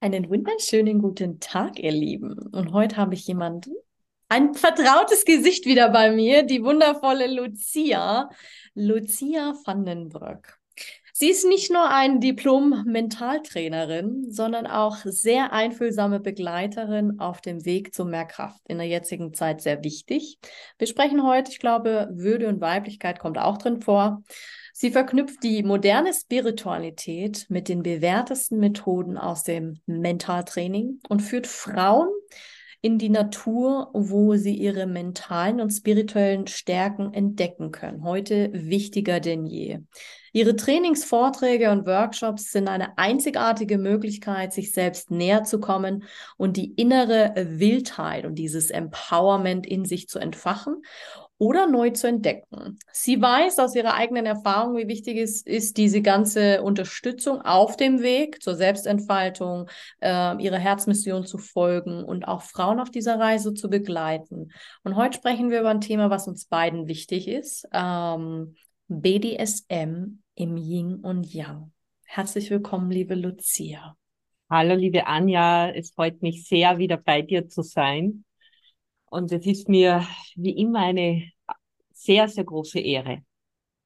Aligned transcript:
Einen 0.00 0.30
wunderschönen 0.30 1.02
guten 1.02 1.40
Tag, 1.40 1.80
ihr 1.80 1.90
Lieben. 1.90 2.38
Und 2.52 2.72
heute 2.72 2.96
habe 2.96 3.14
ich 3.14 3.26
jemanden, 3.26 3.74
ein 4.28 4.54
vertrautes 4.54 5.24
Gesicht 5.24 5.66
wieder 5.66 5.88
bei 5.88 6.12
mir, 6.12 6.44
die 6.44 6.62
wundervolle 6.62 7.26
Lucia, 7.26 8.30
Lucia 8.74 9.54
Vandenbrück. 9.64 10.57
Sie 11.20 11.30
ist 11.30 11.44
nicht 11.44 11.72
nur 11.72 11.90
ein 11.90 12.20
Diplom-Mentaltrainerin, 12.20 14.30
sondern 14.30 14.68
auch 14.68 14.98
sehr 14.98 15.52
einfühlsame 15.52 16.20
Begleiterin 16.20 17.18
auf 17.18 17.40
dem 17.40 17.64
Weg 17.64 17.92
zu 17.92 18.04
mehr 18.04 18.24
Kraft. 18.24 18.60
In 18.68 18.78
der 18.78 18.86
jetzigen 18.86 19.34
Zeit 19.34 19.60
sehr 19.60 19.82
wichtig. 19.82 20.38
Wir 20.78 20.86
sprechen 20.86 21.24
heute, 21.24 21.50
ich 21.50 21.58
glaube, 21.58 22.08
Würde 22.12 22.46
und 22.46 22.60
Weiblichkeit 22.60 23.18
kommt 23.18 23.36
auch 23.36 23.58
drin 23.58 23.82
vor. 23.82 24.22
Sie 24.72 24.92
verknüpft 24.92 25.42
die 25.42 25.64
moderne 25.64 26.14
Spiritualität 26.14 27.46
mit 27.48 27.68
den 27.68 27.82
bewährtesten 27.82 28.60
Methoden 28.60 29.18
aus 29.18 29.42
dem 29.42 29.80
Mentaltraining 29.86 31.00
und 31.08 31.20
führt 31.20 31.48
Frauen 31.48 32.10
in 32.80 32.98
die 32.98 33.08
Natur, 33.08 33.90
wo 33.92 34.36
sie 34.36 34.54
ihre 34.54 34.86
mentalen 34.86 35.60
und 35.60 35.70
spirituellen 35.70 36.46
Stärken 36.46 37.12
entdecken 37.12 37.72
können. 37.72 38.04
Heute 38.04 38.50
wichtiger 38.52 39.20
denn 39.20 39.46
je. 39.46 39.80
Ihre 40.32 40.54
Trainingsvorträge 40.54 41.70
und 41.70 41.86
Workshops 41.86 42.52
sind 42.52 42.68
eine 42.68 42.96
einzigartige 42.96 43.78
Möglichkeit, 43.78 44.52
sich 44.52 44.72
selbst 44.72 45.10
näher 45.10 45.42
zu 45.42 45.58
kommen 45.58 46.04
und 46.36 46.56
die 46.56 46.72
innere 46.74 47.32
Wildheit 47.36 48.24
und 48.24 48.36
dieses 48.36 48.70
Empowerment 48.70 49.66
in 49.66 49.84
sich 49.84 50.08
zu 50.08 50.18
entfachen 50.18 50.82
oder 51.38 51.68
neu 51.68 51.90
zu 51.90 52.08
entdecken. 52.08 52.78
Sie 52.92 53.20
weiß 53.20 53.60
aus 53.60 53.74
ihrer 53.74 53.94
eigenen 53.94 54.26
Erfahrung, 54.26 54.76
wie 54.76 54.88
wichtig 54.88 55.18
es 55.18 55.42
ist, 55.42 55.76
diese 55.76 56.02
ganze 56.02 56.62
Unterstützung 56.62 57.40
auf 57.42 57.76
dem 57.76 58.02
Weg 58.02 58.42
zur 58.42 58.56
Selbstentfaltung, 58.56 59.68
äh, 60.00 60.36
ihrer 60.42 60.58
Herzmission 60.58 61.24
zu 61.24 61.38
folgen 61.38 62.02
und 62.02 62.26
auch 62.26 62.42
Frauen 62.42 62.80
auf 62.80 62.90
dieser 62.90 63.20
Reise 63.20 63.54
zu 63.54 63.70
begleiten. 63.70 64.50
Und 64.82 64.96
heute 64.96 65.18
sprechen 65.18 65.50
wir 65.50 65.60
über 65.60 65.70
ein 65.70 65.80
Thema, 65.80 66.10
was 66.10 66.26
uns 66.26 66.46
beiden 66.46 66.88
wichtig 66.88 67.28
ist, 67.28 67.68
ähm, 67.72 68.56
BDSM 68.88 70.18
im 70.34 70.56
Yin 70.56 70.96
und 70.96 71.32
Yang. 71.32 71.72
Herzlich 72.04 72.50
willkommen, 72.50 72.90
liebe 72.90 73.14
Lucia. 73.14 73.96
Hallo, 74.50 74.74
liebe 74.74 75.06
Anja. 75.06 75.70
Es 75.70 75.90
freut 75.92 76.20
mich 76.22 76.48
sehr, 76.48 76.78
wieder 76.78 76.96
bei 76.96 77.22
dir 77.22 77.48
zu 77.48 77.62
sein. 77.62 78.24
Und 79.10 79.30
es 79.30 79.46
ist 79.46 79.68
mir 79.68 80.06
wie 80.34 80.52
immer 80.58 80.80
eine 80.80 81.30
sehr, 81.98 82.28
sehr 82.28 82.44
große 82.44 82.78
Ehre. 82.78 83.22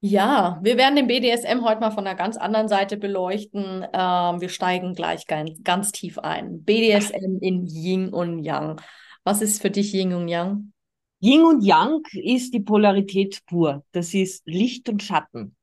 Ja, 0.01 0.59
wir 0.63 0.77
werden 0.77 0.97
den 0.97 1.07
BDSM 1.07 1.63
heute 1.63 1.81
mal 1.81 1.93
von 1.93 2.07
einer 2.07 2.17
ganz 2.17 2.37
anderen 2.37 2.67
Seite 2.67 2.97
beleuchten. 2.97 3.87
Ähm, 3.93 4.41
wir 4.41 4.49
steigen 4.49 4.95
gleich 4.95 5.27
ganz, 5.29 5.63
ganz 5.63 5.93
tief 5.93 6.19
ein. 6.19 6.65
BDSM 6.65 7.39
in 7.41 7.67
Yin 7.67 8.09
und 8.09 8.41
Yang. 8.41 8.81
Was 9.23 9.43
ist 9.43 9.63
für 9.63 9.71
dich 9.71 9.95
Yin 9.95 10.13
und 10.13 10.27
Yang? 10.27 10.73
Yin 11.21 11.45
und 11.45 11.63
Yang 11.63 12.03
ist 12.15 12.53
die 12.53 12.61
Polarität 12.61 13.47
pur. 13.47 13.85
Das 13.93 14.13
ist 14.13 14.43
Licht 14.45 14.89
und 14.89 15.05
Schatten. 15.05 15.55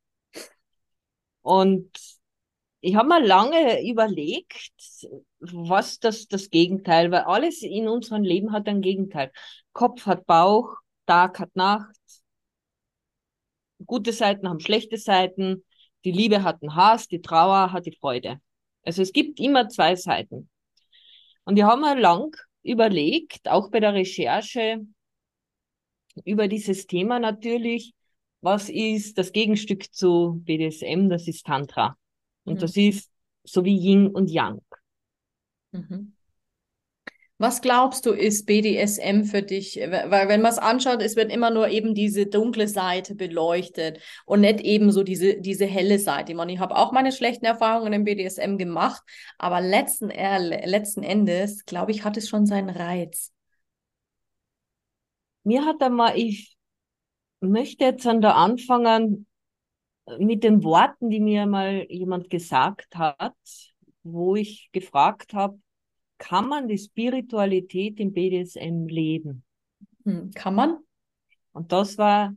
Und 1.42 1.92
ich 2.80 2.96
habe 2.96 3.10
mir 3.10 3.26
lange 3.26 3.86
überlegt, 3.86 4.72
was 5.42 6.00
das, 6.00 6.28
das 6.28 6.50
Gegenteil, 6.50 7.12
weil 7.12 7.24
alles 7.24 7.62
in 7.62 7.90
unserem 7.90 8.24
Leben 8.24 8.54
hat 8.54 8.70
ein 8.70 8.82
Gegenteil. 8.82 9.34
Kopf 9.74 10.06
hat 10.06 10.26
Bauch, 10.26 10.78
Tag 11.06 11.40
hat 11.40 11.54
Nacht, 11.56 11.99
gute 13.86 14.14
Seiten 14.14 14.48
haben 14.50 14.60
schlechte 14.60 14.98
Seiten, 14.98 15.64
die 16.06 16.12
Liebe 16.12 16.44
hat 16.44 16.62
einen 16.62 16.76
Hass, 16.76 17.08
die 17.08 17.22
Trauer 17.22 17.72
hat 17.72 17.86
die 17.86 17.96
Freude. 18.00 18.40
Also 18.84 19.02
es 19.02 19.12
gibt 19.12 19.40
immer 19.40 19.70
zwei 19.70 19.96
Seiten. 19.96 20.50
Und 21.44 21.58
ich 21.58 21.64
habe 21.64 21.82
mir 21.82 22.00
lang 22.00 22.36
überlegt, 22.64 23.48
auch 23.50 23.70
bei 23.70 23.80
der 23.80 23.94
Recherche 23.94 24.86
über 26.26 26.48
dieses 26.48 26.88
Thema 26.88 27.20
natürlich, 27.20 27.94
was 28.42 28.70
ist 28.70 29.18
das 29.18 29.32
Gegenstück 29.32 29.94
zu 29.94 30.42
BDSM? 30.46 31.10
Das 31.10 31.28
ist 31.28 31.46
Tantra. 31.46 31.98
Und 32.46 32.56
mhm. 32.56 32.60
das 32.60 32.78
ist 32.78 33.12
so 33.44 33.66
wie 33.66 33.78
Yin 33.78 34.08
und 34.08 34.30
Yang. 34.30 34.62
Mhm. 35.72 36.14
Was 37.42 37.62
glaubst 37.62 38.06
du, 38.06 38.12
ist 38.12 38.46
BDSM 38.48 39.24
für 39.24 39.42
dich? 39.42 39.78
Weil 39.78 40.28
wenn 40.28 40.42
man 40.42 40.52
es 40.52 40.58
anschaut, 40.58 41.02
es 41.02 41.16
wird 41.16 41.32
immer 41.32 41.50
nur 41.52 41.70
eben 41.70 41.96
diese 41.96 42.26
dunkle 42.26 42.68
Seite 42.68 43.16
beleuchtet 43.16 44.02
und 44.26 44.42
nicht 44.42 44.60
eben 44.60 44.92
so 44.92 45.04
diese, 45.04 45.40
diese 45.40 45.66
helle 45.66 46.00
Seite. 46.00 46.34
Ich, 46.34 46.38
meine, 46.38 46.52
ich 46.52 46.60
habe 46.60 46.76
auch 46.76 46.92
meine 46.92 47.14
schlechten 47.14 47.46
Erfahrungen 47.46 47.94
im 47.94 48.04
BDSM 48.04 48.58
gemacht, 48.58 49.02
aber 49.38 49.62
letzten, 49.62 50.10
äh, 50.10 50.68
letzten 50.68 51.02
Endes, 51.02 51.64
glaube 51.66 51.92
ich, 51.92 52.04
hat 52.04 52.18
es 52.18 52.28
schon 52.28 52.46
seinen 52.46 52.70
Reiz. 52.70 53.32
Mir 55.46 55.64
hat 55.66 55.82
einmal, 55.82 56.18
ich 56.18 56.58
möchte 57.40 57.86
jetzt 57.86 58.06
an 58.06 58.20
der 58.20 58.36
anfangen 58.36 59.28
mit 60.18 60.44
den 60.44 60.62
Worten, 60.66 61.10
die 61.10 61.22
mir 61.22 61.46
mal 61.46 61.86
jemand 61.90 62.30
gesagt 62.30 62.98
hat, 62.98 63.38
wo 64.04 64.36
ich 64.36 64.70
gefragt 64.74 65.34
habe, 65.34 65.58
kann 66.20 66.48
man 66.48 66.68
die 66.68 66.78
Spiritualität 66.78 68.00
im 68.00 68.14
BDSM 68.14 68.86
leben? 68.86 69.44
Hm, 70.06 70.30
kann 70.36 70.54
man? 70.54 70.78
Und 71.52 71.72
das 71.72 71.98
war 71.98 72.36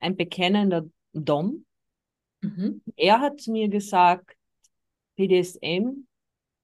ein 0.00 0.16
bekennender 0.16 0.84
Dom. 1.14 1.64
Mhm. 2.42 2.82
Er 2.96 3.20
hat 3.20 3.40
zu 3.40 3.52
mir 3.52 3.68
gesagt, 3.68 4.36
BDSM 5.16 6.06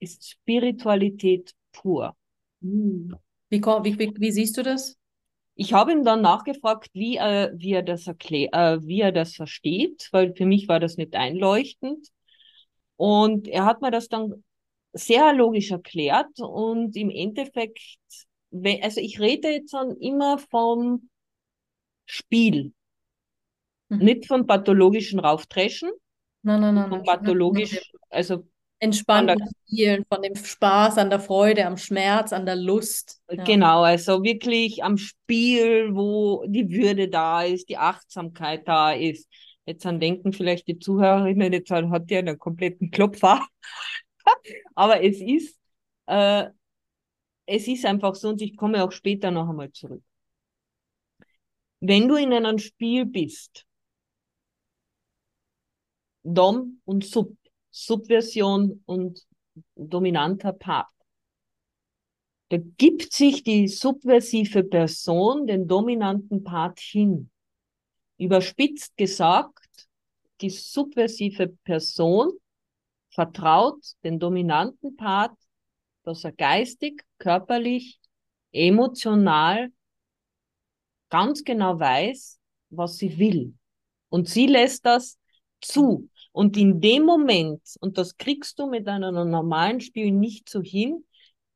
ist 0.01 0.29
Spiritualität 0.29 1.55
pur. 1.73 2.17
Hm. 2.61 3.17
Wie, 3.49 3.63
wie, 3.63 3.99
wie, 3.99 4.15
wie 4.19 4.33
siehst 4.33 4.57
du 4.57 4.63
das? 4.63 4.99
Ich 5.55 5.73
habe 5.73 5.93
ihm 5.93 6.05
dann 6.05 6.21
nachgefragt, 6.21 6.91
wie, 6.93 7.17
äh, 7.17 7.51
wie, 7.55 7.73
er 7.73 7.83
das 7.83 8.07
erklär, 8.07 8.53
äh, 8.53 8.87
wie 8.87 9.01
er 9.01 9.13
das 9.13 9.35
versteht, 9.35 10.09
weil 10.13 10.35
für 10.35 10.47
mich 10.47 10.69
war 10.69 10.81
das 10.81 10.97
nicht 10.97 11.15
einleuchtend. 11.15 12.09
Und 12.97 13.49
er 13.49 13.65
hat 13.65 13.81
mir 13.81 13.91
das 13.91 14.09
dann 14.09 14.45
sehr 14.99 15.33
logisch 15.33 15.71
erklärt 15.71 16.41
und 16.41 16.97
im 16.97 17.11
Endeffekt, 17.11 17.79
also 18.83 19.01
ich 19.01 19.21
rede 19.21 19.49
jetzt 19.49 19.73
dann 19.73 19.97
immer 19.97 20.39
vom 20.39 21.09
Spiel, 22.07 22.73
mhm. 23.89 23.99
nicht 23.99 24.27
vom 24.27 24.47
pathologischen 24.47 25.21
Raufdreschen, 25.21 25.91
nein, 26.43 26.61
nein, 26.61 26.75
nein, 26.75 26.89
vom 26.89 27.03
pathologischen, 27.03 27.81
also 28.11 28.45
entspannten 28.81 29.39
Spielen, 29.67 30.05
von 30.09 30.23
dem 30.23 30.37
Spaß, 30.37 30.99
an 30.99 31.11
der 31.11 31.21
Freude, 31.21 31.67
am 31.67 31.77
Schmerz, 31.77 32.33
an 32.33 32.47
der 32.47 32.57
Lust. 32.57 33.21
Ja. 33.31 33.43
Genau, 33.45 33.83
also 33.83 34.23
wirklich 34.23 34.85
am 34.85 34.97
Spiel, 34.97 35.95
wo 35.95 36.45
die 36.47 36.71
Würde 36.71 37.09
da 37.09 37.43
ist, 37.43 37.69
die 37.69 37.77
Achtsamkeit 37.77 38.67
da 38.67 38.93
ist. 38.93 39.29
Jetzt 39.67 39.85
an 39.85 40.01
denken 40.01 40.33
vielleicht 40.33 40.67
die 40.69 40.79
Zuhörerinnen, 40.79 41.53
jetzt 41.53 41.71
hat 41.71 42.09
die 42.09 42.17
einen 42.17 42.39
kompletten 42.39 42.91
Klopfer. 42.91 43.47
Aber 44.75 45.03
es 45.03 45.21
ist, 45.21 45.59
äh, 46.07 46.47
es 47.47 47.67
ist 47.67 47.85
einfach 47.87 48.15
so 48.15 48.29
und 48.29 48.43
ich 48.43 48.57
komme 48.57 48.85
auch 48.85 48.93
später 48.93 49.31
noch 49.31 49.49
einmal 49.49 49.73
zurück. 49.73 50.03
Wenn 51.81 52.09
du 52.09 52.17
in 52.17 52.33
einem 52.33 52.59
Spiel 52.59 53.07
bist, 53.07 53.65
Dom 56.25 56.81
und 56.85 57.05
Sub, 57.05 57.37
Subversion 57.71 58.83
und 58.87 59.27
dominanter 59.77 60.53
Part, 60.53 60.89
da 62.51 62.57
gibt 62.57 63.13
sich 63.13 63.43
die 63.43 63.69
subversive 63.69 64.65
Person 64.65 65.47
den 65.47 65.69
dominanten 65.69 66.43
Part 66.45 66.81
hin. 66.81 67.31
Überspitzt 68.17 68.97
gesagt, 68.97 69.89
die 70.41 70.51
subversive 70.51 71.49
Person 71.65 72.33
vertraut 73.19 73.85
den 74.05 74.21
dominanten 74.21 74.97
Part, 74.97 75.37
dass 76.05 76.23
er 76.23 76.31
geistig, 76.31 77.03
körperlich, 77.19 77.99
emotional 78.53 79.71
ganz 81.09 81.43
genau 81.43 81.81
weiß, 81.81 82.39
was 82.71 82.97
sie 82.97 83.19
will. 83.19 83.55
Und 84.09 84.29
sie 84.29 84.47
lässt 84.47 84.87
das 84.87 85.19
zu. 85.61 86.09
Und 86.31 86.57
in 86.57 86.81
dem 86.81 87.03
Moment, 87.05 87.61
und 87.81 87.99
das 87.99 88.17
kriegst 88.17 88.57
du 88.61 88.69
mit 88.69 88.87
einem 88.87 89.29
normalen 89.29 89.81
Spiel 89.81 90.13
nicht 90.13 90.49
so 90.49 90.63
hin, 90.63 91.05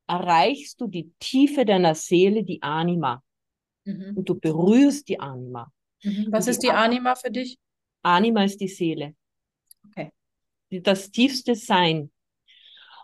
erreichst 0.09 0.81
du 0.81 0.89
die 0.89 1.13
Tiefe 1.21 1.65
deiner 1.65 1.95
Seele, 1.95 2.43
die 2.43 2.61
Anima. 2.61 3.23
Mhm. 3.85 4.17
Und 4.17 4.29
du 4.29 4.35
berührst 4.35 5.09
die 5.09 5.21
Anima. 5.21 5.73
Mhm. 6.03 6.27
Was 6.33 6.49
ist 6.49 6.65
die 6.65 6.73
Anima 6.73 7.15
für 7.15 7.31
dich? 7.31 7.57
Anima 8.03 8.43
ist 8.43 8.61
die 8.61 8.67
Seele. 8.67 9.15
Das 10.81 11.11
tiefste 11.11 11.55
Sein. 11.55 12.11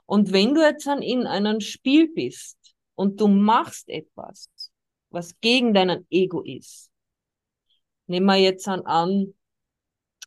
Und 0.07 0.33
wenn 0.33 0.55
du 0.55 0.63
jetzt 0.63 0.87
in 0.87 1.27
einem 1.27 1.61
Spiel 1.61 2.09
bist 2.13 2.57
und 2.95 3.21
du 3.21 3.29
machst 3.29 3.89
etwas, 3.89 4.51
was 5.11 5.39
gegen 5.41 5.75
deinen 5.75 6.07
Ego 6.11 6.43
ist, 6.43 6.91
nehmen 8.07 8.27
wir 8.27 8.37
jetzt 8.37 8.67
an, 8.69 9.35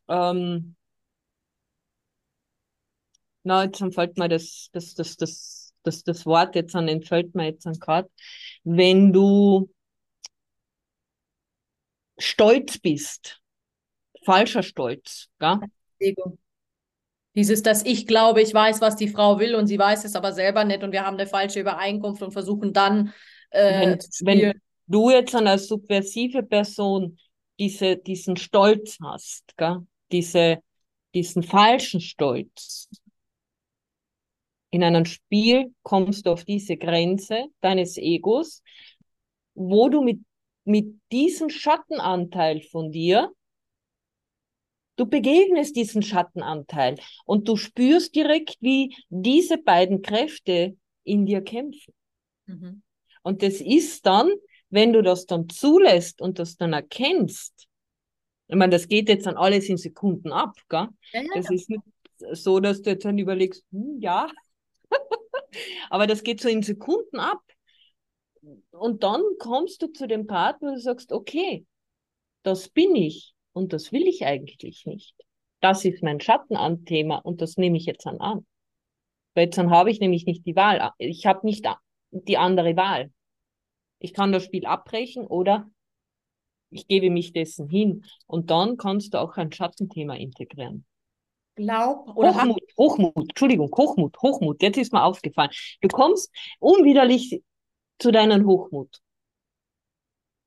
ähm, 0.07 0.75
Na, 3.43 3.63
jetzt 3.63 3.81
entfällt 3.81 4.17
mir 4.17 4.29
das, 4.29 4.69
das, 4.71 4.93
das, 4.93 5.17
das, 5.17 5.73
das, 5.83 6.03
das 6.03 6.25
Wort 6.25 6.55
jetzt 6.55 6.75
an, 6.75 6.87
entfällt 6.87 7.33
mir 7.35 7.45
jetzt 7.45 7.65
an 7.65 7.73
gerade. 7.79 8.09
Wenn 8.63 9.11
du 9.13 9.69
stolz 12.19 12.77
bist, 12.77 13.41
falscher 14.23 14.63
Stolz, 14.63 15.29
gell? 15.39 15.59
Ego. 15.99 16.37
Dieses, 17.35 17.63
dass 17.63 17.85
ich 17.85 18.07
glaube, 18.07 18.41
ich 18.41 18.53
weiß, 18.53 18.81
was 18.81 18.95
die 18.95 19.07
Frau 19.07 19.39
will 19.39 19.55
und 19.55 19.67
sie 19.67 19.79
weiß 19.79 20.03
es 20.03 20.15
aber 20.15 20.33
selber 20.33 20.65
nicht 20.65 20.83
und 20.83 20.91
wir 20.91 21.05
haben 21.05 21.17
eine 21.17 21.27
falsche 21.27 21.61
Übereinkunft 21.61 22.21
und 22.21 22.31
versuchen 22.31 22.73
dann 22.73 23.13
äh, 23.51 23.97
wenn, 24.19 24.41
wenn 24.41 24.61
du 24.87 25.09
jetzt 25.09 25.35
als 25.35 25.67
subversive 25.67 26.43
Person 26.43 27.17
diese, 27.59 27.97
diesen 27.97 28.37
Stolz 28.37 28.97
hast, 29.03 29.55
gell? 29.57 29.85
Diese, 30.11 30.59
diesen 31.13 31.43
falschen 31.43 32.01
Stolz, 32.01 32.89
in 34.71 34.83
einem 34.83 35.05
Spiel 35.05 35.73
kommst 35.83 36.25
du 36.25 36.31
auf 36.31 36.43
diese 36.45 36.77
Grenze 36.77 37.45
deines 37.61 37.97
Egos, 37.97 38.63
wo 39.53 39.89
du 39.89 40.01
mit, 40.01 40.21
mit 40.63 40.99
diesem 41.11 41.49
Schattenanteil 41.49 42.61
von 42.61 42.91
dir, 42.91 43.31
du 45.01 45.07
begegnest 45.07 45.75
diesen 45.75 46.03
Schattenanteil 46.03 46.99
und 47.25 47.47
du 47.47 47.55
spürst 47.55 48.15
direkt, 48.15 48.57
wie 48.59 48.95
diese 49.09 49.57
beiden 49.57 50.03
Kräfte 50.03 50.77
in 51.03 51.25
dir 51.25 51.41
kämpfen. 51.41 51.93
Mhm. 52.45 52.83
Und 53.23 53.41
das 53.41 53.61
ist 53.61 54.05
dann, 54.05 54.31
wenn 54.69 54.93
du 54.93 55.01
das 55.01 55.25
dann 55.25 55.49
zulässt 55.49 56.21
und 56.21 56.37
das 56.37 56.55
dann 56.55 56.73
erkennst, 56.73 57.67
ich 58.47 58.55
meine, 58.55 58.71
das 58.71 58.87
geht 58.87 59.09
jetzt 59.09 59.25
dann 59.25 59.37
alles 59.37 59.69
in 59.69 59.77
Sekunden 59.77 60.31
ab, 60.31 60.55
gell? 60.69 60.89
Ja, 61.13 61.21
ja, 61.21 61.27
das 61.35 61.49
ist 61.49 61.69
nicht 61.69 61.81
so, 62.33 62.59
dass 62.59 62.83
du 62.83 62.91
jetzt 62.91 63.05
dann 63.05 63.17
überlegst, 63.17 63.63
hm, 63.71 63.99
ja, 64.01 64.29
aber 65.89 66.05
das 66.05 66.21
geht 66.21 66.41
so 66.41 66.49
in 66.49 66.61
Sekunden 66.61 67.19
ab. 67.19 67.41
Und 68.71 69.03
dann 69.03 69.23
kommst 69.39 69.81
du 69.81 69.87
zu 69.87 70.07
dem 70.07 70.27
Part, 70.27 70.61
wo 70.61 70.67
du 70.67 70.79
sagst, 70.79 71.11
okay, 71.11 71.65
das 72.43 72.69
bin 72.69 72.95
ich 72.95 73.33
und 73.53 73.73
das 73.73 73.91
will 73.91 74.07
ich 74.07 74.25
eigentlich 74.25 74.85
nicht. 74.85 75.15
Das 75.59 75.85
ist 75.85 76.03
mein 76.03 76.19
Schattenanthema 76.19 77.17
und 77.17 77.41
das 77.41 77.57
nehme 77.57 77.77
ich 77.77 77.85
jetzt 77.85 78.07
an. 78.07 78.45
Weil 79.33 79.45
jetzt 79.45 79.57
dann 79.57 79.69
habe 79.69 79.91
ich 79.91 79.99
nämlich 79.99 80.25
nicht 80.25 80.45
die 80.45 80.55
Wahl. 80.55 80.91
Ich 80.97 81.25
habe 81.25 81.45
nicht 81.45 81.65
die 82.11 82.37
andere 82.37 82.75
Wahl. 82.75 83.11
Ich 83.99 84.13
kann 84.13 84.31
das 84.31 84.43
Spiel 84.43 84.65
abbrechen 84.65 85.25
oder 85.27 85.69
ich 86.71 86.87
gebe 86.87 87.09
mich 87.09 87.33
dessen 87.33 87.69
hin. 87.69 88.05
Und 88.27 88.49
dann 88.49 88.77
kannst 88.77 89.13
du 89.13 89.19
auch 89.19 89.37
ein 89.37 89.51
Schattenthema 89.51 90.15
integrieren. 90.15 90.85
Glaub 91.55 92.15
oder 92.15 92.33
Hochmut, 92.33 92.63
Hochmut, 92.77 93.29
Entschuldigung, 93.29 93.69
Hochmut, 93.75 94.17
Hochmut, 94.21 94.61
jetzt 94.63 94.77
ist 94.77 94.93
mir 94.93 95.03
aufgefallen. 95.03 95.51
Du 95.81 95.89
kommst 95.89 96.31
unwiderlich 96.59 97.43
zu 97.99 98.11
deinem 98.11 98.47
Hochmut. 98.47 99.01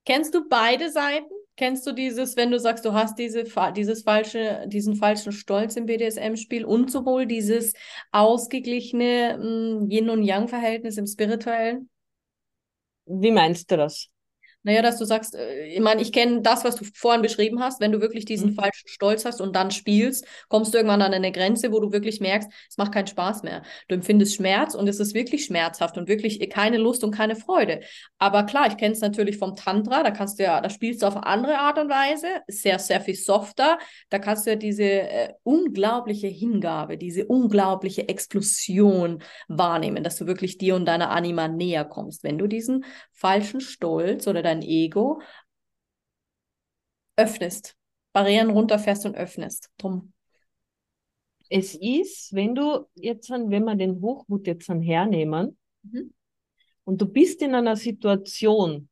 Kennst 0.07 0.35
du 0.35 0.49
beide 0.49 0.91
Seiten? 0.91 1.34
Kennst 1.57 1.87
du 1.87 1.93
dieses, 1.93 2.37
wenn 2.37 2.51
du 2.51 2.59
sagst, 2.59 2.85
du 2.85 2.93
hast 2.93 3.17
diese, 3.17 3.45
dieses 3.77 4.03
falsche, 4.03 4.65
diesen 4.67 4.97
falschen 4.97 5.31
Stolz 5.31 5.77
im 5.77 5.87
BDSM-Spiel 5.87 6.65
und 6.65 6.91
sowohl 6.91 7.27
dieses 7.27 7.75
ausgeglichene 8.11 9.39
hm, 9.41 9.89
Yin- 9.89 10.11
und 10.11 10.25
Yang-Verhältnis 10.25 10.99
im 10.99 11.07
Spirituellen? 11.07 11.89
Wie 13.07 13.31
meinst 13.31 13.71
du 13.71 13.77
das? 13.77 14.11
Naja, 14.65 14.83
dass 14.83 14.99
du 14.99 15.05
sagst, 15.05 15.35
äh, 15.35 15.67
ich 15.67 15.81
meine, 15.81 16.03
ich 16.03 16.13
kenne 16.13 16.43
das, 16.43 16.65
was 16.65 16.77
du 16.77 16.85
vorhin 16.95 17.23
beschrieben 17.23 17.61
hast, 17.61 17.81
wenn 17.81 17.93
du 17.93 18.01
wirklich 18.01 18.25
diesen 18.25 18.51
mhm. 18.51 18.55
falschen 18.55 18.89
Stolz 18.89 19.25
hast 19.25 19.41
und 19.41 19.55
dann 19.55 19.71
spielst, 19.71 20.27
kommst 20.49 20.75
du 20.75 20.79
irgendwann 20.79 21.03
an 21.03 21.15
eine 21.15 21.33
Grenze, 21.33 21.71
wo 21.71 21.81
du 21.81 21.93
wirklich 21.93 22.21
merkst, 22.21 22.51
es 22.69 22.79
macht 22.79 22.93
keinen 22.93 23.07
Spaß 23.07 23.43
mehr. 23.43 23.63
Du 23.89 23.95
empfindest 23.95 24.35
Schmerz 24.35 24.75
und 24.75 24.89
es 24.89 24.99
ist 25.01 25.15
wirklich 25.15 25.45
schmerzhaft 25.45 25.99
und 25.99 26.09
wirklich 26.09 26.41
keine 26.51 26.79
Lust 26.79 27.05
und 27.05 27.11
keine 27.11 27.37
Freude. 27.37 27.81
Aber 28.19 28.45
klar, 28.45 28.67
ich 28.67 28.77
kenne 28.77 28.95
es 28.95 29.01
natürlich 29.01 29.37
vom 29.37 29.55
Tantra, 29.55 30.03
da 30.03 30.11
kannst 30.11 30.39
du 30.39 30.45
ja, 30.45 30.61
da 30.61 30.71
spielst 30.71 31.03
du 31.03 31.07
auf 31.07 31.17
eine 31.17 31.27
andere 31.27 31.59
Art 31.59 31.79
und 31.79 31.91
Weise, 31.91 32.27
sehr, 32.49 32.79
sehr 32.79 33.01
viel 33.01 33.17
softer. 33.17 33.79
Da 34.09 34.19
kannst 34.19 34.47
du 34.47 34.51
ja 34.51 34.57
diese 34.57 34.85
äh, 34.85 35.33
unglaubliche 35.43 36.29
Hingabe, 36.29 36.97
diese 36.97 37.27
unglaubliche 37.27 38.09
Explosion 38.09 39.23
wahrnehmen, 39.49 40.03
dass 40.03 40.17
du 40.17 40.27
wirklich 40.27 40.57
dir 40.57 40.75
und 40.75 40.87
deiner 40.87 41.11
Anima 41.11 41.49
näher 41.49 41.85
kommst, 41.85 42.25
wenn 42.25 42.39
du 42.39 42.47
diesen 42.47 42.85
falschen 43.13 43.61
Stolz 43.61 44.27
oder 44.27 44.43
dein 44.43 44.54
dein 44.55 44.63
Ego 44.63 45.21
öffnest. 47.17 47.77
Barrieren 48.13 48.51
runterfährst 48.51 49.07
und 49.07 49.17
öffnest. 49.17 49.71
Drum. 49.79 50.13
Es 51.49 51.75
ist, 51.75 52.33
wenn 52.33 52.55
du 52.55 52.89
jetzt, 52.95 53.31
wenn 53.31 53.65
wir 53.65 53.75
den 53.75 54.01
Hochmut 54.01 54.47
jetzt 54.47 54.69
hernehmen 54.69 55.59
mhm. 55.83 56.15
und 56.85 57.01
du 57.01 57.07
bist 57.07 57.43
in 57.43 57.55
einer 57.55 57.77
Situation 57.77 58.89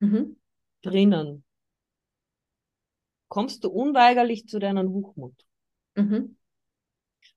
mhm. 0.00 0.38
drinnen, 0.82 1.44
kommst 3.28 3.64
du 3.64 3.70
unweigerlich 3.70 4.48
zu 4.48 4.58
deinem 4.58 4.88
Hochmut. 4.88 5.34
Mhm. 5.94 6.36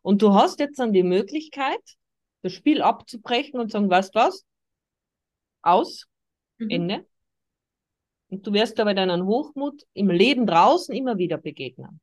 Und 0.02 0.22
du 0.22 0.34
hast 0.34 0.60
jetzt 0.60 0.80
dann 0.80 0.94
die 0.94 1.04
Möglichkeit, 1.04 1.82
das 2.42 2.54
Spiel 2.54 2.82
abzubrechen 2.82 3.60
und 3.60 3.72
sagen, 3.72 3.90
weißt 3.90 4.16
was? 4.16 4.46
Aus, 5.62 6.08
mhm. 6.58 6.70
Ende. 6.70 7.11
Und 8.32 8.48
du 8.48 8.54
wirst 8.54 8.80
aber 8.80 8.94
deinen 8.94 9.26
Hochmut 9.26 9.86
im 9.94 10.10
Leben 10.10 10.48
draußen 10.48 10.96
immer 10.96 11.18
wieder 11.18 11.38
begegnen. 11.38 12.00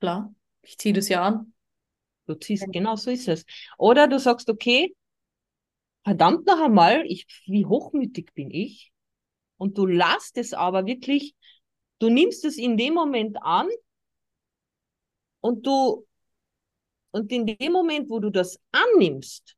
Klar, 0.00 0.34
ich 0.62 0.78
ziehe 0.78 0.94
das 0.94 1.10
ja 1.10 1.22
an. 1.22 1.52
Du 2.26 2.34
ziehst, 2.34 2.62
ja. 2.62 2.70
genau 2.72 2.96
so 2.96 3.10
ist 3.10 3.28
es. 3.28 3.44
Oder 3.76 4.08
du 4.08 4.18
sagst, 4.18 4.48
okay, 4.48 4.96
verdammt 6.02 6.46
noch 6.46 6.60
einmal, 6.60 7.04
ich, 7.06 7.26
wie 7.44 7.66
hochmütig 7.66 8.32
bin 8.32 8.50
ich? 8.50 8.90
Und 9.58 9.76
du 9.76 9.84
lässt 9.84 10.38
es 10.38 10.54
aber 10.54 10.86
wirklich, 10.86 11.34
du 11.98 12.08
nimmst 12.08 12.46
es 12.46 12.56
in 12.56 12.78
dem 12.78 12.94
Moment 12.94 13.36
an 13.42 13.68
und 15.40 15.66
du, 15.66 16.06
und 17.10 17.30
in 17.30 17.44
dem 17.44 17.72
Moment, 17.72 18.08
wo 18.08 18.18
du 18.18 18.30
das 18.30 18.58
annimmst, 18.72 19.56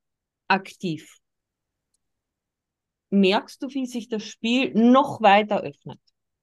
aktiv, 0.49 1.17
merkst 3.13 3.61
du, 3.61 3.67
wie 3.69 3.85
sich 3.85 4.09
das 4.09 4.23
Spiel 4.23 4.73
noch 4.73 5.21
weiter 5.21 5.61
öffnet. 5.61 5.99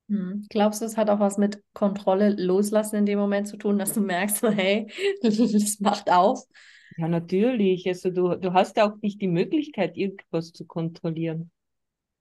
Hm. 0.09 0.47
Glaubst 0.49 0.81
du, 0.81 0.87
es 0.87 0.97
hat 0.97 1.11
auch 1.11 1.21
was 1.21 1.37
mit 1.37 1.63
Kontrolle 1.73 2.31
loslassen 2.31 2.97
in 2.97 3.07
dem 3.07 3.19
Moment 3.19 3.49
zu 3.49 3.57
tun, 3.57 3.79
dass 3.79 3.93
du 3.93 4.01
merkst, 4.01 4.43
hey, 4.43 4.89
das 5.23 5.81
macht 5.81 6.11
auf? 6.11 6.43
Ja, 6.97 7.09
natürlich. 7.09 7.87
Also 7.87 8.11
du, 8.11 8.37
du 8.37 8.53
hast 8.53 8.77
ja 8.77 8.91
auch 8.91 8.97
nicht 9.03 9.21
die 9.21 9.29
Möglichkeit, 9.29 9.97
irgendwas 9.97 10.53
zu 10.53 10.65
kontrollieren. 10.67 11.51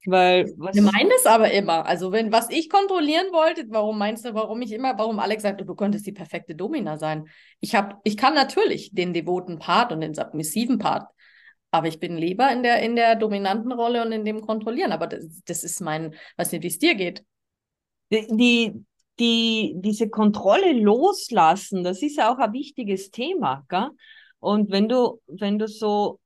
Weil 0.05 0.53
was 0.57 0.75
Wir 0.75 0.83
meinen 0.83 1.09
das 1.09 1.25
aber 1.25 1.51
immer. 1.51 1.85
Also 1.85 2.11
wenn 2.11 2.31
was 2.31 2.49
ich 2.49 2.69
kontrollieren 2.69 3.27
wollte, 3.31 3.65
warum 3.69 3.97
meinst 3.97 4.23
du, 4.23 4.33
warum 4.33 4.61
ich 4.61 4.71
immer, 4.71 4.97
warum 4.97 5.19
Alex 5.19 5.43
sagte, 5.43 5.65
du 5.65 5.75
könntest 5.75 6.07
die 6.07 6.13
perfekte 6.13 6.55
Domina 6.55 6.97
sein? 6.97 7.27
Ich 7.59 7.75
habe, 7.75 7.97
ich 8.03 8.15
kann 8.15 8.33
natürlich 8.33 8.91
den 8.93 9.13
devoten 9.13 9.59
Part 9.59 9.91
und 9.91 9.99
den 10.01 10.13
submissiven 10.13 10.77
Part 10.77 11.09
aber 11.71 11.87
ich 11.87 11.99
bin 11.99 12.17
lieber 12.17 12.51
in 12.51 12.63
der, 12.63 12.81
in 12.81 12.95
der 12.95 13.15
dominanten 13.15 13.71
Rolle 13.71 14.03
und 14.03 14.11
in 14.11 14.25
dem 14.25 14.41
Kontrollieren. 14.41 14.91
Aber 14.91 15.07
das, 15.07 15.41
das 15.45 15.63
ist 15.63 15.81
mein, 15.81 16.15
weiß 16.37 16.51
nicht, 16.51 16.63
wie 16.63 16.67
es 16.67 16.79
dir 16.79 16.95
geht. 16.95 17.23
Die, 18.11 18.73
die, 19.19 19.73
diese 19.75 20.09
Kontrolle 20.09 20.73
loslassen, 20.73 21.83
das 21.83 22.01
ist 22.01 22.19
auch 22.19 22.37
ein 22.37 22.53
wichtiges 22.53 23.11
Thema. 23.11 23.65
Gell? 23.69 23.89
Und 24.39 24.71
wenn 24.71 24.89
du, 24.89 25.21
wenn 25.27 25.59
du 25.59 25.67
so, 25.67 26.19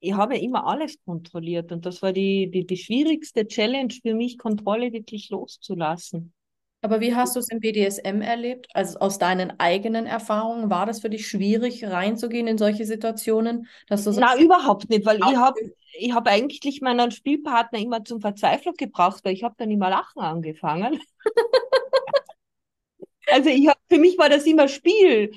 ich 0.00 0.12
habe 0.12 0.36
immer 0.36 0.66
alles 0.66 0.98
kontrolliert 1.04 1.72
und 1.72 1.86
das 1.86 2.02
war 2.02 2.12
die, 2.12 2.50
die, 2.50 2.66
die 2.66 2.76
schwierigste 2.76 3.46
Challenge 3.46 3.94
für 4.02 4.14
mich, 4.14 4.36
Kontrolle 4.36 4.92
wirklich 4.92 5.30
loszulassen. 5.30 6.34
Aber 6.82 7.00
wie 7.00 7.14
hast 7.14 7.34
du 7.34 7.40
es 7.40 7.48
im 7.48 7.60
BDSM 7.60 8.20
erlebt? 8.20 8.68
Also 8.74 8.98
aus 8.98 9.18
deinen 9.18 9.58
eigenen 9.58 10.06
Erfahrungen, 10.06 10.70
war 10.70 10.86
das 10.86 11.00
für 11.00 11.10
dich 11.10 11.26
schwierig, 11.26 11.84
reinzugehen 11.84 12.46
in 12.46 12.58
solche 12.58 12.84
Situationen? 12.84 13.66
Dass 13.88 14.04
du 14.04 14.12
Na, 14.12 14.38
überhaupt 14.38 14.88
nicht, 14.88 15.04
weil 15.04 15.16
ich 15.16 15.36
habe 15.36 15.58
ich 15.98 16.12
hab 16.12 16.28
eigentlich 16.28 16.80
meinen 16.82 17.10
Spielpartner 17.10 17.78
immer 17.78 18.04
zum 18.04 18.20
Verzweiflung 18.20 18.74
gebracht, 18.74 19.24
weil 19.24 19.32
ich 19.32 19.42
habe 19.42 19.54
dann 19.58 19.70
immer 19.70 19.90
lachen 19.90 20.20
angefangen. 20.20 21.00
also 23.30 23.48
ich 23.48 23.68
hab, 23.68 23.78
für 23.88 23.98
mich 23.98 24.18
war 24.18 24.28
das 24.28 24.44
immer 24.44 24.68
Spiel. 24.68 25.32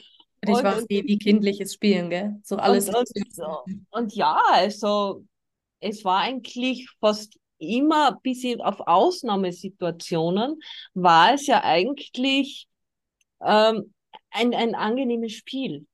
Dich 0.46 0.64
war 0.64 0.82
wie, 0.88 1.04
wie 1.06 1.18
kindliches 1.18 1.74
Spielen, 1.74 2.10
gell? 2.10 2.36
So 2.44 2.58
alles. 2.58 2.90
Und, 2.90 2.98
und, 2.98 3.86
und 3.90 4.16
ja, 4.16 4.42
also 4.52 5.26
es 5.80 6.06
war 6.06 6.20
eigentlich 6.20 6.90
fast 7.00 7.38
immer 7.60 8.20
bis 8.24 8.46
auf 8.60 8.80
Ausnahmesituationen 8.82 10.60
war 10.94 11.34
es 11.34 11.48
ja 11.48 11.64
eigentlich 11.64 12.68
ähm, 13.42 13.94
ein, 14.32 14.54
ein 14.54 14.76
angenehmes 14.76 15.34
Spiel. 15.34 15.86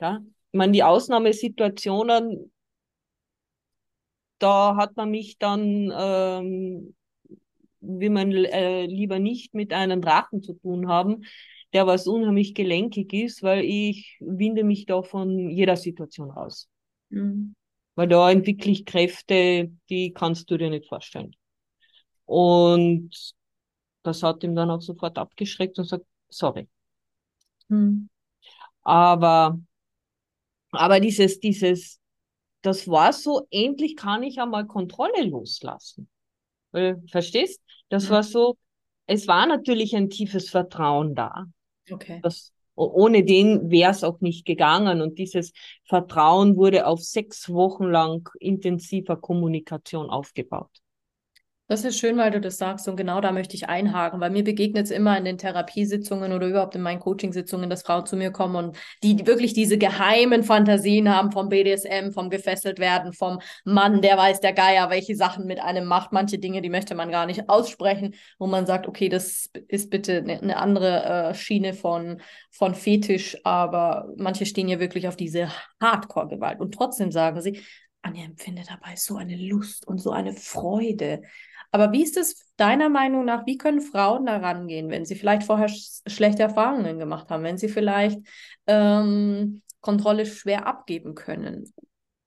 Ja? 0.00 0.20
Ich 0.52 0.58
meine, 0.58 0.72
die 0.72 0.82
Ausnahmesituationen, 0.82 2.52
da 4.38 4.76
hat 4.76 4.96
man 4.96 5.10
mich 5.10 5.38
dann, 5.38 5.92
ähm, 5.96 6.94
wie 7.80 8.08
man 8.08 8.32
äh, 8.32 8.86
lieber 8.86 9.18
nicht 9.18 9.54
mit 9.54 9.72
einem 9.72 10.02
Drachen 10.02 10.42
zu 10.42 10.54
tun 10.54 10.88
haben, 10.88 11.24
der 11.72 11.86
was 11.86 12.06
unheimlich 12.06 12.54
gelenkig 12.54 13.12
ist, 13.12 13.42
weil 13.42 13.64
ich 13.64 14.16
winde 14.20 14.64
mich 14.64 14.86
da 14.86 15.02
von 15.02 15.50
jeder 15.50 15.76
Situation 15.76 16.30
raus. 16.30 16.68
Mhm. 17.10 17.54
Weil 17.96 18.08
da 18.08 18.30
entwickle 18.30 18.70
ich 18.70 18.84
Kräfte, 18.84 19.72
die 19.88 20.12
kannst 20.12 20.50
du 20.50 20.56
dir 20.56 20.70
nicht 20.70 20.86
vorstellen. 20.86 21.34
Und 22.26 23.34
das 24.02 24.22
hat 24.22 24.44
ihm 24.44 24.54
dann 24.54 24.70
auch 24.70 24.82
sofort 24.82 25.18
abgeschreckt 25.18 25.78
und 25.78 25.86
sagt, 25.86 26.04
sorry. 26.28 26.68
Mhm. 27.68 28.08
Aber, 28.82 29.58
aber 30.70 31.00
dieses, 31.00 31.40
dieses, 31.40 31.98
das 32.62 32.86
war 32.86 33.12
so, 33.12 33.46
endlich 33.50 33.96
kann 33.96 34.22
ich 34.22 34.38
einmal 34.40 34.66
Kontrolle 34.66 35.24
loslassen. 35.24 36.08
Weil, 36.72 37.02
verstehst? 37.08 37.60
Das 37.88 38.04
mhm. 38.04 38.10
war 38.10 38.22
so, 38.22 38.58
es 39.06 39.26
war 39.26 39.46
natürlich 39.46 39.96
ein 39.96 40.10
tiefes 40.10 40.50
Vertrauen 40.50 41.14
da. 41.14 41.46
Okay. 41.90 42.20
Das, 42.22 42.52
ohne 42.76 43.24
den 43.24 43.70
wäre 43.70 43.90
es 43.90 44.04
auch 44.04 44.20
nicht 44.20 44.44
gegangen. 44.44 45.00
Und 45.00 45.18
dieses 45.18 45.52
Vertrauen 45.84 46.56
wurde 46.56 46.86
auf 46.86 47.00
sechs 47.00 47.48
Wochen 47.50 47.84
lang 47.84 48.28
intensiver 48.38 49.16
Kommunikation 49.16 50.10
aufgebaut. 50.10 50.70
Das 51.68 51.84
ist 51.84 51.98
schön, 51.98 52.16
weil 52.16 52.30
du 52.30 52.40
das 52.40 52.58
sagst 52.58 52.86
und 52.86 52.94
genau 52.94 53.20
da 53.20 53.32
möchte 53.32 53.56
ich 53.56 53.68
einhaken, 53.68 54.20
weil 54.20 54.30
mir 54.30 54.44
begegnet 54.44 54.84
es 54.84 54.92
immer 54.92 55.18
in 55.18 55.24
den 55.24 55.36
Therapiesitzungen 55.36 56.32
oder 56.32 56.46
überhaupt 56.46 56.76
in 56.76 56.82
meinen 56.82 57.00
Coachingsitzungen, 57.00 57.68
dass 57.68 57.82
Frauen 57.82 58.06
zu 58.06 58.16
mir 58.16 58.30
kommen 58.30 58.54
und 58.54 58.76
die 59.02 59.26
wirklich 59.26 59.52
diese 59.52 59.76
geheimen 59.76 60.44
Fantasien 60.44 61.12
haben 61.12 61.32
vom 61.32 61.48
BDSM, 61.48 62.12
vom 62.12 62.30
gefesselt 62.30 62.78
werden, 62.78 63.12
vom 63.12 63.40
Mann, 63.64 64.00
der 64.00 64.16
weiß 64.16 64.40
der 64.40 64.52
Geier, 64.52 64.90
welche 64.90 65.16
Sachen 65.16 65.46
mit 65.46 65.58
einem 65.58 65.86
macht. 65.86 66.12
Manche 66.12 66.38
Dinge, 66.38 66.62
die 66.62 66.70
möchte 66.70 66.94
man 66.94 67.10
gar 67.10 67.26
nicht 67.26 67.48
aussprechen, 67.48 68.14
wo 68.38 68.46
man 68.46 68.64
sagt, 68.64 68.86
okay, 68.86 69.08
das 69.08 69.50
ist 69.66 69.90
bitte 69.90 70.18
eine, 70.18 70.40
eine 70.40 70.58
andere 70.58 71.30
äh, 71.30 71.34
Schiene 71.34 71.74
von, 71.74 72.22
von 72.52 72.76
Fetisch, 72.76 73.38
aber 73.42 74.08
manche 74.16 74.46
stehen 74.46 74.68
ja 74.68 74.78
wirklich 74.78 75.08
auf 75.08 75.16
diese 75.16 75.48
Hardcore-Gewalt 75.80 76.60
und 76.60 76.74
trotzdem 76.74 77.10
sagen 77.10 77.40
sie, 77.40 77.60
Anja 78.06 78.24
empfindet 78.24 78.70
dabei 78.70 78.94
so 78.94 79.16
eine 79.16 79.36
Lust 79.36 79.86
und 79.86 79.98
so 79.98 80.12
eine 80.12 80.32
Freude. 80.32 81.22
Aber 81.70 81.92
wie 81.92 82.02
ist 82.02 82.16
es 82.16 82.52
deiner 82.56 82.88
Meinung 82.88 83.24
nach, 83.24 83.46
wie 83.46 83.58
können 83.58 83.80
Frauen 83.80 84.26
da 84.26 84.38
rangehen, 84.38 84.90
wenn 84.90 85.04
sie 85.04 85.14
vielleicht 85.14 85.44
vorher 85.44 85.68
sch 85.68 86.00
schlechte 86.06 86.42
Erfahrungen 86.42 86.98
gemacht 86.98 87.30
haben, 87.30 87.42
wenn 87.42 87.58
sie 87.58 87.68
vielleicht 87.68 88.18
ähm, 88.66 89.62
Kontrolle 89.80 90.26
schwer 90.26 90.66
abgeben 90.66 91.14
können? 91.14 91.72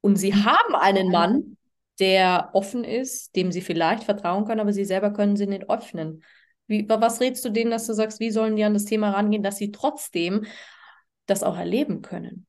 Und 0.02 0.18
sie 0.18 0.34
haben 0.34 0.76
einen 0.76 1.12
Mann, 1.12 1.58
der 2.00 2.50
offen 2.54 2.84
ist, 2.84 3.36
dem 3.36 3.52
sie 3.52 3.62
vielleicht 3.62 4.04
vertrauen 4.04 4.46
können, 4.46 4.62
aber 4.62 4.74
sie 4.74 4.86
selber 4.86 5.12
können 5.12 5.36
sie 5.36 5.48
nicht 5.48 5.70
öffnen. 5.70 6.24
Wie, 6.68 6.88
was 6.88 7.20
rätst 7.20 7.44
du 7.44 7.50
denen, 7.50 7.72
dass 7.72 7.88
du 7.88 7.94
sagst, 7.94 8.20
wie 8.20 8.32
sollen 8.32 8.56
die 8.56 8.64
an 8.64 8.74
das 8.74 8.86
Thema 8.86 9.12
rangehen, 9.12 9.44
dass 9.44 9.58
sie 9.58 9.72
trotzdem 9.72 10.46
das 11.26 11.44
auch 11.44 11.58
erleben 11.58 12.02
können? 12.02 12.46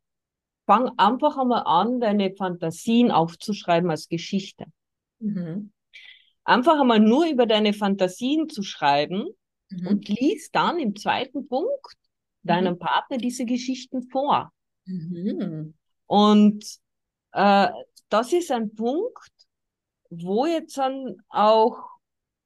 Fang 0.67 0.91
einfach 0.99 1.37
einmal 1.37 1.63
an, 1.65 2.01
deine 2.01 2.33
Fantasien 2.37 3.11
aufzuschreiben 3.11 3.91
als 3.91 4.09
Geschichte. 4.09 4.67
Mhm 5.19 5.73
einfach 6.51 6.81
einmal 6.81 7.01
nur 7.01 7.27
über 7.27 7.47
deine 7.47 7.73
Fantasien 7.73 8.49
zu 8.49 8.63
schreiben 8.63 9.29
mhm. 9.71 9.87
und 9.87 10.09
liest 10.09 10.55
dann 10.55 10.79
im 10.79 10.97
zweiten 10.97 11.47
Punkt 11.47 11.97
deinem 12.43 12.75
mhm. 12.75 12.79
Partner 12.79 13.19
diese 13.19 13.45
Geschichten 13.45 14.03
vor. 14.11 14.53
Mhm. 14.85 15.75
Und 16.07 16.65
äh, 17.33 17.69
das 18.09 18.33
ist 18.33 18.51
ein 18.51 18.75
Punkt, 18.75 19.31
wo 20.11 20.47
jetzt 20.47 20.77
dann 20.77 21.17
auch 21.29 21.79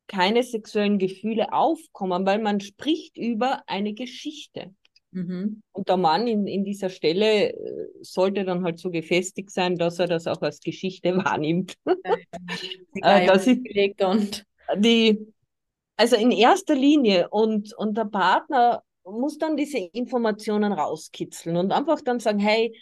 keine 0.07 0.43
sexuellen 0.43 0.99
Gefühle 0.99 1.53
aufkommen, 1.55 2.27
weil 2.27 2.41
man 2.41 2.61
spricht 2.61 3.17
über 3.17 3.63
eine 3.67 3.95
Geschichte. 3.95 4.75
Mhm. 5.15 5.63
Und 5.71 5.89
der 5.89 5.97
Mann 5.97 6.27
in, 6.27 6.49
in 6.49 6.65
dieser 6.65 6.91
Stelle 6.91 7.53
äh, 7.53 7.89
sollte 8.01 8.45
dann 8.45 8.65
halt 8.65 8.81
so 8.81 8.91
gefestigt 8.91 9.51
sein, 9.51 9.77
dass 9.77 10.01
er 10.01 10.09
das 10.09 10.27
auch 10.27 10.43
als 10.43 10.61
Geschichte 10.61 11.17
wahrnimmt. 11.25 11.75
Ja, 12.95 13.21
äh, 13.21 13.27
das 13.27 13.47
ist 13.47 13.61
und 14.03 14.45
die, 14.77 15.33
also 15.97 16.17
in 16.17 16.33
erster 16.33 16.75
Linie 16.75 17.29
und, 17.29 17.73
und 17.75 17.97
der 17.97 18.07
Partner 18.07 18.83
muss 19.05 19.39
dann 19.39 19.57
diese 19.57 19.79
Informationen 19.79 20.73
rauskitzeln 20.73 21.57
und 21.57 21.71
einfach 21.71 22.01
dann 22.01 22.19
sagen, 22.19 22.41
hey, 22.41 22.75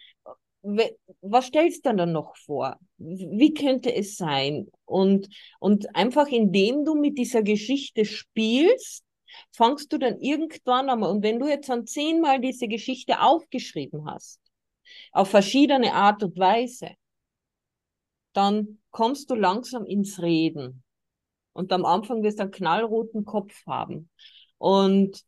was 1.20 1.46
stellst 1.46 1.84
du 1.84 1.94
dann 1.94 2.12
noch 2.12 2.36
vor? 2.36 2.78
Wie 2.96 3.52
könnte 3.52 3.94
es 3.94 4.16
sein? 4.16 4.68
Und, 4.86 5.28
und 5.58 5.94
einfach 5.94 6.28
indem 6.28 6.84
du 6.84 6.94
mit 6.94 7.18
dieser 7.18 7.42
Geschichte 7.42 8.04
spielst, 8.04 9.04
fangst 9.52 9.92
du 9.92 9.98
dann 9.98 10.20
irgendwann 10.20 10.88
einmal, 10.88 11.10
und 11.10 11.22
wenn 11.22 11.38
du 11.38 11.48
jetzt 11.48 11.68
dann 11.68 11.86
zehnmal 11.86 12.40
diese 12.40 12.68
Geschichte 12.68 13.20
aufgeschrieben 13.20 14.06
hast, 14.06 14.40
auf 15.12 15.28
verschiedene 15.30 15.94
Art 15.94 16.22
und 16.22 16.38
Weise, 16.38 16.90
dann 18.32 18.78
kommst 18.90 19.30
du 19.30 19.34
langsam 19.34 19.84
ins 19.84 20.20
Reden. 20.20 20.82
Und 21.52 21.72
am 21.72 21.84
Anfang 21.84 22.22
wirst 22.22 22.38
du 22.38 22.44
einen 22.44 22.50
knallroten 22.50 23.24
Kopf 23.24 23.54
haben. 23.66 24.08
Und, 24.58 25.22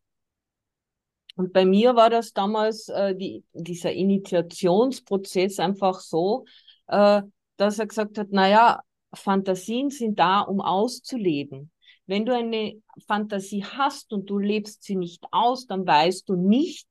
und 1.37 1.53
bei 1.53 1.65
mir 1.67 1.97
war 1.97 2.09
das 2.09 2.33
damals 2.33 2.89
äh, 2.89 3.15
die, 3.15 3.45
dieser 3.53 3.93
Initiationsprozess 3.93 5.59
einfach 5.59 6.01
so, 6.01 6.47
äh, 6.87 7.23
dass 7.57 7.79
er 7.79 7.87
gesagt 7.87 8.19
hat, 8.19 8.31
naja, 8.31 8.83
Fantasien 9.13 9.91
sind 9.91 10.19
da, 10.19 10.41
um 10.41 10.61
auszuleben. 10.61 11.71
Wenn 12.07 12.27
du 12.27 12.35
eine 12.35 12.81
Fantasie 13.07 13.65
hast 13.65 14.13
und 14.13 14.29
du 14.29 14.39
lebst 14.39 14.83
sie 14.83 14.97
nicht 14.97 15.25
aus, 15.31 15.67
dann 15.67 15.87
weißt 15.87 16.29
du 16.29 16.37
nicht, 16.37 16.89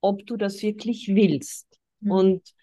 ob 0.00 0.24
du 0.26 0.36
das 0.36 0.62
wirklich 0.62 1.08
willst. 1.08 1.66
Mhm. 2.00 2.10
Und, 2.10 2.54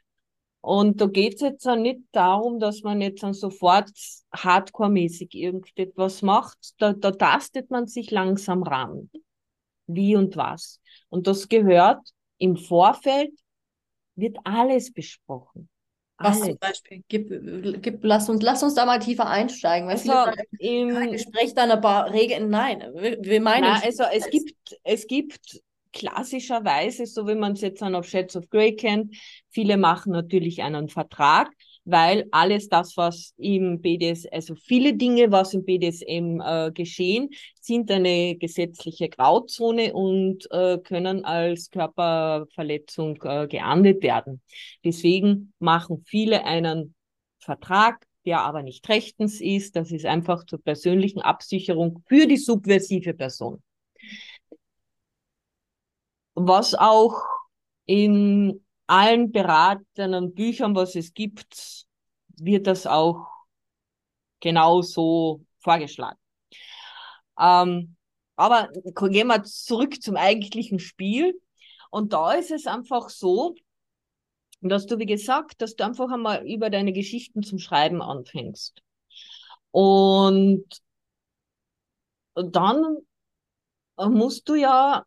und 0.62 1.02
da 1.02 1.08
geht 1.08 1.36
es 1.36 1.42
jetzt 1.42 1.68
auch 1.68 1.76
nicht 1.76 2.02
darum, 2.12 2.60
dass 2.60 2.84
man 2.84 3.02
jetzt 3.02 3.24
dann 3.24 3.34
sofort 3.34 3.92
hardcore-mäßig 4.34 5.34
irgendetwas 5.34 6.22
macht. 6.22 6.58
Da, 6.78 6.94
da 6.94 7.12
tastet 7.12 7.70
man 7.70 7.88
sich 7.88 8.12
langsam 8.12 8.64
ran. 8.64 9.10
Wie 9.88 10.16
und 10.16 10.36
was. 10.36 10.82
Und 11.10 11.28
das 11.28 11.48
gehört 11.48 12.02
im 12.38 12.58
Vorfeld, 12.58 13.32
wird 14.16 14.38
alles 14.44 14.92
besprochen. 14.92 15.70
Was 16.20 16.42
zum 16.42 16.58
Beispiel? 16.58 17.04
Gib, 17.08 17.30
gib, 17.82 18.04
lass, 18.04 18.28
uns, 18.30 18.42
lass 18.42 18.64
uns 18.64 18.74
da 18.74 18.86
mal 18.86 19.00
tiefer 19.00 19.28
einsteigen. 19.28 19.88
Weißt 19.88 20.10
also, 20.10 20.32
im 20.60 21.12
Gespräch 21.12 21.54
dann 21.54 21.70
ein 21.70 21.82
paar 21.82 22.12
Regeln. 22.12 22.50
Nein, 22.50 22.84
wir, 22.96 23.18
wir 23.22 23.42
meinen. 23.42 23.62
Na, 23.62 23.82
also 23.84 24.04
es 24.12 24.30
gibt, 24.30 24.76
es 24.84 25.06
gibt 25.06 25.62
klassischerweise, 25.94 27.06
so 27.06 27.28
wie 27.28 27.36
man 27.36 27.54
es 27.54 27.62
jetzt 27.62 27.82
dann 27.82 27.96
auf 27.96 28.08
Shades 28.08 28.36
of 28.36 28.50
Grey 28.50 28.76
kennt, 28.76 29.16
viele 29.50 29.78
machen 29.78 30.12
natürlich 30.12 30.62
einen 30.64 30.90
Vertrag 30.90 31.52
weil 31.88 32.28
alles 32.32 32.68
das, 32.68 32.98
was 32.98 33.34
im 33.38 33.80
BDS, 33.80 34.26
also 34.28 34.56
viele 34.56 34.94
Dinge, 34.96 35.32
was 35.32 35.54
im 35.54 35.64
BDSM 35.64 36.42
äh, 36.42 36.72
geschehen, 36.74 37.30
sind 37.62 37.90
eine 37.90 38.36
gesetzliche 38.36 39.08
Grauzone 39.08 39.94
und 39.94 40.52
äh, 40.52 40.80
können 40.80 41.24
als 41.24 41.72
Körperverletzung 41.72 43.18
äh, 43.24 43.48
geahndet 43.48 44.04
werden. 44.04 44.42
Deswegen 44.84 45.54
machen 45.60 46.04
viele 46.06 46.44
einen 46.44 46.94
Vertrag, 47.40 48.06
der 48.26 48.42
aber 48.42 48.64
nicht 48.64 48.88
rechtens 48.90 49.40
ist. 49.40 49.78
Das 49.78 49.92
ist 49.92 50.06
einfach 50.06 50.46
zur 50.46 50.62
persönlichen 50.62 51.22
Absicherung 51.22 52.04
für 52.10 52.28
die 52.28 52.36
subversive 52.36 53.14
Person. 53.14 53.64
Was 56.36 56.76
auch 56.76 57.22
in 57.86 58.62
allen 58.88 59.32
beratenden 59.32 60.34
Büchern, 60.34 60.76
was 60.76 60.96
es 60.96 61.14
gibt, 61.14 61.86
wird 62.38 62.68
das 62.68 62.88
auch 62.88 63.28
genauso 64.40 65.42
vorgeschlagen. 65.60 66.20
Ähm, 67.40 67.96
aber 68.36 68.70
gehen 69.10 69.28
wir 69.28 69.44
zurück 69.44 70.02
zum 70.02 70.16
eigentlichen 70.16 70.80
Spiel. 70.80 71.40
Und 71.90 72.14
da 72.14 72.34
ist 72.34 72.52
es 72.52 72.68
einfach 72.68 73.10
so, 73.10 73.56
dass 74.62 74.86
du, 74.86 75.00
wie 75.00 75.06
gesagt, 75.06 75.62
dass 75.62 75.76
du 75.76 75.86
einfach 75.86 76.10
einmal 76.12 76.46
über 76.48 76.70
deine 76.70 76.94
Geschichten 76.94 77.44
zum 77.44 77.60
Schreiben 77.60 78.02
anfängst. 78.02 78.82
Und 79.72 80.66
dann 82.36 82.98
musst 83.98 84.48
du 84.50 84.56
ja 84.56 85.04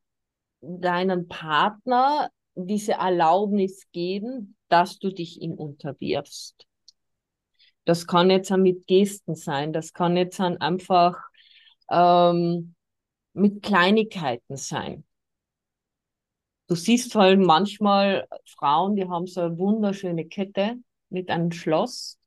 deinen 0.61 1.29
Partner 1.29 2.31
diese 2.67 2.93
Erlaubnis 2.93 3.87
geben, 3.93 4.57
dass 4.69 4.99
du 4.99 5.13
dich 5.13 5.41
ihm 5.41 5.53
unterwirfst. 5.53 6.67
Das 7.85 8.07
kann 8.07 8.31
jetzt 8.31 8.51
mit 8.51 8.87
Gesten 8.87 9.35
sein, 9.35 9.73
das 9.73 9.93
kann 9.93 10.17
jetzt 10.17 10.41
einfach 10.41 11.17
ähm, 11.91 12.75
mit 13.33 13.63
Kleinigkeiten 13.63 14.57
sein. 14.57 15.05
Du 16.69 16.77
siehst 16.77 17.15
halt 17.17 17.41
manchmal 17.41 18.29
Frauen, 18.47 18.95
die 18.95 19.09
haben 19.09 19.27
so 19.27 19.41
eine 19.41 19.59
wunderschöne 19.59 20.27
Kette 20.27 20.77
mit 21.09 21.29
einem 21.29 21.51
Schloss. 21.51 22.19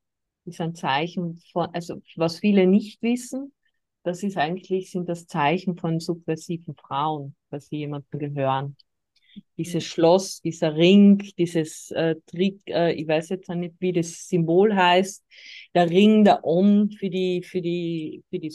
Das 0.44 0.56
ist 0.56 0.62
ein 0.62 0.76
Zeichen 0.76 1.42
von, 1.54 1.70
also 1.74 2.02
was 2.18 2.40
viele 2.40 2.68
nicht 2.68 3.02
wissen, 3.02 3.54
das 4.04 4.22
ist 4.22 4.38
eigentlich, 4.38 4.92
sind 4.92 5.08
das 5.08 5.28
Zeichen 5.28 5.78
von 5.78 6.02
subversiven 6.02 6.76
Frauen, 6.76 7.36
dass 7.50 7.68
sie 7.68 7.78
jemandem 7.78 8.20
gehören. 8.20 8.76
Dieses 9.58 9.84
Schloss, 9.84 10.42
dieser 10.42 10.76
Ring, 10.76 11.18
dieses 11.38 11.92
äh, 11.92 12.16
Trick, 12.28 12.62
äh, 12.68 12.94
ich 12.94 13.08
weiß 13.08 13.30
jetzt 13.30 13.50
nicht, 13.50 13.76
wie 13.80 13.94
das 13.94 14.28
Symbol 14.28 14.76
heißt, 14.76 15.24
der 15.74 15.90
Ring, 15.90 16.24
der 16.24 16.44
Om 16.44 16.90
für 16.92 17.10
die, 17.10 17.44
für 17.44 17.62
die, 17.62 18.24
für 18.30 18.40
die, 18.40 18.54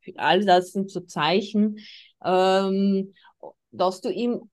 für 0.00 0.12
all 0.16 0.44
das 0.44 0.72
sind 0.72 0.90
so 0.90 1.00
Zeichen, 1.00 1.78
ähm, 2.24 3.14
dass 3.70 4.00
du 4.00 4.10
ihm 4.10 4.50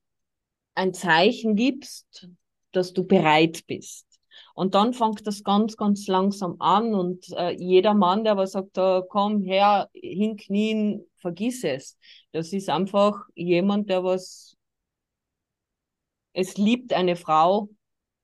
ein 0.76 0.94
Zeichen 0.94 1.56
gibst, 1.56 2.28
dass 2.72 2.94
du 2.94 3.06
bereit 3.06 3.66
bist. 3.68 4.08
Und 4.56 4.76
dann 4.76 4.94
fängt 4.94 5.26
das 5.26 5.44
ganz, 5.44 5.78
ganz 5.78 6.08
langsam 6.08 6.56
an 6.60 6.94
und 6.94 7.26
äh, 7.36 7.52
jeder 7.52 7.94
Mann, 7.94 8.24
der 8.24 8.34
aber 8.34 8.48
sagt, 8.48 8.78
äh, 8.78 9.02
komm 9.10 9.42
her, 9.42 9.90
hinknien, 9.94 11.06
vergiss 11.18 11.64
es. 11.64 11.98
Das 12.32 12.54
ist 12.54 12.70
einfach 12.70 13.16
jemand, 13.36 13.90
der 13.90 14.04
was, 14.04 14.56
es 16.34 16.58
liebt 16.58 16.94
eine 16.94 17.16
Frau 17.16 17.70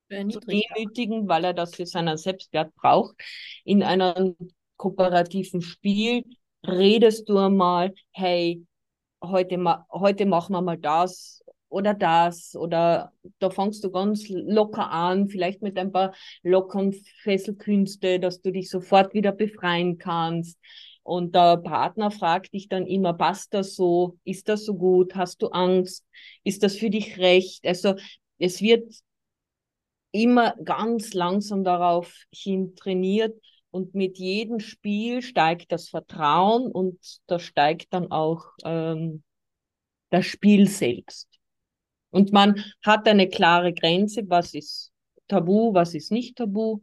zu 0.10 0.40
demütigen, 0.40 1.28
weil 1.28 1.46
er 1.46 1.54
das 1.54 1.76
für 1.76 1.86
seinen 1.86 2.18
Selbstwert 2.18 2.74
braucht. 2.76 3.16
In 3.64 3.84
einem 3.84 4.36
kooperativen 4.78 5.62
Spiel 5.62 6.24
redest 6.66 7.30
du 7.30 7.38
einmal, 7.38 7.94
hey, 8.12 8.66
heute, 9.24 9.58
ma 9.58 9.86
heute 9.92 10.26
machen 10.26 10.54
wir 10.54 10.62
mal 10.62 10.78
das, 10.78 11.44
oder 11.70 11.94
das 11.94 12.56
oder 12.56 13.14
da 13.38 13.50
fangst 13.50 13.84
du 13.84 13.92
ganz 13.92 14.28
locker 14.28 14.90
an, 14.92 15.28
vielleicht 15.30 15.62
mit 15.62 15.78
ein 15.78 15.92
paar 15.92 16.14
lockeren 16.42 16.94
Fesselkünste, 17.22 18.20
dass 18.20 18.42
du 18.42 18.52
dich 18.52 18.70
sofort 18.70 19.14
wieder 19.14 19.32
befreien 19.32 19.98
kannst. 19.98 20.58
Und 21.04 21.34
der 21.34 21.58
Partner 21.58 22.12
fragt 22.12 22.54
dich 22.54 22.68
dann 22.70 22.86
immer, 22.86 23.14
passt 23.14 23.54
das 23.54 23.76
so? 23.76 24.18
Ist 24.24 24.50
das 24.50 24.66
so 24.66 24.76
gut? 24.76 25.16
Hast 25.16 25.42
du 25.42 25.48
Angst? 25.48 26.06
Ist 26.44 26.64
das 26.64 26.76
für 26.76 26.90
dich 26.90 27.18
recht? 27.18 27.66
Also 27.66 27.96
es 28.38 28.62
wird 28.62 28.94
immer 30.12 30.56
ganz 30.64 31.14
langsam 31.14 31.64
darauf 31.64 32.14
hin 32.32 32.76
trainiert 32.76 33.40
und 33.72 33.94
mit 33.94 34.18
jedem 34.18 34.60
Spiel 34.60 35.22
steigt 35.22 35.72
das 35.72 35.90
Vertrauen 35.90 36.72
und 36.72 37.00
da 37.28 37.40
steigt 37.40 37.94
dann 37.94 38.12
auch 38.12 38.46
ähm, 38.64 39.24
das 40.10 40.26
Spiel 40.26 40.68
selbst. 40.68 41.28
Und 42.12 42.32
man 42.32 42.64
hat 42.84 43.08
eine 43.08 43.30
klare 43.30 43.74
Grenze, 43.74 44.24
was 44.28 44.56
ist 44.56 44.92
tabu, 45.28 45.74
was 45.74 45.94
ist 45.94 46.12
nicht 46.12 46.38
tabu. 46.38 46.80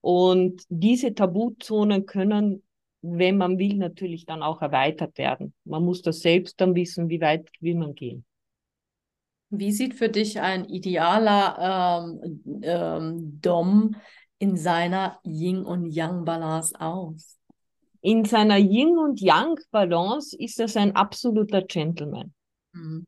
Und 0.00 0.62
diese 0.68 1.14
Tabuzonen 1.14 2.06
können, 2.06 2.62
wenn 3.04 3.36
man 3.36 3.58
will, 3.58 3.76
natürlich 3.76 4.24
dann 4.24 4.42
auch 4.42 4.62
erweitert 4.62 5.18
werden. 5.18 5.52
Man 5.64 5.84
muss 5.84 6.00
das 6.00 6.20
selbst 6.20 6.60
dann 6.60 6.74
wissen, 6.74 7.08
wie 7.08 7.20
weit 7.20 7.48
will 7.60 7.74
man 7.74 7.94
gehen. 7.94 8.24
Wie 9.50 9.72
sieht 9.72 9.94
für 9.94 10.08
dich 10.08 10.40
ein 10.40 10.64
idealer 10.64 12.02
ähm, 12.02 12.62
ähm, 12.62 13.40
Dom 13.40 13.96
in 14.38 14.56
seiner 14.56 15.20
Yin- 15.22 15.64
und 15.64 15.90
Yang-Balance 15.90 16.80
aus? 16.80 17.38
In 18.00 18.24
seiner 18.24 18.56
Yin- 18.56 18.98
und 18.98 19.20
Yang-Balance 19.20 20.36
ist 20.38 20.58
er 20.58 20.80
ein 20.80 20.96
absoluter 20.96 21.62
Gentleman. 21.62 22.32
Mhm. 22.72 23.06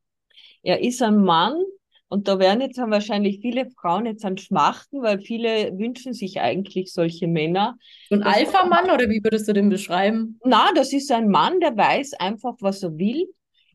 Er 0.62 0.82
ist 0.82 1.02
ein 1.02 1.22
Mann, 1.22 1.62
und 2.08 2.28
da 2.28 2.38
werden 2.38 2.60
jetzt 2.60 2.78
wahrscheinlich 2.78 3.40
viele 3.40 3.68
Frauen 3.70 4.06
jetzt 4.06 4.24
an 4.24 4.38
Schmachten, 4.38 5.02
weil 5.02 5.20
viele 5.20 5.76
wünschen 5.76 6.12
sich 6.12 6.40
eigentlich 6.40 6.92
solche 6.92 7.26
Männer. 7.26 7.76
So 8.08 8.16
ein 8.16 8.22
Alpha-Mann 8.22 8.90
oder 8.90 9.08
wie 9.10 9.22
würdest 9.24 9.48
du 9.48 9.52
den 9.52 9.68
beschreiben? 9.68 10.38
Na, 10.44 10.70
das 10.74 10.92
ist 10.92 11.10
ein 11.10 11.28
Mann, 11.28 11.58
der 11.58 11.76
weiß 11.76 12.14
einfach, 12.14 12.54
was 12.60 12.82
er 12.84 12.96
will. 12.96 13.26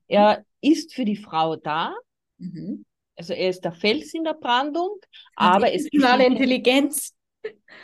Er 0.07 0.45
ist 0.61 0.93
für 0.93 1.03
die 1.03 1.17
Frau 1.17 1.57
da. 1.57 1.93
Mhm. 2.37 2.85
Also 3.15 3.33
er 3.33 3.49
ist 3.49 3.65
der 3.65 3.73
Fels 3.73 4.13
in 4.13 4.23
der 4.23 4.33
Brandung, 4.33 4.97
aber 5.35 5.73
es 5.73 5.89
geschieht, 5.89 6.25
Intelligenz. 6.25 7.13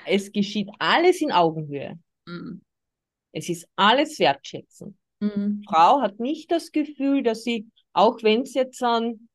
Es 0.06 0.32
geschieht 0.32 0.70
alles 0.80 1.22
in 1.22 1.32
Augenhöhe. 1.32 2.00
Mhm. 2.26 2.62
Es 3.34 3.50
ist 3.50 3.68
alles 3.76 4.18
wertschätzen. 4.20 4.98
Mhm. 5.20 5.64
Frau 5.68 6.02
hat 6.02 6.20
nicht 6.20 6.52
das 6.52 6.72
Gefühl, 6.72 7.22
dass 7.22 7.44
sie 7.44 7.68
auch 7.94 8.22
wenn 8.24 8.44
es 8.44 8.54
jetzt 8.54 8.82
an, 8.84 9.28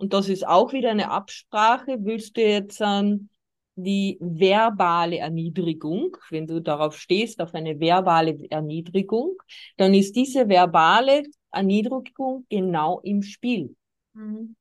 und 0.00 0.14
das 0.14 0.30
ist 0.30 0.46
auch 0.46 0.72
wieder 0.72 0.90
eine 0.90 1.10
Absprache, 1.10 1.98
willst 2.00 2.38
du 2.38 2.40
jetzt 2.40 2.80
an 2.80 3.28
die 3.76 4.16
verbale 4.18 5.18
Erniedrigung, 5.18 6.16
wenn 6.30 6.46
du 6.46 6.60
darauf 6.60 6.98
stehst, 6.98 7.40
auf 7.42 7.54
eine 7.54 7.78
verbale 7.78 8.48
Erniedrigung, 8.48 9.36
dann 9.76 9.92
ist 9.92 10.16
diese 10.16 10.48
verbale 10.48 11.24
Erniedrigung 11.52 12.46
genau 12.48 13.00
im 13.00 13.22
Spiel. 13.22 13.76
Mhm. 14.14 14.56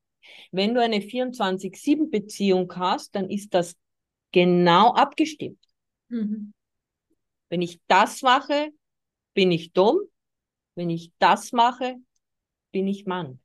Wenn 0.52 0.74
du 0.74 0.82
eine 0.82 0.98
24-7-Beziehung 0.98 2.76
hast, 2.76 3.16
dann 3.16 3.30
ist 3.30 3.54
das 3.54 3.78
genau 4.34 4.94
abgestimmt. 4.94 5.64
Mhm. 6.10 6.54
Wenn 7.48 7.62
ich 7.62 7.80
das 7.88 8.22
mache, 8.24 8.72
bin 9.34 9.54
ich 9.54 9.72
dumm. 9.72 10.00
Wenn 10.76 10.90
ich 10.90 11.14
das 11.18 11.54
mache, 11.54 11.96
bin 12.74 12.88
ich 12.88 13.06
Mann. 13.06 13.40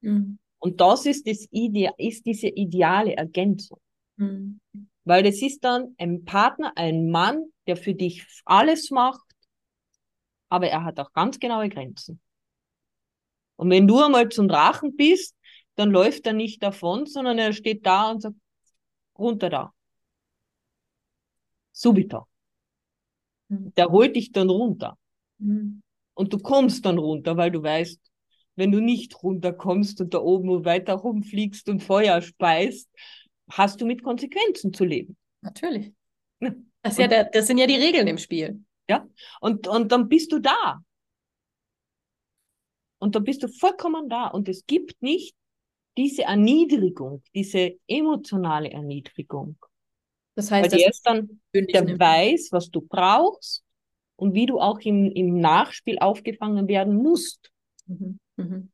Mhm. 0.00 0.38
Und 0.64 0.80
das 0.80 1.04
ist, 1.04 1.26
das 1.26 1.46
Ide 1.50 1.90
ist 1.98 2.24
diese 2.24 2.48
ideale 2.48 3.14
Ergänzung. 3.14 3.78
Mhm. 4.16 4.62
Weil 5.04 5.22
das 5.22 5.42
ist 5.42 5.62
dann 5.62 5.94
ein 5.98 6.24
Partner, 6.24 6.72
ein 6.74 7.10
Mann, 7.10 7.52
der 7.66 7.76
für 7.76 7.94
dich 7.94 8.26
alles 8.46 8.90
macht, 8.90 9.20
aber 10.48 10.68
er 10.68 10.82
hat 10.82 10.98
auch 10.98 11.12
ganz 11.12 11.38
genaue 11.38 11.68
Grenzen. 11.68 12.18
Und 13.56 13.68
wenn 13.68 13.86
du 13.86 14.02
einmal 14.02 14.30
zum 14.30 14.48
Drachen 14.48 14.96
bist, 14.96 15.36
dann 15.74 15.90
läuft 15.90 16.26
er 16.26 16.32
nicht 16.32 16.62
davon, 16.62 17.04
sondern 17.04 17.38
er 17.38 17.52
steht 17.52 17.84
da 17.84 18.12
und 18.12 18.22
sagt, 18.22 18.36
runter 19.18 19.50
da. 19.50 19.74
Subito. 21.72 22.26
Mhm. 23.48 23.74
Der 23.74 23.90
holt 23.90 24.16
dich 24.16 24.32
dann 24.32 24.48
runter. 24.48 24.96
Mhm. 25.36 25.82
Und 26.14 26.32
du 26.32 26.38
kommst 26.38 26.86
dann 26.86 26.96
runter, 26.96 27.36
weil 27.36 27.50
du 27.50 27.62
weißt, 27.62 28.00
wenn 28.56 28.72
du 28.72 28.80
nicht 28.80 29.22
runterkommst 29.22 30.00
und 30.00 30.14
da 30.14 30.18
oben 30.18 30.64
weiter 30.64 30.94
rumfliegst 30.94 31.68
und 31.68 31.82
Feuer 31.82 32.22
speist, 32.22 32.88
hast 33.50 33.80
du 33.80 33.86
mit 33.86 34.02
Konsequenzen 34.02 34.72
zu 34.72 34.84
leben. 34.84 35.16
Natürlich. 35.40 35.92
Das, 36.82 36.98
ja 36.98 37.06
der, 37.06 37.24
das 37.24 37.46
sind 37.46 37.58
ja 37.58 37.66
die 37.66 37.76
Regeln 37.76 38.06
im 38.06 38.18
Spiel. 38.18 38.62
Ja, 38.88 39.08
und, 39.40 39.66
und 39.66 39.90
dann 39.90 40.08
bist 40.08 40.32
du 40.32 40.38
da. 40.38 40.82
Und 42.98 43.14
dann 43.14 43.24
bist 43.24 43.42
du 43.42 43.48
vollkommen 43.48 44.08
da. 44.08 44.26
Und 44.28 44.48
es 44.48 44.66
gibt 44.66 45.00
nicht 45.02 45.34
diese 45.96 46.24
Erniedrigung, 46.24 47.22
diese 47.34 47.78
emotionale 47.86 48.70
Erniedrigung. 48.70 49.56
Das 50.34 50.50
heißt, 50.50 50.72
Weil 50.72 50.80
ist 50.88 51.02
dann 51.06 51.40
der 51.54 51.98
weiß, 51.98 52.48
was 52.50 52.70
du 52.70 52.80
brauchst 52.80 53.64
und 54.16 54.34
wie 54.34 54.46
du 54.46 54.58
auch 54.60 54.80
im, 54.80 55.10
im 55.12 55.38
Nachspiel 55.38 55.98
aufgefangen 55.98 56.68
werden 56.68 56.96
musst. 56.96 57.50
Mhm. 57.86 58.18
Mhm. 58.36 58.70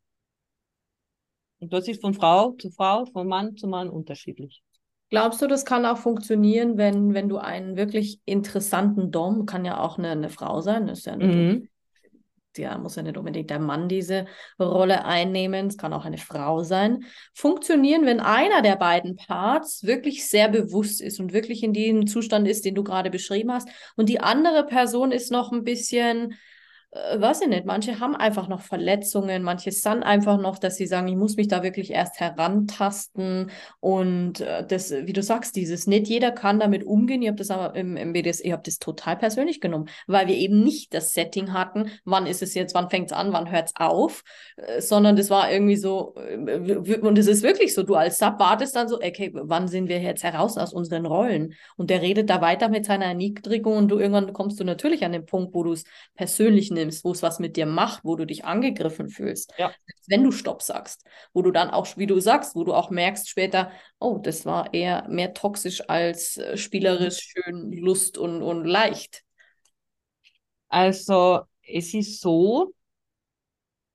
Und 1.60 1.72
das 1.72 1.88
ist 1.88 2.00
von 2.00 2.14
Frau 2.14 2.52
zu 2.52 2.70
Frau, 2.70 3.04
von 3.06 3.28
Mann 3.28 3.56
zu 3.56 3.68
Mann 3.68 3.90
unterschiedlich. 3.90 4.62
Glaubst 5.10 5.42
du, 5.42 5.48
das 5.48 5.64
kann 5.64 5.84
auch 5.84 5.98
funktionieren, 5.98 6.78
wenn, 6.78 7.14
wenn 7.14 7.28
du 7.28 7.38
einen 7.38 7.76
wirklich 7.76 8.20
interessanten 8.24 9.10
Dom, 9.10 9.44
kann 9.44 9.64
ja 9.64 9.80
auch 9.80 9.98
eine, 9.98 10.10
eine 10.10 10.30
Frau 10.30 10.60
sein, 10.60 10.86
ist 10.88 11.06
ja 11.06 11.16
mhm. 11.16 11.68
ja, 12.56 12.78
muss 12.78 12.94
ja 12.94 13.02
nicht 13.02 13.18
unbedingt 13.18 13.50
der 13.50 13.58
Mann 13.58 13.88
diese 13.88 14.26
Rolle 14.58 15.04
einnehmen, 15.04 15.66
es 15.66 15.76
kann 15.76 15.92
auch 15.92 16.04
eine 16.04 16.18
Frau 16.18 16.62
sein, 16.62 17.04
funktionieren, 17.34 18.06
wenn 18.06 18.20
einer 18.20 18.62
der 18.62 18.76
beiden 18.76 19.16
Parts 19.16 19.82
wirklich 19.82 20.28
sehr 20.28 20.48
bewusst 20.48 21.00
ist 21.00 21.18
und 21.18 21.32
wirklich 21.32 21.64
in 21.64 21.72
dem 21.72 22.06
Zustand 22.06 22.46
ist, 22.46 22.64
den 22.64 22.76
du 22.76 22.84
gerade 22.84 23.10
beschrieben 23.10 23.52
hast, 23.52 23.68
und 23.96 24.08
die 24.08 24.20
andere 24.20 24.64
Person 24.64 25.10
ist 25.10 25.32
noch 25.32 25.50
ein 25.50 25.64
bisschen 25.64 26.34
äh, 26.92 27.20
weiß 27.20 27.42
ich 27.42 27.48
nicht, 27.48 27.66
manche 27.66 28.00
haben 28.00 28.16
einfach 28.16 28.48
noch 28.48 28.62
Verletzungen, 28.62 29.42
manche 29.42 29.70
sind 29.70 30.02
einfach 30.02 30.40
noch, 30.40 30.58
dass 30.58 30.76
sie 30.76 30.86
sagen, 30.86 31.06
ich 31.06 31.16
muss 31.16 31.36
mich 31.36 31.46
da 31.46 31.62
wirklich 31.62 31.92
erst 31.92 32.18
herantasten 32.18 33.50
und 33.78 34.40
äh, 34.40 34.66
das, 34.66 34.90
wie 34.90 35.12
du 35.12 35.22
sagst, 35.22 35.54
dieses, 35.54 35.86
nicht 35.86 36.08
jeder 36.08 36.32
kann 36.32 36.58
damit 36.58 36.84
umgehen. 36.84 37.22
Ich 37.22 37.28
habe 37.28 37.38
das 37.38 37.50
aber 37.50 37.76
im, 37.76 37.96
im 37.96 38.12
BDS, 38.12 38.40
ich 38.40 38.50
habe 38.50 38.62
das 38.64 38.78
total 38.78 39.16
persönlich 39.16 39.60
genommen, 39.60 39.88
weil 40.08 40.26
wir 40.26 40.34
eben 40.34 40.64
nicht 40.64 40.92
das 40.92 41.12
Setting 41.12 41.52
hatten, 41.52 41.90
wann 42.04 42.26
ist 42.26 42.42
es 42.42 42.54
jetzt, 42.54 42.74
wann 42.74 42.90
fängt 42.90 43.06
es 43.06 43.16
an, 43.16 43.32
wann 43.32 43.52
hört 43.52 43.68
es 43.68 43.76
auf, 43.76 44.24
äh, 44.56 44.80
sondern 44.80 45.14
das 45.14 45.30
war 45.30 45.50
irgendwie 45.52 45.76
so, 45.76 46.14
und 46.14 47.18
es 47.18 47.28
ist 47.28 47.42
wirklich 47.44 47.72
so, 47.72 47.84
du 47.84 47.94
als 47.94 48.18
Sub 48.18 48.40
wartest 48.40 48.74
dann 48.74 48.88
so, 48.88 48.96
okay, 48.96 49.30
wann 49.32 49.68
sind 49.68 49.88
wir 49.88 50.00
jetzt 50.00 50.24
heraus 50.24 50.58
aus 50.58 50.72
unseren 50.72 51.06
Rollen? 51.06 51.54
Und 51.76 51.90
der 51.90 52.02
redet 52.02 52.30
da 52.30 52.40
weiter 52.40 52.68
mit 52.68 52.84
seiner 52.84 53.06
Erniedrigung 53.06 53.76
und 53.76 53.88
du 53.88 53.98
irgendwann 53.98 54.32
kommst 54.32 54.58
du 54.58 54.64
natürlich 54.64 55.04
an 55.04 55.12
den 55.12 55.24
Punkt, 55.24 55.54
wo 55.54 55.62
du 55.62 55.72
es 55.72 55.84
persönlich 56.16 56.70
nimmst 56.70 56.79
nimmst, 56.80 57.04
wo 57.04 57.12
es 57.12 57.22
was 57.22 57.38
mit 57.38 57.56
dir 57.56 57.66
macht, 57.66 58.04
wo 58.04 58.16
du 58.16 58.26
dich 58.26 58.44
angegriffen 58.44 59.08
fühlst, 59.08 59.52
ja. 59.58 59.72
wenn 60.08 60.24
du 60.24 60.32
Stopp 60.32 60.62
sagst, 60.62 61.04
wo 61.32 61.42
du 61.42 61.50
dann 61.50 61.70
auch, 61.70 61.96
wie 61.96 62.06
du 62.06 62.20
sagst, 62.20 62.54
wo 62.56 62.64
du 62.64 62.74
auch 62.74 62.90
merkst 62.90 63.28
später, 63.28 63.70
oh, 63.98 64.18
das 64.18 64.46
war 64.46 64.72
eher 64.74 65.08
mehr 65.08 65.34
toxisch 65.34 65.88
als 65.88 66.36
äh, 66.36 66.56
spielerisch, 66.56 67.20
schön, 67.20 67.72
Lust 67.72 68.18
und, 68.18 68.42
und 68.42 68.64
leicht. 68.64 69.22
Also 70.68 71.40
es 71.62 71.94
ist 71.94 72.20
so, 72.20 72.72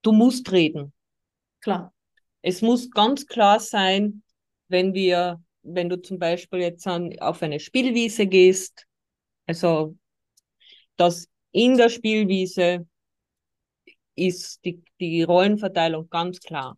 du 0.02 0.12
musst 0.12 0.52
reden. 0.52 0.93
Klar. 1.62 1.93
Es 2.41 2.62
muss 2.62 2.91
ganz 2.91 3.26
klar 3.26 3.60
sein, 3.60 4.24
wenn 4.67 4.93
wir, 4.93 5.41
wenn 5.63 5.89
du 5.89 6.02
zum 6.02 6.19
Beispiel 6.19 6.60
jetzt 6.60 6.86
an, 6.86 7.17
auf 7.19 7.41
eine 7.41 7.60
Spielwiese 7.60 8.28
gehst, 8.28 8.86
also 9.48 9.95
dass 10.98 11.28
in 11.56 11.78
der 11.78 11.88
Spielwiese 11.88 12.86
ist 14.15 14.63
die, 14.65 14.84
die 15.00 15.24
Rollenverteilung 15.24 16.10
ganz 16.10 16.41
klar. 16.41 16.78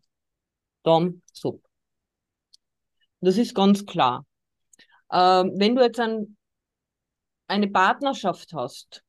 Dom, 0.84 1.22
Sub. 1.32 1.60
Das 3.20 3.36
ist 3.38 3.56
ganz 3.56 3.84
klar. 3.84 4.24
Ähm, 5.10 5.52
wenn 5.56 5.74
du 5.74 5.82
jetzt 5.82 5.98
ein, 5.98 6.36
eine 7.48 7.66
Partnerschaft 7.66 8.52
hast, 8.52 9.02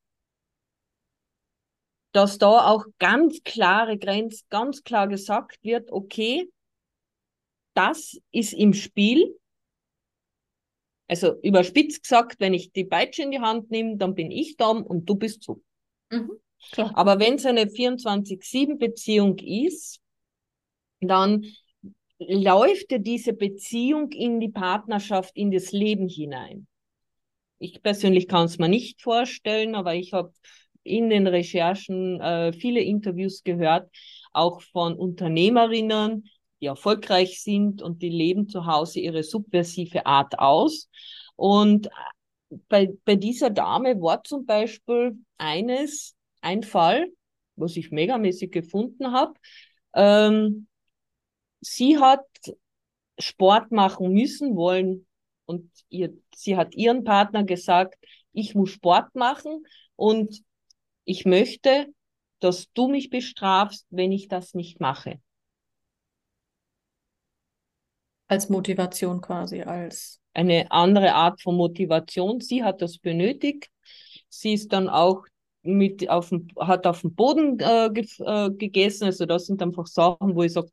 dass 2.14 2.40
da 2.40 2.66
auch 2.66 2.86
ganz 2.98 3.44
klare 3.44 4.00
Grenzen, 4.00 4.48
ganz 4.50 4.82
klar 4.82 5.08
gesagt 5.08 5.60
wird, 5.62 5.92
okay, 5.92 6.52
das 7.76 8.18
ist 8.32 8.54
im 8.54 8.74
Spiel. 8.74 9.40
Also 11.10 11.42
überspitzt 11.42 12.04
gesagt, 12.04 12.40
wenn 12.40 12.54
ich 12.54 12.72
die 12.72 12.86
Peitsche 12.86 13.24
in 13.24 13.32
die 13.32 13.40
Hand 13.40 13.72
nehme, 13.72 13.98
dann 13.98 14.14
bin 14.14 14.30
ich 14.30 14.58
da 14.58 14.70
und 14.70 15.10
du 15.10 15.16
bist 15.16 15.44
so. 15.44 15.62
Mhm, 16.12 16.32
Aber 16.94 17.20
wenn 17.20 17.36
es 17.36 17.46
eine 17.46 17.68
24-7-Beziehung 17.68 19.40
ist, 19.40 20.00
dann 21.02 21.46
läuft 22.20 22.92
ja 22.92 23.00
diese 23.00 23.34
Beziehung 23.34 24.12
in 24.12 24.40
die 24.40 24.50
Partnerschaft, 24.50 25.36
in 25.36 25.52
das 25.52 25.72
Leben 25.72 26.08
hinein. 26.08 26.68
Ich 27.58 27.82
persönlich 27.82 28.28
kann 28.28 28.46
es 28.46 28.60
mir 28.60 28.70
nicht 28.70 29.02
vorstellen, 29.02 29.74
aber 29.76 29.96
ich 29.96 30.14
habe 30.14 30.32
in 30.84 31.10
den 31.10 31.26
Recherchen 31.28 32.22
äh, 32.22 32.54
viele 32.54 32.82
Interviews 32.82 33.44
gehört, 33.44 33.90
auch 34.32 34.62
von 34.62 34.96
Unternehmerinnen, 34.96 36.30
die 36.62 36.68
erfolgreich 36.68 37.42
sind 37.42 37.82
und 37.82 38.02
die 38.02 38.10
leben 38.10 38.50
zu 38.50 38.66
Hause 38.66 39.00
ihre 39.00 39.24
subversive 39.24 40.06
Art 40.06 40.40
aus. 40.40 40.90
Und 41.36 41.90
bei, 42.68 42.90
bei 43.06 43.16
dieser 43.16 43.50
Dame 43.50 44.02
war 44.02 44.24
zum 44.24 44.46
Beispiel 44.46 45.18
eines, 45.38 46.16
ein 46.42 46.64
Fall, 46.64 47.08
was 47.56 47.76
ich 47.76 47.92
megamäßig 47.92 48.52
gefunden 48.52 49.12
habe. 49.12 49.34
Ähm, 49.94 50.68
sie 51.62 51.98
hat 51.98 52.26
Sport 53.18 53.72
machen 53.72 54.14
müssen 54.14 54.56
wollen 54.56 55.06
und 55.46 55.70
ihr, 55.90 56.14
sie 56.34 56.56
hat 56.56 56.76
ihren 56.76 57.04
Partner 57.04 57.44
gesagt, 57.44 57.98
ich 58.32 58.56
muss 58.56 58.70
Sport 58.70 59.16
machen 59.16 59.66
und 59.96 60.42
ich 61.04 61.26
möchte, 61.26 61.88
dass 62.40 62.72
du 62.74 62.88
mich 62.88 63.10
bestrafst, 63.10 63.86
wenn 63.90 64.12
ich 64.12 64.28
das 64.28 64.54
nicht 64.54 64.80
mache. 64.80 65.20
Als 68.30 68.48
Motivation 68.48 69.20
quasi, 69.20 69.64
als. 69.64 70.22
Eine 70.34 70.72
andere 70.72 71.14
Art 71.14 71.42
von 71.42 71.56
Motivation. 71.56 72.40
Sie 72.40 72.64
hat 72.64 72.82
das 72.82 73.00
benötigt. 73.00 73.70
Sie 74.30 74.54
ist 74.54 74.72
dann 74.72 74.88
auch 74.88 75.26
mit 75.64 76.10
auf 76.10 76.30
dem, 76.30 76.48
hat 76.58 76.88
auf 76.88 77.02
dem 77.02 77.14
Boden 77.16 77.60
äh, 77.60 77.90
ge, 77.92 78.08
äh, 78.20 78.50
gegessen. 78.52 79.06
Also 79.06 79.26
das 79.26 79.48
sind 79.48 79.62
einfach 79.62 79.88
Sachen, 79.88 80.36
wo 80.36 80.44
ich 80.44 80.54
sage, 80.54 80.70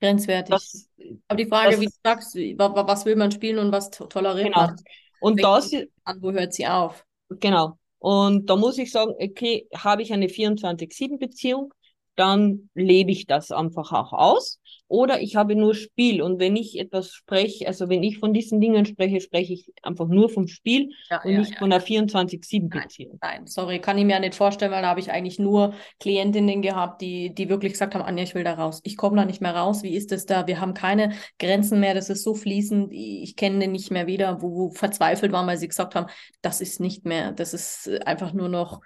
grenzwertig. 0.00 0.54
Das, 0.54 0.88
Aber 1.28 1.36
die 1.36 1.46
Frage, 1.46 1.72
das, 1.72 1.80
wie 1.80 1.86
du 1.86 1.92
sagst, 2.02 2.34
was 2.36 3.04
will 3.04 3.16
man 3.16 3.30
spielen 3.30 3.58
und 3.58 3.72
was 3.72 3.90
toleriert 3.90 4.54
genau. 4.54 4.66
man? 4.66 4.76
Und 5.20 5.42
das, 5.42 5.72
an, 6.04 6.22
wo 6.22 6.32
hört 6.32 6.54
sie 6.54 6.66
auf? 6.66 7.04
Genau. 7.28 7.78
Und 7.98 8.48
da 8.48 8.56
muss 8.56 8.78
ich 8.78 8.90
sagen, 8.90 9.12
okay, 9.18 9.68
habe 9.74 10.02
ich 10.02 10.12
eine 10.12 10.26
24-7-Beziehung, 10.26 11.74
dann 12.16 12.70
lebe 12.74 13.10
ich 13.10 13.26
das 13.26 13.50
einfach 13.50 13.92
auch 13.92 14.12
aus. 14.12 14.60
Oder 14.90 15.22
ich 15.22 15.36
habe 15.36 15.54
nur 15.54 15.76
Spiel. 15.76 16.20
Und 16.20 16.40
wenn 16.40 16.56
ich 16.56 16.78
etwas 16.78 17.12
spreche, 17.12 17.68
also 17.68 17.88
wenn 17.88 18.02
ich 18.02 18.18
von 18.18 18.34
diesen 18.34 18.60
Dingen 18.60 18.84
spreche, 18.84 19.20
spreche 19.20 19.52
ich 19.52 19.72
einfach 19.82 20.08
nur 20.08 20.28
vom 20.28 20.48
Spiel 20.48 20.90
ja, 21.08 21.22
und 21.22 21.30
ja, 21.30 21.38
nicht 21.38 21.52
ja, 21.52 21.58
von 21.58 21.72
einer 21.72 21.80
24-7-Beziehung. 21.80 23.18
Nein, 23.22 23.38
nein, 23.38 23.46
sorry, 23.46 23.78
kann 23.80 23.98
ich 23.98 24.04
mir 24.04 24.18
nicht 24.18 24.34
vorstellen, 24.34 24.72
weil 24.72 24.82
da 24.82 24.88
habe 24.88 24.98
ich 24.98 25.12
eigentlich 25.12 25.38
nur 25.38 25.74
Klientinnen 26.00 26.60
gehabt, 26.60 27.02
die, 27.02 27.32
die 27.32 27.48
wirklich 27.48 27.72
gesagt 27.72 27.94
haben, 27.94 28.02
Anja, 28.02 28.24
ich 28.24 28.34
will 28.34 28.42
da 28.42 28.54
raus. 28.54 28.80
Ich 28.82 28.96
komme 28.96 29.16
da 29.16 29.24
nicht 29.24 29.40
mehr 29.40 29.54
raus. 29.54 29.84
Wie 29.84 29.94
ist 29.94 30.10
das 30.10 30.26
da? 30.26 30.48
Wir 30.48 30.60
haben 30.60 30.74
keine 30.74 31.14
Grenzen 31.38 31.78
mehr. 31.78 31.94
Das 31.94 32.10
ist 32.10 32.24
so 32.24 32.34
fließend. 32.34 32.90
Ich 32.92 33.36
kenne 33.36 33.60
den 33.60 33.70
nicht 33.70 33.92
mehr 33.92 34.08
wieder, 34.08 34.42
wo, 34.42 34.56
wo 34.56 34.70
verzweifelt 34.70 35.30
waren, 35.30 35.46
weil 35.46 35.58
sie 35.58 35.68
gesagt 35.68 35.94
haben, 35.94 36.10
das 36.42 36.60
ist 36.60 36.80
nicht 36.80 37.04
mehr. 37.04 37.30
Das 37.30 37.54
ist 37.54 37.88
einfach 38.04 38.32
nur 38.32 38.48
noch 38.48 38.80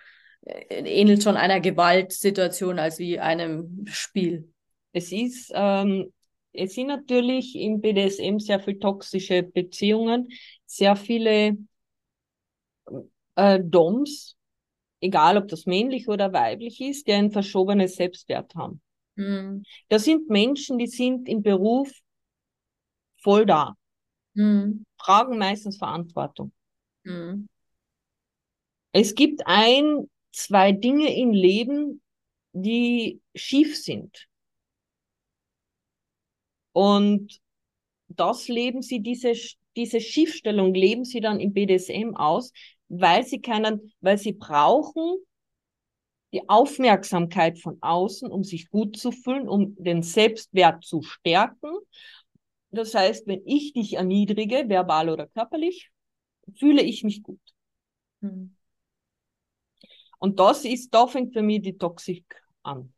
ähnelt 0.47 1.23
schon 1.23 1.37
einer 1.37 1.61
Gewaltsituation 1.61 2.79
als 2.79 2.99
wie 2.99 3.19
einem 3.19 3.85
Spiel. 3.87 4.53
Es 4.93 5.11
ist, 5.13 5.51
ähm, 5.55 6.13
es 6.53 6.75
sind 6.75 6.89
natürlich 6.89 7.57
im 7.57 7.81
BDSM 7.81 8.39
sehr 8.39 8.61
viel 8.61 8.79
toxische 8.79 9.43
Beziehungen, 9.43 10.29
sehr 10.67 10.97
viele 10.97 11.57
äh, 13.37 13.61
Doms, 13.63 14.37
egal 15.01 15.37
ob 15.37 15.49
das 15.49 15.67
männlich 15.67 16.09
oder 16.09 16.33
weiblich 16.33 16.81
ist, 16.81 17.07
die 17.07 17.13
ein 17.13 17.31
verschobenes 17.31 17.97
Selbstwert 17.97 18.55
haben. 18.55 18.81
Mhm. 19.17 19.65
Das 19.89 20.05
sind 20.05 20.29
Menschen, 20.29 20.79
die 20.79 20.87
sind 20.87 21.29
im 21.29 21.43
Beruf 21.43 21.91
voll 23.23 23.47
da, 23.47 23.75
mhm. 24.35 24.85
tragen 24.99 25.39
meistens 25.39 25.79
Verantwortung. 25.79 26.53
Mhm. 27.05 27.49
Es 28.93 29.15
gibt 29.15 29.43
ein, 29.47 30.09
zwei 30.35 30.73
Dinge 30.73 31.15
im 31.17 31.31
Leben, 31.33 32.03
die 32.53 33.21
schief 33.35 33.77
sind. 33.77 34.27
Und 36.73 37.41
das 38.09 38.49
leben 38.49 38.83
sie, 38.83 39.01
diese, 39.01 39.33
diese 39.77 40.01
Schiefstellung 40.01 40.75
leben 40.75 41.05
sie 41.05 41.21
dann 41.21 41.41
im 41.41 41.53
BDSM 41.53 42.17
aus, 42.17 42.53
weil 42.89 43.25
sie 43.25 43.41
keinen, 43.41 43.93
weil 44.01 44.19
sie 44.19 44.33
brauchen 44.33 45.17
die 46.33 46.49
Aufmerksamkeit 46.49 47.59
von 47.61 47.79
außen, 47.81 48.31
um 48.31 48.43
sich 48.43 48.69
gut 48.69 48.97
zu 48.97 49.13
fühlen, 49.13 49.49
um 49.49 49.77
den 49.79 50.03
Selbstwert 50.03 50.85
zu 50.85 51.01
stärken. 51.03 51.71
Das 52.71 52.95
heißt, 52.95 53.29
wenn 53.29 53.43
ich 53.47 53.73
dich 53.73 53.95
erniedrige, 53.95 54.69
verbal 54.69 55.11
oder 55.11 55.29
körperlich, 55.29 55.91
fühle 56.57 56.83
ich 56.83 57.05
mich 57.05 57.23
gut. 57.23 57.41
Mhm. 58.21 58.57
Und 60.25 60.41
das 60.41 60.65
ist, 60.65 60.95
da 60.95 61.07
fängt 61.07 61.35
für 61.35 61.43
mich 61.43 61.61
die 61.61 61.77
Toxik 61.77 62.25
an. 62.63 62.95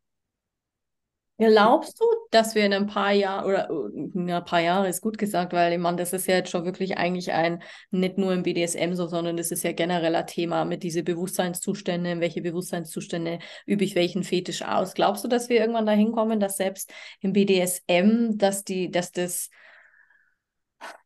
Glaubst 1.39 2.01
du, 2.01 2.05
dass 2.31 2.55
wir 2.55 2.65
in 2.65 2.73
ein 2.73 2.87
paar 2.87 3.11
Jahren, 3.11 3.47
oder 3.47 3.69
in 3.69 4.31
ein 4.31 4.45
paar 4.45 4.61
Jahre 4.61 4.89
ist 4.89 5.01
gut 5.01 5.19
gesagt, 5.19 5.53
weil 5.53 5.73
ich 5.73 5.79
meine, 5.81 5.97
das 5.97 6.13
ist 6.13 6.29
ja 6.29 6.37
jetzt 6.37 6.51
schon 6.51 6.65
wirklich 6.65 6.99
eigentlich 6.99 7.33
ein, 7.33 7.65
nicht 7.91 8.17
nur 8.17 8.33
im 8.33 8.45
BDSM 8.45 8.95
so, 8.95 9.09
sondern 9.09 9.37
das 9.37 9.51
ist 9.51 9.65
ja 9.65 9.73
genereller 9.73 10.25
Thema 10.25 10.65
mit 10.65 10.85
diese 10.85 11.03
Bewusstseinszustände, 11.03 12.13
in 12.13 12.21
welche 12.21 12.43
Bewusstseinszustände 12.43 13.41
übe 13.67 13.83
ich 13.83 13.97
welchen 13.97 14.23
Fetisch 14.23 14.63
aus. 14.63 14.95
Glaubst 14.95 15.25
du, 15.25 15.29
dass 15.29 15.49
wir 15.49 15.59
irgendwann 15.59 15.87
dahin 15.87 16.13
kommen, 16.13 16.39
dass 16.39 16.57
selbst 16.57 16.93
im 17.23 17.33
BDSM, 17.33 18.37
dass 18.37 18.63
die, 18.63 18.89
dass 18.93 19.11
das 19.11 19.51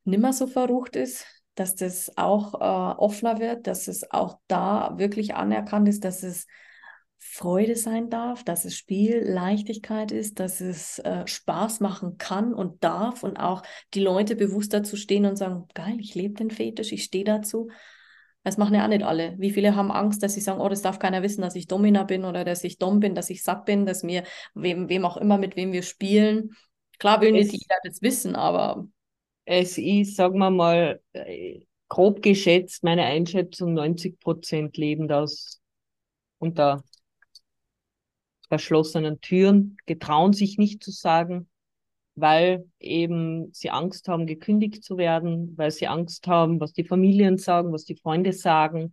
nimmer 0.05 0.35
so 0.35 0.47
verrucht 0.47 0.97
ist? 0.97 1.25
Dass 1.61 1.75
das 1.75 2.17
auch 2.17 2.55
äh, 2.55 2.99
offener 2.99 3.39
wird, 3.39 3.67
dass 3.67 3.87
es 3.87 4.11
auch 4.11 4.39
da 4.49 4.95
wirklich 4.97 5.35
anerkannt 5.35 5.89
ist, 5.89 6.05
dass 6.05 6.23
es 6.23 6.47
Freude 7.19 7.77
sein 7.77 8.09
darf, 8.09 8.45
dass 8.45 8.65
es 8.65 8.75
Spiel 8.75 9.21
Leichtigkeit 9.23 10.11
ist, 10.11 10.41
dass 10.41 10.63
es 10.63 11.01
äh, 11.01 11.27
Spaß 11.27 11.81
machen 11.81 12.17
kann 12.17 12.55
und 12.55 12.83
darf 12.83 13.25
und 13.25 13.37
auch 13.37 13.63
die 13.93 14.01
Leute 14.01 14.37
bewusst 14.37 14.73
dazu 14.73 14.97
stehen 14.97 15.27
und 15.27 15.37
sagen, 15.37 15.69
geil, 15.75 15.97
ich 16.01 16.15
lebe 16.15 16.33
den 16.33 16.51
Fetisch, 16.51 16.93
ich 16.93 17.05
stehe 17.05 17.25
dazu. 17.25 17.69
Das 18.43 18.57
machen 18.57 18.75
ja 18.75 18.85
auch 18.85 18.89
nicht 18.89 19.05
alle. 19.05 19.35
Wie 19.37 19.51
viele 19.51 19.77
haben 19.77 19.93
Angst, 19.93 20.23
dass 20.23 20.33
sie 20.33 20.41
sagen, 20.41 20.63
oh, 20.63 20.69
das 20.71 20.81
darf 20.81 20.99
keiner 20.99 21.23
wissen, 21.23 21.43
dass 21.43 21.57
ich 21.57 21.67
Domina 21.67 22.05
bin 22.05 22.25
oder 22.25 22.43
dass 22.43 22.65
ich 22.65 22.79
Dom 22.79 23.01
bin, 23.01 23.15
dass 23.15 23.29
ich 23.29 23.45
Sack 23.45 23.67
bin, 23.67 23.85
dass 23.85 24.03
mir, 24.03 24.23
wem, 24.55 24.89
wem 24.89 25.05
auch 25.05 25.19
immer, 25.19 25.37
mit 25.37 25.57
wem 25.57 25.73
wir 25.73 25.83
spielen. 25.83 26.57
Klar 26.99 27.21
will 27.21 27.33
nicht 27.33 27.53
jeder 27.53 27.77
das 27.85 28.01
wissen, 28.01 28.35
aber. 28.35 28.87
Es 29.53 29.79
ist, 29.79 30.15
sagen 30.15 30.39
wir 30.39 30.51
mal, 30.51 31.03
äh, 31.13 31.63
grob 31.89 32.23
geschätzt, 32.23 32.85
meine 32.85 33.03
Einschätzung, 33.03 33.75
90 33.75 34.21
Prozent 34.21 34.77
leben 34.77 35.09
das 35.09 35.61
unter 36.39 36.85
verschlossenen 38.47 39.21
Türen, 39.21 39.77
getrauen 39.87 40.35
sich 40.35 40.57
nicht 40.57 40.85
zu 40.85 40.93
sagen, 40.93 41.49
weil 42.15 42.71
eben 42.79 43.53
sie 43.53 43.71
Angst 43.71 44.07
haben, 44.07 44.29
gekündigt 44.29 44.85
zu 44.85 44.99
werden, 44.99 45.57
weil 45.59 45.73
sie 45.73 45.89
Angst 45.89 46.29
haben, 46.29 46.61
was 46.61 46.73
die 46.73 46.85
Familien 46.85 47.37
sagen, 47.37 47.73
was 47.73 47.85
die 47.85 47.97
Freunde 47.97 48.33
sagen, 48.33 48.93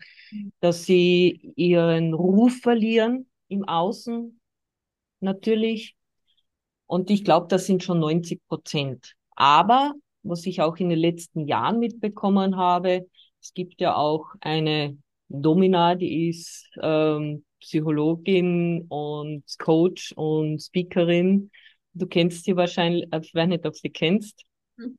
dass 0.60 0.86
sie 0.86 1.54
ihren 1.56 2.15
Ruf 2.15 2.62
verlieren 2.62 3.30
im 3.48 3.63
Außen 3.63 4.41
natürlich. 5.20 5.96
Und 6.88 7.12
ich 7.12 7.24
glaube, 7.24 7.46
das 7.48 7.67
sind 7.67 7.84
schon 7.84 8.00
90 8.00 8.41
Prozent. 8.48 9.13
Aber 9.36 9.93
was 10.30 10.46
ich 10.46 10.62
auch 10.62 10.78
in 10.78 10.90
den 10.90 11.00
letzten 11.00 11.48
Jahren 11.48 11.80
mitbekommen 11.80 12.58
habe, 12.58 13.08
es 13.42 13.54
gibt 13.54 13.80
ja 13.80 13.96
auch 13.96 14.26
eine 14.42 14.98
Domina, 15.30 15.96
die 15.96 16.30
ist 16.30 16.70
ähm, 16.82 17.46
Psychologin 17.60 18.86
und 18.90 19.44
Coach 19.60 20.13
und 20.13 20.60
Speakerin. 20.60 21.52
Du 21.94 22.08
kennst 22.08 22.46
sie 22.46 22.56
wahrscheinlich, 22.56 23.06
ich 23.22 23.34
weiß 23.34 23.48
nicht, 23.48 23.66
ob 23.66 23.76
sie 23.76 23.90
kennst. 23.90 24.44
Mhm. 24.78 24.98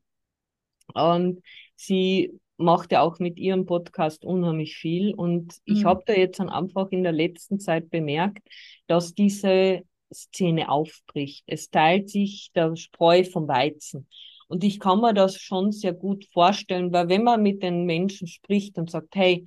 Und 0.95 1.43
sie 1.77 2.33
macht 2.57 2.93
ja 2.93 3.03
auch 3.03 3.19
mit 3.21 3.39
ihrem 3.39 3.67
Podcast 3.67 4.25
unheimlich 4.25 4.77
viel. 4.77 5.15
Und 5.15 5.57
ich 5.65 5.83
mhm. 5.83 5.87
habe 5.87 6.03
da 6.07 6.13
jetzt 6.13 6.41
einfach 6.41 6.89
in 6.91 7.03
der 7.03 7.13
letzten 7.13 7.61
Zeit 7.61 7.91
bemerkt, 7.91 8.47
dass 8.87 9.15
diese 9.15 9.83
Szene 10.13 10.71
aufbricht. 10.71 11.45
Es 11.47 11.71
teilt 11.71 12.09
sich 12.11 12.51
der 12.55 12.75
Spreu 12.77 13.25
vom 13.25 13.47
Weizen. 13.47 14.09
Und 14.49 14.65
ich 14.65 14.81
kann 14.81 15.01
mir 15.01 15.15
das 15.15 15.37
schon 15.37 15.73
sehr 15.73 15.93
gut 15.93 16.25
vorstellen, 16.33 16.93
weil 16.93 17.09
wenn 17.09 17.23
man 17.23 17.43
mit 17.43 17.63
den 17.63 17.85
Menschen 17.85 18.27
spricht 18.27 18.79
und 18.79 18.91
sagt, 18.91 19.15
hey, 19.15 19.47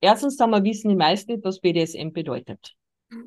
erstens 0.00 0.40
einmal 0.40 0.64
wissen 0.64 0.88
die 0.88 0.96
meisten 0.96 1.32
nicht, 1.32 1.44
was 1.44 1.60
BDSM 1.60 2.12
bedeutet. 2.12 2.74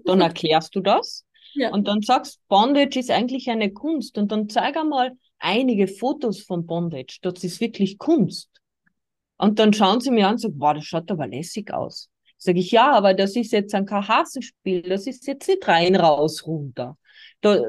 Dann 0.06 0.22
erklärst 0.22 0.74
du 0.76 0.80
das. 0.80 1.26
Ja. 1.54 1.72
Und 1.72 1.88
dann 1.88 2.02
sagst, 2.02 2.40
Bondage 2.48 2.98
ist 2.98 3.12
eigentlich 3.12 3.50
eine 3.50 3.72
Kunst. 3.72 4.18
Und 4.18 4.32
dann 4.32 4.48
zeig 4.48 4.78
einmal 4.78 5.12
einige 5.40 5.88
Fotos 5.88 6.42
von 6.42 6.66
Bondage. 6.66 7.20
Das 7.22 7.44
ist 7.44 7.60
wirklich 7.60 7.98
Kunst. 7.98 8.50
Und 9.38 9.60
dann 9.60 9.74
schauen 9.74 10.00
sie 10.00 10.12
mir 10.12 10.28
an 10.28 10.34
und 10.34 10.40
sagen, 10.40 10.58
boah, 10.58 10.74
das 10.74 10.86
schaut 10.86 11.12
aber 11.12 11.28
lässig 11.28 11.74
aus. 11.74 12.10
Sag 12.38 12.56
ich, 12.56 12.72
ja, 12.72 12.92
aber 12.92 13.14
das 13.14 13.36
ist 13.36 13.52
jetzt 13.52 13.76
ein 13.76 13.86
Karhasenspiel, 13.86 14.84
das 14.84 15.06
ist 15.06 15.28
jetzt 15.28 15.48
nicht 15.48 15.68
rein, 15.68 15.96
raus, 15.96 16.48
runter. 16.48 16.98
Da, 17.42 17.60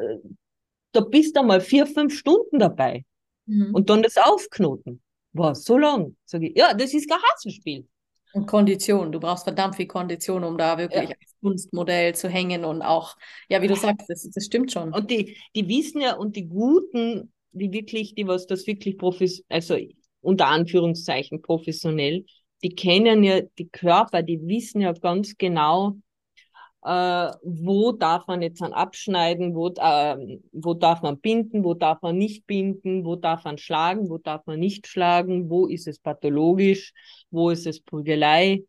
da 0.92 1.00
bist 1.00 1.36
du 1.36 1.42
mal 1.42 1.60
vier, 1.60 1.86
fünf 1.86 2.14
Stunden 2.16 2.58
dabei. 2.58 3.04
Mhm. 3.46 3.74
Und 3.74 3.90
dann 3.90 4.02
das 4.02 4.16
Aufknoten. 4.16 5.02
Boah, 5.32 5.54
so 5.54 5.78
lang. 5.78 6.16
Sag 6.24 6.42
ich, 6.42 6.56
ja, 6.56 6.74
das 6.74 6.94
ist 6.94 7.08
Karhasenspiel. 7.08 7.86
Und 8.34 8.46
Kondition. 8.46 9.12
Du 9.12 9.20
brauchst 9.20 9.44
verdammt 9.44 9.76
viel 9.76 9.86
Kondition, 9.86 10.44
um 10.44 10.56
da 10.56 10.78
wirklich 10.78 11.10
ja. 11.10 11.16
als 11.20 11.34
Kunstmodell 11.40 12.14
zu 12.14 12.28
hängen 12.28 12.64
und 12.64 12.82
auch, 12.82 13.16
ja, 13.48 13.60
wie 13.60 13.68
du 13.68 13.76
sagst, 13.76 14.08
das, 14.08 14.28
das 14.30 14.44
stimmt 14.44 14.72
schon. 14.72 14.92
Und 14.92 15.10
die, 15.10 15.36
die 15.54 15.68
wissen 15.68 16.00
ja, 16.00 16.16
und 16.16 16.36
die 16.36 16.46
Guten, 16.46 17.32
die 17.52 17.72
wirklich, 17.72 18.14
die 18.14 18.26
was 18.26 18.46
das 18.46 18.66
wirklich 18.66 18.96
profis, 18.96 19.44
also 19.48 19.76
unter 20.22 20.46
Anführungszeichen 20.48 21.42
professionell, 21.42 22.24
die 22.62 22.74
kennen 22.74 23.22
ja 23.22 23.40
die 23.58 23.68
Körper, 23.68 24.22
die 24.22 24.40
wissen 24.46 24.80
ja 24.80 24.92
ganz 24.92 25.36
genau, 25.36 25.96
äh, 26.84 27.30
wo 27.42 27.92
darf 27.92 28.26
man 28.26 28.42
jetzt 28.42 28.60
an 28.62 28.72
abschneiden, 28.72 29.54
wo, 29.54 29.68
äh, 29.68 30.38
wo 30.52 30.74
darf 30.74 31.02
man 31.02 31.20
binden, 31.20 31.64
wo 31.64 31.74
darf 31.74 32.02
man 32.02 32.18
nicht 32.18 32.46
binden, 32.46 33.04
wo 33.04 33.16
darf 33.16 33.44
man 33.44 33.58
schlagen, 33.58 34.08
wo 34.10 34.18
darf 34.18 34.44
man 34.46 34.58
nicht 34.58 34.86
schlagen, 34.86 35.48
wo 35.48 35.66
ist 35.66 35.86
es 35.86 35.98
pathologisch, 36.00 36.92
wo 37.30 37.50
ist 37.50 37.66
es 37.66 37.80
Prügelei. 37.80 38.64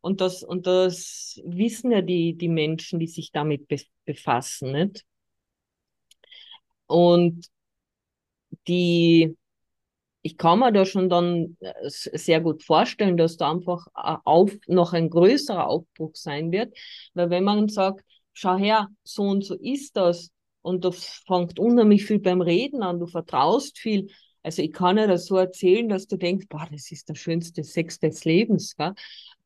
Und 0.00 0.20
das, 0.20 0.42
und 0.42 0.66
das 0.66 1.40
wissen 1.44 1.92
ja 1.92 2.02
die, 2.02 2.34
die 2.36 2.48
Menschen, 2.48 2.98
die 2.98 3.06
sich 3.06 3.30
damit 3.32 3.68
be 3.68 3.78
befassen, 4.04 4.72
nicht? 4.72 5.06
Und 6.86 7.46
die, 8.68 9.36
ich 10.24 10.38
kann 10.38 10.60
mir 10.60 10.72
da 10.72 10.86
schon 10.86 11.10
dann 11.10 11.58
äh, 11.60 11.72
sehr 11.86 12.40
gut 12.40 12.64
vorstellen, 12.64 13.18
dass 13.18 13.36
da 13.36 13.50
einfach 13.50 13.86
äh, 13.88 14.16
auf, 14.24 14.50
noch 14.66 14.94
ein 14.94 15.10
größerer 15.10 15.68
Aufbruch 15.68 16.12
sein 16.14 16.50
wird. 16.50 16.74
Weil 17.12 17.28
wenn 17.28 17.44
man 17.44 17.68
sagt, 17.68 18.02
schau 18.32 18.56
her, 18.56 18.88
so 19.02 19.22
und 19.22 19.44
so 19.44 19.54
ist 19.54 19.96
das, 19.98 20.30
und 20.62 20.82
du 20.82 20.92
fängt 20.92 21.58
unheimlich 21.58 22.06
viel 22.06 22.20
beim 22.20 22.40
Reden 22.40 22.82
an, 22.82 22.98
du 23.00 23.06
vertraust 23.06 23.78
viel. 23.78 24.08
Also 24.42 24.62
ich 24.62 24.72
kann 24.72 24.96
ja 24.96 25.06
das 25.06 25.26
so 25.26 25.36
erzählen, 25.36 25.90
dass 25.90 26.06
du 26.06 26.16
denkst, 26.16 26.46
boah, 26.48 26.66
das 26.72 26.90
ist 26.90 27.10
der 27.10 27.16
schönste 27.16 27.62
Sex 27.62 27.98
des 27.98 28.24
Lebens, 28.24 28.76
gell? 28.76 28.94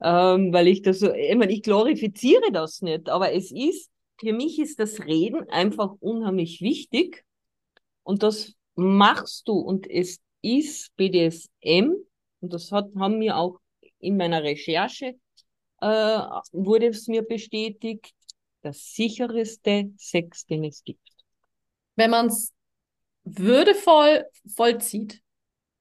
Ähm, 0.00 0.52
weil 0.52 0.68
ich 0.68 0.82
das 0.82 1.00
so, 1.00 1.12
ich 1.12 1.34
meine, 1.34 1.52
ich 1.52 1.64
glorifiziere 1.64 2.52
das 2.52 2.82
nicht, 2.82 3.08
aber 3.08 3.32
es 3.32 3.50
ist, 3.50 3.90
für 4.20 4.32
mich 4.32 4.60
ist 4.60 4.78
das 4.78 5.00
Reden 5.06 5.48
einfach 5.50 5.96
unheimlich 5.98 6.60
wichtig 6.60 7.24
und 8.04 8.22
das 8.22 8.54
machst 8.76 9.48
du 9.48 9.54
und 9.54 9.90
es 9.90 10.20
ist 10.42 10.94
BDSM, 10.96 11.92
und 12.40 12.52
das 12.52 12.70
hat, 12.72 12.90
haben 12.98 13.20
wir 13.20 13.36
auch 13.36 13.58
in 13.98 14.16
meiner 14.16 14.42
Recherche, 14.42 15.18
äh, 15.80 15.86
wurde 16.52 16.88
es 16.88 17.08
mir 17.08 17.22
bestätigt, 17.22 18.12
der 18.62 18.72
sicherste 18.72 19.90
Sex, 19.96 20.46
den 20.46 20.64
es 20.64 20.82
gibt. 20.84 21.08
Wenn 21.96 22.10
man 22.10 22.26
es 22.26 22.52
würdevoll 23.24 24.24
vollzieht. 24.56 25.20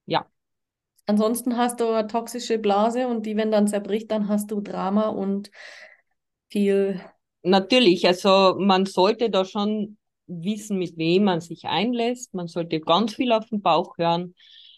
Ja. 0.06 0.26
Ansonsten 1.06 1.58
hast 1.58 1.80
du 1.80 1.90
eine 1.90 2.08
toxische 2.08 2.58
Blase 2.58 3.08
und 3.08 3.26
die, 3.26 3.38
wenn 3.38 3.52
dann 3.52 3.68
zerbricht, 3.68 4.12
dann 4.12 4.28
hast 4.28 4.52
du 4.52 4.62
Drama 4.62 5.08
und 5.08 5.52
viel. 6.50 7.02
Natürlich, 7.44 8.06
also 8.06 8.56
man 8.60 8.86
sollte 8.86 9.30
da 9.30 9.46
schon 9.46 9.98
wissen, 10.28 10.78
mit 10.78 10.98
wem 10.98 11.24
man 11.26 11.42
sich 11.42 11.66
einlässt. 11.66 12.34
Man 12.34 12.48
sollte 12.48 12.80
ganz 12.80 13.16
viel 13.16 13.32
auf 13.32 13.48
den 13.48 13.62
Bauch 13.62 13.98
hören. 13.98 14.36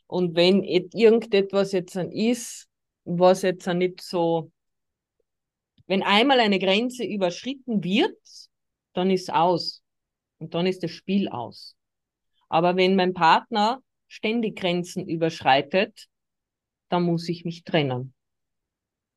Und 0.08 0.36
wenn 0.36 0.64
irgendetwas 0.64 1.72
jetzt 1.72 1.96
dann 1.96 2.12
ist, 2.12 2.68
was 3.04 3.42
jetzt 3.42 3.68
dann 3.68 3.80
nicht 3.80 4.02
so, 4.02 4.52
wenn 5.88 6.04
einmal 6.04 6.40
eine 6.40 6.60
Grenze 6.60 7.04
überschritten 7.04 7.84
wird, 7.84 8.18
dann 8.94 9.10
ist 9.10 9.32
aus. 9.32 9.84
Und 10.38 10.54
dann 10.54 10.68
ist 10.68 10.84
das 10.84 10.92
Spiel 10.92 11.28
aus. 11.30 11.76
Aber 12.48 12.76
wenn 12.76 12.96
mein 12.96 13.14
Partner 13.14 13.82
ständig 14.08 14.58
Grenzen 14.58 15.08
überschreitet, 15.08 16.08
dann 16.90 17.04
muss 17.04 17.30
ich 17.30 17.46
mich 17.46 17.64
trennen. 17.64 18.14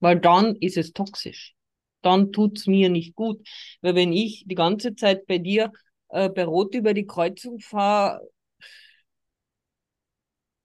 Weil 0.01 0.21
dann 0.21 0.57
ist 0.57 0.77
es 0.77 0.93
toxisch. 0.93 1.55
Dann 2.03 2.33
tut's 2.33 2.67
mir 2.67 2.89
nicht 2.89 3.15
gut. 3.15 3.47
Weil 3.81 3.95
wenn 3.95 4.13
ich 4.13 4.45
die 4.47 4.55
ganze 4.55 4.95
Zeit 4.95 5.27
bei 5.27 5.39
dir 5.39 5.73
äh, 6.13 6.29
bei 6.29 6.45
Rot 6.45 6.75
über 6.75 6.95
die 6.95 7.07
Kreuzung 7.07 7.59
fahre, 7.61 8.21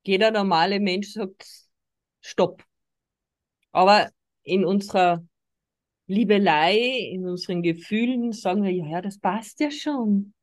jeder 0.06 0.32
normale 0.32 0.80
Mensch 0.80 1.14
sagt 1.14 1.46
Stopp. 2.22 2.64
Aber 3.72 4.12
in 4.44 4.66
unserer 4.66 5.26
Liebelei, 6.08 6.78
in 7.12 7.28
unseren 7.28 7.62
Gefühlen 7.62 8.32
sagen 8.32 8.64
wir, 8.64 8.72
ja, 8.72 8.88
ja, 8.88 9.02
das 9.02 9.20
passt 9.20 9.60
ja 9.60 9.72
schon. 9.72 10.34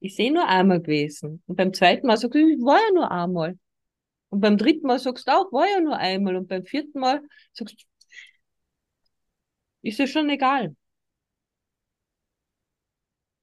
Ich 0.00 0.16
sehe 0.16 0.32
nur 0.32 0.48
einmal 0.48 0.80
gewesen. 0.80 1.42
Und 1.46 1.56
beim 1.56 1.72
zweiten 1.74 2.06
Mal 2.06 2.16
sagst 2.16 2.34
du, 2.34 2.38
ich 2.38 2.60
war 2.60 2.78
ja 2.78 2.92
nur 2.94 3.10
einmal. 3.10 3.58
Und 4.30 4.40
beim 4.40 4.58
dritten 4.58 4.86
Mal 4.86 4.98
sagst 4.98 5.28
du 5.28 5.32
auch, 5.32 5.52
war 5.52 5.68
ja 5.68 5.80
nur 5.80 5.96
einmal. 5.96 6.36
Und 6.36 6.48
beim 6.48 6.64
vierten 6.64 7.00
Mal 7.00 7.22
sagst 7.52 7.76
du, 7.80 7.84
ist 9.82 9.98
ja 9.98 10.06
schon 10.06 10.28
egal. 10.30 10.74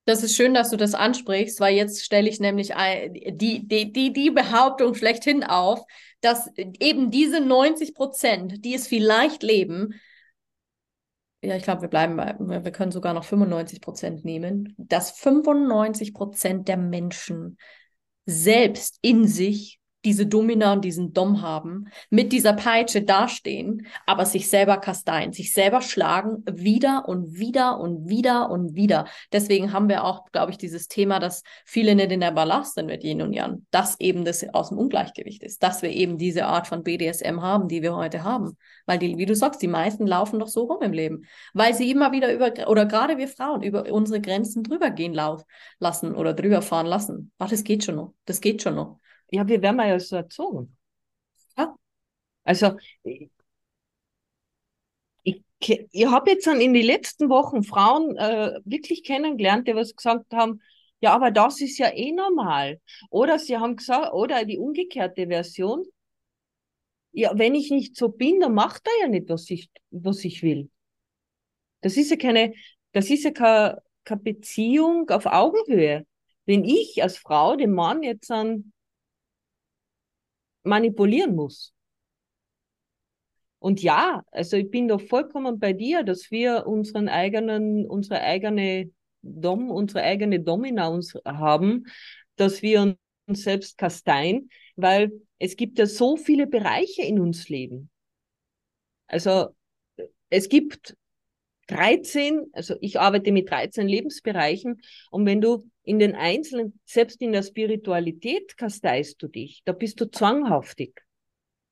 Das 0.06 0.24
ist 0.24 0.36
schön, 0.36 0.54
dass 0.54 0.72
du 0.72 0.78
das 0.78 0.96
ansprichst, 0.96 1.60
weil 1.60 1.76
jetzt 1.76 2.04
stelle 2.04 2.28
ich 2.28 2.40
nämlich 2.40 2.74
die, 2.74 3.68
die, 3.68 3.94
die, 3.94 4.14
die 4.14 4.32
Behauptung 4.32 4.96
schlechthin 4.96 5.44
auf, 5.44 5.84
dass 6.22 6.50
eben 6.56 7.12
diese 7.12 7.40
90 7.40 7.94
Prozent, 7.94 8.66
die 8.66 8.74
es 8.74 8.88
vielleicht 8.88 9.44
leben, 9.44 10.00
ja, 11.44 11.56
ich 11.56 11.64
glaube, 11.64 11.82
wir 11.82 11.90
bleiben 11.90 12.18
bei, 12.18 12.36
wir 12.40 12.72
können 12.72 12.92
sogar 12.92 13.14
noch 13.14 13.24
95 13.24 13.82
Prozent 13.82 14.24
nehmen, 14.24 14.76
dass 14.78 15.12
95 15.12 16.14
Prozent 16.14 16.68
der 16.68 16.78
Menschen 16.78 17.58
selbst 18.26 19.00
in 19.02 19.28
sich 19.28 19.81
diese 20.06 20.26
Domina 20.26 20.74
und 20.74 20.84
diesen 20.84 21.14
Dom 21.14 21.42
haben, 21.42 21.88
mit 22.10 22.32
dieser 22.32 22.54
Peitsche 22.54 23.04
dastehen, 23.04 23.86
aber 24.06 24.26
sich 24.26 24.50
selber 24.50 24.78
kasteien, 24.78 25.34
sich 25.34 25.54
selber 25.54 25.82
schlagen, 25.82 26.44
wieder 26.52 27.08
und 27.08 27.38
wieder 27.38 27.80
und 27.80 28.10
wieder 28.10 28.50
und 28.50 28.76
wieder. 28.76 29.06
Deswegen 29.32 29.74
haben 29.74 29.90
wir 29.90 30.04
auch, 30.04 30.32
glaube 30.32 30.52
ich, 30.52 30.58
dieses 30.58 30.88
Thema, 30.88 31.20
dass 31.20 31.44
viele 31.66 31.96
nicht 31.96 32.12
in 32.12 32.22
der 32.22 32.32
Ballast 32.32 32.76
sind 32.76 32.88
mit 32.88 33.04
Yin 33.04 33.22
und 33.22 33.34
Yang, 33.34 33.66
dass 33.72 34.00
eben 34.00 34.26
das 34.26 34.48
aus 34.54 34.70
dem 34.70 34.78
Ungleichgewicht 34.78 35.44
ist, 35.44 35.62
dass 35.62 35.82
wir 35.82 35.90
eben 35.90 36.18
diese 36.18 36.46
Art 36.46 36.68
von 36.68 36.84
BDSM 36.84 37.42
haben, 37.42 37.68
die 37.68 37.82
wir 37.82 37.96
heute 37.96 38.24
haben. 38.24 38.58
Weil 38.86 38.98
die, 38.98 39.18
wie 39.18 39.26
du 39.26 39.36
sagst, 39.36 39.62
die 39.62 39.68
meisten 39.68 40.08
laufen 40.08 40.40
doch 40.40 40.48
so 40.48 40.64
rum 40.64 40.82
im 40.82 40.94
Leben, 40.94 41.26
weil 41.54 41.74
sie 41.74 41.92
immer 41.92 42.12
wieder 42.12 42.34
über, 42.34 42.52
oder 42.68 42.86
gerade 42.86 43.18
wir 43.18 43.28
Frauen, 43.28 43.62
über 43.62 43.92
unsere 43.92 44.22
Grenzen 44.22 44.64
drüber 44.64 44.90
gehen 44.90 45.14
lassen 45.14 46.16
oder 46.16 46.34
drüber 46.34 46.62
fahren 46.62 46.88
lassen. 46.88 47.32
Ach, 47.38 47.50
das 47.50 47.64
geht 47.64 47.84
schon 47.84 47.96
noch. 47.96 48.14
Das 48.26 48.42
geht 48.42 48.62
schon 48.62 48.76
noch. 48.76 49.00
Ja, 49.32 49.48
wir 49.48 49.62
werden 49.62 49.80
ja 49.80 50.00
so 50.00 50.16
erzogen. 50.18 50.78
Ja? 51.58 51.76
Also, 52.46 52.78
ich, 53.04 53.32
ich, 55.24 55.44
ich 55.92 56.06
habe 56.08 56.32
jetzt 56.32 56.48
in 56.48 56.74
den 56.74 56.86
letzten 56.86 57.30
Wochen 57.30 57.64
Frauen 57.64 58.18
äh, 58.18 58.60
wirklich 58.66 59.04
kennengelernt, 59.04 59.68
die 59.68 59.76
was 59.76 59.96
gesagt 59.96 60.34
haben, 60.34 60.62
ja, 61.02 61.14
aber 61.14 61.32
das 61.32 61.62
ist 61.62 61.78
ja 61.80 61.90
eh 61.94 62.12
normal. 62.12 62.80
Oder 63.10 63.40
sie 63.40 63.58
haben 63.58 63.76
gesagt, 63.76 64.14
oder 64.14 64.46
die 64.46 64.58
umgekehrte 64.58 65.28
Version, 65.28 65.86
ja, 67.14 67.32
wenn 67.38 67.56
ich 67.56 67.72
nicht 67.72 67.96
so 67.98 68.10
bin, 68.10 68.40
dann 68.42 68.54
macht 68.54 68.86
er 68.88 69.06
ja 69.06 69.08
nicht, 69.08 69.30
was 69.30 69.50
ich, 69.50 69.70
was 69.92 70.24
ich 70.26 70.44
will. 70.44 70.70
Das 71.82 71.98
ist 71.98 72.12
ja 72.12 72.18
keine, 72.18 72.54
das 72.94 73.10
ist 73.10 73.24
ja 73.24 73.32
keine, 73.32 73.82
keine 74.04 74.22
Beziehung 74.22 75.10
auf 75.10 75.26
Augenhöhe. 75.26 76.06
Wenn 76.46 76.64
ich 76.66 77.02
als 77.04 77.18
Frau 77.18 77.56
dem 77.56 77.72
Mann 77.72 78.04
jetzt 78.04 78.32
an 78.32 78.72
manipulieren 80.64 81.36
muss, 81.36 81.74
Und 83.62 83.84
ja, 83.84 84.24
also 84.32 84.58
ich 84.58 84.72
bin 84.72 84.88
doch 84.88 85.02
vollkommen 85.02 85.60
bei 85.60 85.72
dir, 85.72 86.02
dass 86.02 86.32
wir 86.32 86.66
unseren 86.66 87.08
eigenen, 87.08 87.86
unsere 87.86 88.20
eigene 88.20 88.90
Dom, 89.22 89.70
unsere 89.70 90.02
eigene 90.02 90.40
Domina 90.40 90.88
uns 90.88 91.14
haben, 91.26 91.86
dass 92.38 92.64
wir 92.64 92.98
uns 93.28 93.44
selbst 93.44 93.78
kasteien, 93.78 94.50
weil 94.76 95.12
es 95.38 95.56
gibt 95.58 95.78
ja 95.78 95.86
so 95.86 96.18
viele 96.18 96.48
Bereiche 96.48 97.04
in 97.04 97.20
uns 97.20 97.50
Leben. 97.50 97.92
Also 99.06 99.50
es 100.32 100.50
gibt 100.50 100.98
13, 101.72 102.48
also 102.54 102.76
ich 102.82 103.00
arbeite 103.00 103.32
mit 103.32 103.50
13 103.50 103.88
Lebensbereichen 103.88 104.82
und 105.10 105.26
wenn 105.26 105.42
du 105.42 105.70
in 105.84 106.00
den 106.00 106.16
einzelnen, 106.16 106.80
selbst 106.86 107.22
in 107.22 107.32
der 107.32 107.44
Spiritualität 107.44 108.58
kasteist 108.58 109.22
du 109.22 109.28
dich, 109.28 109.62
da 109.66 109.72
bist 109.72 110.00
du 110.00 110.06
zwanghaftig 110.06 111.02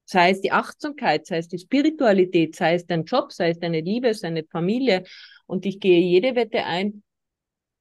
sei 0.10 0.32
es 0.32 0.42
die 0.42 0.52
Achtsamkeit, 0.52 1.28
sei 1.28 1.38
es 1.38 1.48
die 1.48 1.60
Spiritualität, 1.60 2.56
sei 2.56 2.74
es 2.74 2.88
dein 2.88 3.06
Job, 3.06 3.32
sei 3.32 3.52
es 3.52 3.60
deine 3.60 3.82
Liebe, 3.82 4.16
seine 4.16 4.44
Familie. 4.44 5.04
Und 5.46 5.68
ich 5.68 5.80
gehe 5.80 6.00
jede 6.00 6.36
Wette 6.36 6.64
ein, 6.66 7.04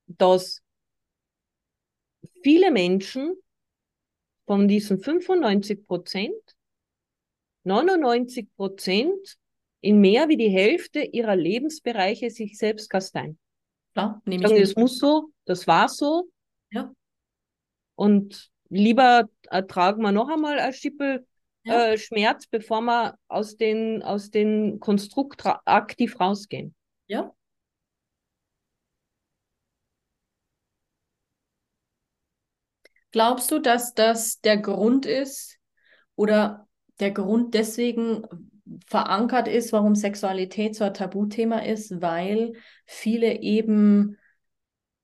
dass 0.07 0.63
viele 2.43 2.71
Menschen 2.71 3.35
von 4.47 4.69
diesen 4.69 5.01
95 5.01 5.87
Prozent, 5.87 6.57
99 7.65 8.55
Prozent 8.57 9.39
in 9.81 10.01
mehr 10.01 10.29
wie 10.29 10.37
die 10.37 10.49
Hälfte 10.51 11.01
ihrer 11.01 11.37
Lebensbereiche 11.37 12.31
sich 12.31 12.59
selbst 12.59 12.91
kasteien. 12.91 13.39
Klar, 13.93 14.23
nehme 14.25 14.53
ich 14.53 14.61
das 14.61 14.77
muss 14.77 14.99
so, 14.99 15.31
das 15.45 15.67
war 15.67 15.89
so. 15.89 16.29
Ja. 16.71 16.93
Und 17.95 18.51
lieber 18.69 19.29
ertragen 19.51 20.03
wir 20.03 20.13
noch 20.13 20.29
einmal 20.29 20.59
ein 20.59 20.73
Schippel 20.73 21.27
Ja. 21.65 21.93
äh, 21.93 21.99
Schmerz, 21.99 22.47
bevor 22.47 22.81
wir 22.83 23.19
aus 23.29 23.57
den, 23.57 24.03
aus 24.03 24.31
den 24.31 24.79
Konstrukt 24.81 25.43
aktiv 25.45 26.19
rausgehen. 26.21 26.75
Ja. 27.07 27.33
Glaubst 33.11 33.51
du, 33.51 33.59
dass 33.59 33.95
das 33.95 34.41
der 34.41 34.59
Grund 34.59 35.07
ist 35.07 35.59
oder 36.15 36.69
der 37.01 37.11
Grund 37.11 37.55
deswegen 37.55 38.23
verankert 38.87 39.49
ist, 39.49 39.73
warum 39.73 39.95
Sexualität 39.95 40.75
so 40.75 40.85
ein 40.85 40.95
Tabuthema 40.95 41.61
ist, 41.61 42.01
weil 42.01 42.53
viele 42.87 43.41
eben, 43.41 44.17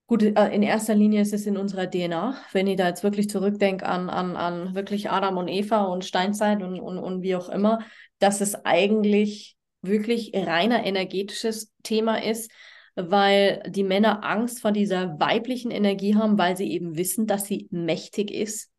gut, 0.06 0.22
äh, 0.22 0.54
in 0.54 0.62
erster 0.62 0.94
Linie 0.94 1.22
ist 1.22 1.32
es 1.32 1.46
in 1.46 1.56
unserer 1.56 1.90
DNA, 1.90 2.36
wenn 2.52 2.66
ich 2.66 2.76
da 2.76 2.88
jetzt 2.88 3.02
wirklich 3.02 3.28
zurückdenke 3.30 3.86
an, 3.86 4.10
an, 4.10 4.36
an 4.36 4.74
wirklich 4.74 5.10
Adam 5.10 5.38
und 5.38 5.48
Eva 5.48 5.84
und 5.84 6.04
Steinzeit 6.04 6.62
und, 6.62 6.80
und, 6.80 6.98
und 6.98 7.22
wie 7.22 7.36
auch 7.36 7.48
immer, 7.48 7.80
dass 8.18 8.40
es 8.40 8.54
eigentlich 8.64 9.56
wirklich 9.82 10.32
reiner 10.34 10.84
energetisches 10.84 11.72
Thema 11.82 12.22
ist, 12.22 12.50
weil 12.96 13.62
die 13.66 13.84
Männer 13.84 14.24
Angst 14.24 14.60
vor 14.60 14.72
dieser 14.72 15.18
weiblichen 15.18 15.70
Energie 15.70 16.14
haben, 16.14 16.38
weil 16.38 16.56
sie 16.56 16.70
eben 16.70 16.96
wissen, 16.96 17.26
dass 17.26 17.46
sie 17.46 17.68
mächtig 17.70 18.30
ist. 18.30 18.70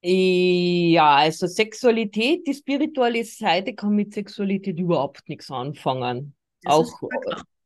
Ja, 0.00 1.16
also 1.16 1.46
Sexualität, 1.46 2.46
die 2.46 2.54
spirituelle 2.54 3.24
Seite 3.24 3.74
kann 3.74 3.96
mit 3.96 4.14
Sexualität 4.14 4.78
überhaupt 4.78 5.28
nichts 5.28 5.50
anfangen. 5.50 6.34
Das 6.62 6.74
Auch 6.74 7.08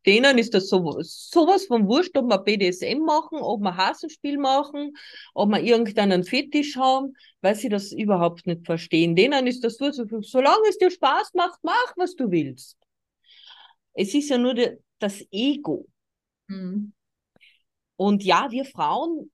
denen 0.07 0.39
ist 0.39 0.55
das 0.55 0.69
so, 0.69 0.97
sowas 1.03 1.67
von 1.67 1.87
wurscht, 1.87 2.17
ob 2.17 2.29
wir 2.29 2.39
BDSM 2.39 3.01
machen, 3.01 3.39
ob 3.41 3.61
wir 3.61 3.77
Hasenspiel 3.77 4.39
machen, 4.39 4.97
ob 5.35 5.51
wir 5.51 5.61
irgendeinen 5.61 6.25
Fetisch 6.25 6.77
haben, 6.77 7.15
weil 7.41 7.55
sie 7.55 7.69
das 7.69 7.93
überhaupt 7.93 8.47
nicht 8.47 8.65
verstehen. 8.65 9.15
Denen 9.15 9.47
ist 9.47 9.63
das 9.63 9.81
wurscht, 9.81 10.01
solange 10.23 10.69
es 10.69 10.79
dir 10.79 10.91
Spaß 10.91 11.35
macht, 11.35 11.59
mach, 11.63 11.95
was 11.97 12.17
du 12.17 12.31
willst. 12.31 12.79
Es 13.95 14.15
ist 14.15 14.31
ja 14.31 14.39
nur 14.39 14.55
das 14.99 15.25
Ego. 15.31 15.87
Mhm. 16.49 16.93
Und 17.97 18.25
ja, 18.25 18.51
wir 18.51 18.65
Frauen, 18.65 19.31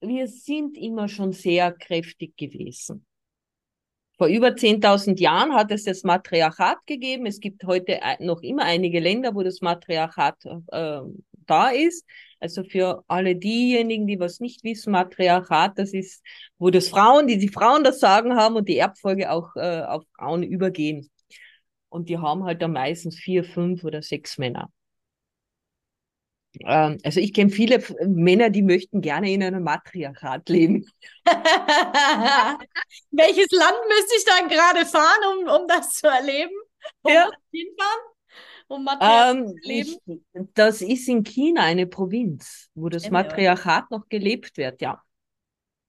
wir 0.00 0.28
sind 0.28 0.76
immer 0.76 1.08
schon 1.08 1.32
sehr 1.32 1.72
kräftig 1.72 2.36
gewesen. 2.36 3.04
Vor 4.16 4.26
über 4.26 4.48
10.000 4.48 5.20
Jahren 5.20 5.54
hat 5.54 5.70
es 5.70 5.84
das 5.84 6.02
Matriarchat 6.02 6.78
gegeben. 6.86 7.26
Es 7.26 7.38
gibt 7.38 7.64
heute 7.64 8.00
noch 8.18 8.42
immer 8.42 8.64
einige 8.64 8.98
Länder, 8.98 9.34
wo 9.34 9.44
das 9.44 9.60
Matriarchat 9.60 10.44
äh, 10.72 11.00
da 11.46 11.68
ist. 11.68 12.04
Also 12.40 12.64
für 12.64 13.04
alle 13.06 13.36
diejenigen, 13.36 14.08
die 14.08 14.18
was 14.18 14.40
nicht 14.40 14.64
wissen, 14.64 14.90
Matriarchat, 14.90 15.78
das 15.78 15.92
ist, 15.92 16.24
wo 16.58 16.70
das 16.70 16.88
Frauen, 16.88 17.28
die 17.28 17.38
die 17.38 17.48
Frauen 17.48 17.84
das 17.84 18.00
Sagen 18.00 18.34
haben 18.34 18.56
und 18.56 18.68
die 18.68 18.78
Erbfolge 18.78 19.30
auch 19.30 19.54
äh, 19.54 19.82
auf 19.82 20.04
Frauen 20.16 20.42
übergehen. 20.42 21.08
Und 21.88 22.08
die 22.08 22.18
haben 22.18 22.44
halt 22.44 22.60
dann 22.60 22.72
meistens 22.72 23.16
vier, 23.16 23.44
fünf 23.44 23.84
oder 23.84 24.02
sechs 24.02 24.36
Männer. 24.36 24.68
Ähm, 26.60 26.98
also 27.04 27.20
ich 27.20 27.32
kenne 27.32 27.50
viele 27.50 27.82
Männer, 28.06 28.50
die 28.50 28.62
möchten 28.62 29.00
gerne 29.00 29.30
in 29.32 29.42
einem 29.42 29.62
Matriarchat 29.62 30.48
leben. 30.48 30.86
Welches 33.10 33.50
Land 33.50 33.76
müsste 33.88 34.16
ich 34.16 34.24
dann 34.24 34.48
gerade 34.48 34.86
fahren, 34.86 35.38
um, 35.38 35.62
um 35.62 35.68
das 35.68 35.90
zu 35.94 36.06
erleben? 36.06 36.54
Um 37.02 37.14
Ja. 37.14 37.30
hinfahren? 37.52 38.00
Um 38.68 38.84
Material 38.84 39.26
Ähm, 39.30 39.60
leben? 39.64 39.96
ich, 39.96 40.00
das 40.54 40.82
ist 40.82 41.08
in 41.08 41.22
China 41.24 41.62
eine 41.62 41.86
Provinz, 41.86 42.68
wo 42.74 42.88
das. 42.88 43.10
Matriarchat 43.10 43.90
noch 43.90 44.08
gelebt 44.08 44.56
wird, 44.56 44.80
ja. 44.82 45.02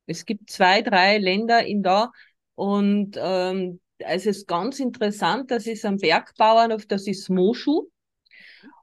Es 0.07 0.25
gibt 0.25 0.49
zwei, 0.49 0.81
drei 0.81 1.17
Länder 1.17 1.65
in 1.65 1.83
da 1.83 2.11
und 2.55 3.17
ähm, 3.17 3.79
es 3.99 4.25
ist 4.25 4.47
ganz 4.47 4.79
interessant, 4.79 5.51
das 5.51 5.67
ist 5.67 5.85
ein 5.85 5.97
Bergbauern, 5.97 6.71
auf 6.71 6.85
das 6.85 7.07
ist 7.07 7.29
Moshu. 7.29 7.89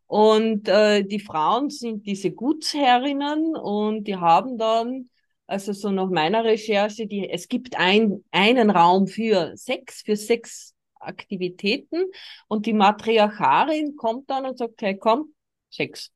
Und 0.07 0.69
äh, 0.69 1.03
die 1.03 1.19
Frauen 1.21 1.71
sind 1.71 2.07
diese 2.07 2.31
Gutsherrinnen 2.31 3.57
und 3.57 4.05
die 4.05 4.17
haben 4.17 4.57
dann, 4.57 5.11
also 5.47 5.73
so 5.73 5.91
nach 5.91 6.09
meiner 6.11 6.45
Recherche, 6.45 7.07
die, 7.07 7.29
es 7.29 7.49
gibt 7.49 7.77
ein, 7.77 8.25
einen 8.31 8.71
Raum 8.71 9.09
für 9.09 9.57
Sex, 9.57 10.03
für 10.03 10.17
Sexaktivitäten 10.17 12.05
und 12.47 12.67
die 12.67 12.73
Matriarcharin 12.73 13.97
kommt 13.97 14.31
dann 14.31 14.47
und 14.47 14.59
sagt, 14.59 14.81
hey, 14.83 14.97
komm, 14.97 15.35
Sex. 15.71 16.13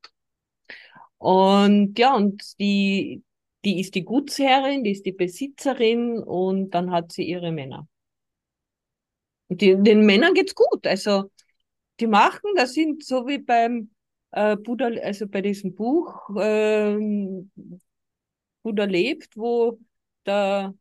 Und 1.18 1.98
ja, 1.98 2.14
und 2.14 2.42
die, 2.60 3.24
die 3.64 3.80
ist 3.80 3.94
die 3.94 4.04
Gutsherrin, 4.04 4.84
die 4.84 4.92
ist 4.92 5.04
die 5.04 5.12
Besitzerin 5.12 6.18
und 6.18 6.70
dann 6.70 6.92
hat 6.92 7.12
sie 7.12 7.24
ihre 7.24 7.52
Männer. 7.52 7.88
Und 9.48 9.60
die, 9.60 9.76
den 9.76 10.06
Männern 10.06 10.32
geht's 10.32 10.54
gut. 10.54 10.86
Also 10.86 11.30
die 12.00 12.06
machen, 12.06 12.50
das 12.56 12.74
sind 12.74 13.04
so 13.04 13.26
wie 13.26 13.38
beim 13.38 13.90
äh, 14.32 14.56
Buddha, 14.56 14.86
also 15.02 15.26
bei 15.28 15.42
diesem 15.42 15.74
Buch 15.74 16.30
ähm, 16.40 17.50
Buddha 18.62 18.84
lebt, 18.84 19.36
wo 19.36 19.78
der, 20.26 20.74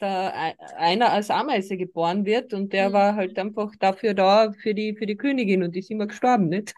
der 0.00 0.34
ei- 0.36 0.56
einer 0.76 1.12
als 1.12 1.30
Ameise 1.30 1.76
geboren 1.78 2.24
wird 2.26 2.54
und 2.54 2.72
der 2.72 2.88
Mhm. 2.88 2.92
war 2.94 3.16
halt 3.16 3.38
einfach 3.38 3.72
dafür 3.80 4.14
da 4.14 4.52
für 4.52 4.74
die 4.74 4.96
für 4.96 5.06
die 5.06 5.16
Königin 5.16 5.62
und 5.64 5.74
die 5.76 5.80
ist 5.80 5.90
immer 5.92 6.06
gestorben, 6.08 6.48
nicht? 6.50 6.74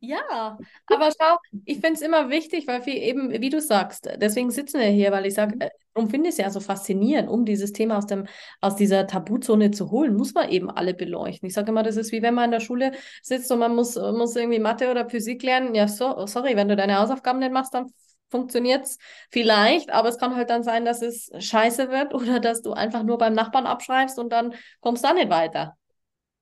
Ja, 0.00 0.58
aber 0.86 1.10
schau, 1.18 1.36
ich 1.64 1.76
finde 1.80 1.94
es 1.94 2.02
immer 2.02 2.28
wichtig, 2.28 2.66
weil 2.68 2.84
wir 2.86 2.94
eben, 2.94 3.30
wie 3.40 3.48
du 3.50 3.60
sagst, 3.60 4.08
deswegen 4.20 4.50
sitzen 4.50 4.78
wir 4.78 4.86
hier, 4.88 5.10
weil 5.10 5.26
ich 5.26 5.34
sage, 5.34 5.56
äh, 5.58 5.70
darum 5.94 6.10
finde 6.10 6.28
ich 6.28 6.34
es 6.34 6.38
ja 6.38 6.50
so 6.50 6.60
faszinierend, 6.60 7.28
um 7.30 7.44
dieses 7.46 7.72
Thema 7.72 7.96
aus 7.96 8.06
dem, 8.06 8.26
aus 8.60 8.76
dieser 8.76 9.06
Tabuzone 9.06 9.70
zu 9.70 9.90
holen, 9.90 10.14
muss 10.14 10.34
man 10.34 10.50
eben 10.50 10.70
alle 10.70 10.92
beleuchten. 10.94 11.48
Ich 11.48 11.54
sage 11.54 11.70
immer, 11.72 11.82
das 11.82 11.96
ist 11.96 12.12
wie 12.12 12.20
wenn 12.22 12.34
man 12.34 12.46
in 12.46 12.50
der 12.52 12.60
Schule 12.60 12.92
sitzt 13.22 13.50
und 13.50 13.58
man 13.58 13.74
muss, 13.74 13.96
muss 13.96 14.36
irgendwie 14.36 14.58
Mathe 14.60 14.90
oder 14.90 15.08
Physik 15.08 15.42
lernen. 15.42 15.74
Ja, 15.74 15.88
so, 15.88 16.26
sorry, 16.26 16.56
wenn 16.56 16.68
du 16.68 16.76
deine 16.76 16.98
Hausaufgaben 16.98 17.40
nicht 17.40 17.52
machst, 17.52 17.72
dann 17.74 17.86
funktioniert 18.30 18.84
es 18.84 18.98
vielleicht, 19.30 19.90
aber 19.90 20.08
es 20.10 20.18
kann 20.18 20.36
halt 20.36 20.50
dann 20.50 20.62
sein, 20.62 20.84
dass 20.84 21.00
es 21.00 21.30
scheiße 21.38 21.90
wird 21.90 22.12
oder 22.14 22.38
dass 22.38 22.60
du 22.62 22.72
einfach 22.74 23.02
nur 23.02 23.16
beim 23.18 23.32
Nachbarn 23.32 23.66
abschreibst 23.66 24.18
und 24.18 24.30
dann 24.30 24.54
kommst 24.80 25.02
du 25.04 25.08
da 25.08 25.14
nicht 25.14 25.30
weiter. 25.30 25.76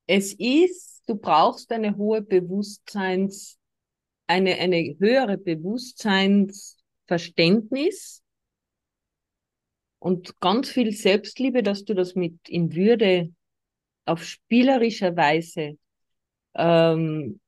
Es 0.07 0.35
ist, 0.35 0.93
du 1.07 1.16
brauchst 1.16 1.72
eine 1.72 1.96
hohe 1.96 2.22
Bewusstseins, 2.22 3.59
eine, 4.26 4.55
eine 4.57 4.96
höhere 4.98 5.38
Bewusstseinsverständnis 5.38 8.22
und 9.98 10.38
ganz 10.40 10.70
viel 10.70 10.92
Selbstliebe, 10.92 11.62
dass 11.62 11.84
du 11.84 11.94
das 11.94 12.14
mit 12.14 12.48
in 12.48 12.74
Würde 12.74 13.32
auf 14.07 14.24
spielerischer 14.24 15.16
Weise 15.16 15.78
ähm, 16.55 17.40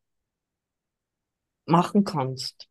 machen 1.66 2.04
kannst. 2.04 2.68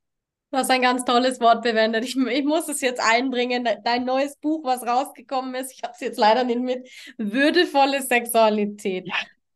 Du 0.52 0.58
hast 0.60 0.70
ein 0.72 0.82
ganz 0.82 1.04
tolles 1.04 1.40
Wort 1.42 1.66
verwendet. 1.66 2.06
Ich, 2.06 2.16
ich 2.16 2.46
muss 2.46 2.70
es 2.70 2.80
jetzt 2.82 3.02
einbringen. 3.02 3.66
De- 3.66 3.78
Dein 3.84 4.06
neues 4.06 4.38
Buch, 4.38 4.64
was 4.64 4.84
rausgekommen 4.84 5.54
ist, 5.56 5.74
ich 5.74 5.84
habe 5.84 5.94
es 5.94 6.00
jetzt 6.00 6.18
leider 6.18 6.44
nicht 6.46 6.62
mit. 6.62 6.88
Würdevolle 7.18 8.02
Sexualität. 8.02 9.06
Ja. 9.08 9.16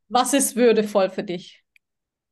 Was 0.09 0.33
ist 0.33 0.55
würdevoll 0.55 1.09
für 1.09 1.23
dich? 1.23 1.63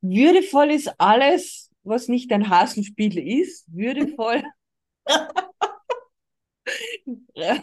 Würdevoll 0.00 0.70
ist 0.70 0.92
alles, 0.98 1.70
was 1.82 2.08
nicht 2.08 2.30
ein 2.32 2.48
Hasenspiel 2.48 3.18
ist. 3.18 3.64
Würdevoll. 3.72 4.42
äh, 7.34 7.60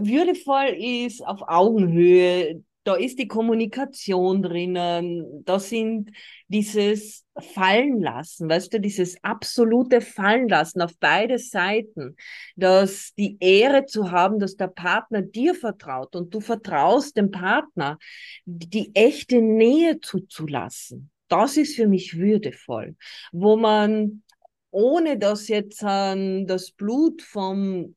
würdevoll 0.00 0.74
ist 0.76 1.26
auf 1.26 1.42
Augenhöhe, 1.42 2.62
da 2.86 2.94
ist 2.94 3.18
die 3.18 3.26
Kommunikation 3.26 4.44
drinnen, 4.44 5.44
da 5.44 5.58
sind 5.58 6.12
dieses 6.46 7.26
Fallenlassen, 7.36 8.48
weißt 8.48 8.74
du, 8.74 8.80
dieses 8.80 9.16
absolute 9.24 10.00
Fallenlassen 10.00 10.80
auf 10.80 10.92
beide 11.00 11.38
Seiten, 11.38 12.14
dass 12.54 13.12
die 13.14 13.38
Ehre 13.40 13.86
zu 13.86 14.12
haben, 14.12 14.38
dass 14.38 14.56
der 14.56 14.68
Partner 14.68 15.20
dir 15.20 15.56
vertraut 15.56 16.14
und 16.14 16.32
du 16.32 16.38
vertraust 16.38 17.16
dem 17.16 17.32
Partner, 17.32 17.98
die 18.44 18.94
echte 18.94 19.42
Nähe 19.42 19.98
zuzulassen. 20.00 21.10
Das 21.26 21.56
ist 21.56 21.74
für 21.74 21.88
mich 21.88 22.16
würdevoll, 22.16 22.94
wo 23.32 23.56
man 23.56 24.22
ohne 24.70 25.18
dass 25.18 25.48
jetzt 25.48 25.82
äh, 25.82 26.44
das 26.44 26.70
Blut 26.70 27.20
vom 27.22 27.96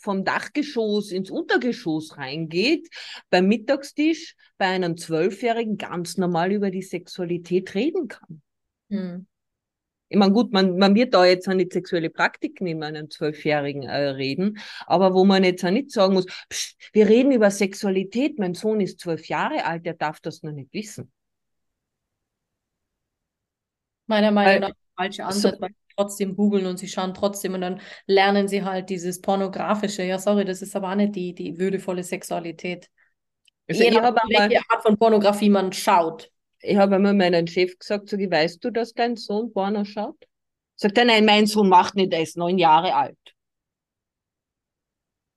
vom 0.00 0.24
Dachgeschoss 0.24 1.12
ins 1.12 1.30
Untergeschoss 1.30 2.16
reingeht, 2.16 2.88
beim 3.30 3.46
Mittagstisch 3.46 4.36
bei 4.58 4.66
einem 4.66 4.96
Zwölfjährigen 4.96 5.76
ganz 5.76 6.16
normal 6.16 6.52
über 6.52 6.70
die 6.70 6.82
Sexualität 6.82 7.74
reden 7.74 8.08
kann. 8.08 8.42
Hm. 8.90 9.26
Ich 10.12 10.18
meine, 10.18 10.32
gut, 10.32 10.52
man, 10.52 10.76
man 10.76 10.96
wird 10.96 11.14
da 11.14 11.24
jetzt 11.24 11.48
auch 11.48 11.54
nicht 11.54 11.72
sexuelle 11.72 12.10
Praktiken 12.10 12.66
in 12.66 12.82
einem 12.82 13.10
Zwölfjährigen 13.10 13.84
äh, 13.84 14.08
reden, 14.08 14.58
aber 14.86 15.14
wo 15.14 15.24
man 15.24 15.44
jetzt 15.44 15.64
auch 15.64 15.70
nicht 15.70 15.92
sagen 15.92 16.14
muss, 16.14 16.26
psch, 16.26 16.74
wir 16.92 17.08
reden 17.08 17.30
über 17.30 17.50
Sexualität, 17.52 18.36
mein 18.36 18.54
Sohn 18.54 18.80
ist 18.80 18.98
zwölf 18.98 19.26
Jahre 19.26 19.64
alt, 19.64 19.86
der 19.86 19.94
darf 19.94 20.18
das 20.18 20.42
noch 20.42 20.50
nicht 20.50 20.72
wissen. 20.72 21.12
Meiner 24.08 24.32
Meinung 24.32 24.60
nach 24.62 24.72
falsche 24.96 25.24
Ansatz, 25.24 25.54
so, 25.54 25.60
weil 25.60 25.70
trotzdem 26.00 26.34
googeln 26.34 26.66
und 26.66 26.78
sie 26.78 26.88
schauen 26.88 27.14
trotzdem 27.14 27.54
und 27.54 27.60
dann 27.60 27.80
lernen 28.06 28.48
sie 28.48 28.64
halt 28.64 28.88
dieses 28.88 29.20
pornografische. 29.20 30.02
Ja, 30.02 30.18
sorry, 30.18 30.44
das 30.44 30.62
ist 30.62 30.74
aber 30.74 30.90
auch 30.90 30.94
nicht 30.94 31.14
die, 31.14 31.34
die 31.34 31.58
würdevolle 31.58 32.02
Sexualität. 32.02 32.88
Also 33.68 33.84
Je 33.84 33.90
nach 33.90 34.14
welche 34.28 34.60
Art 34.68 34.82
von 34.82 34.96
Pornografie 34.96 35.50
man 35.50 35.72
schaut. 35.72 36.30
Ich 36.60 36.76
habe 36.76 36.96
einmal 36.96 37.14
meinen 37.14 37.46
Chef 37.46 37.78
gesagt, 37.78 38.08
so, 38.08 38.16
weißt 38.16 38.64
du, 38.64 38.70
dass 38.70 38.92
dein 38.92 39.16
Sohn 39.16 39.52
Porno 39.52 39.84
schaut? 39.84 40.26
Sagt 40.74 40.98
er, 40.98 41.04
nein, 41.04 41.24
mein 41.24 41.46
Sohn 41.46 41.68
macht 41.68 41.94
nicht, 41.94 42.12
er 42.12 42.22
ist 42.22 42.36
neun 42.36 42.58
Jahre 42.58 42.94
alt. 42.94 43.18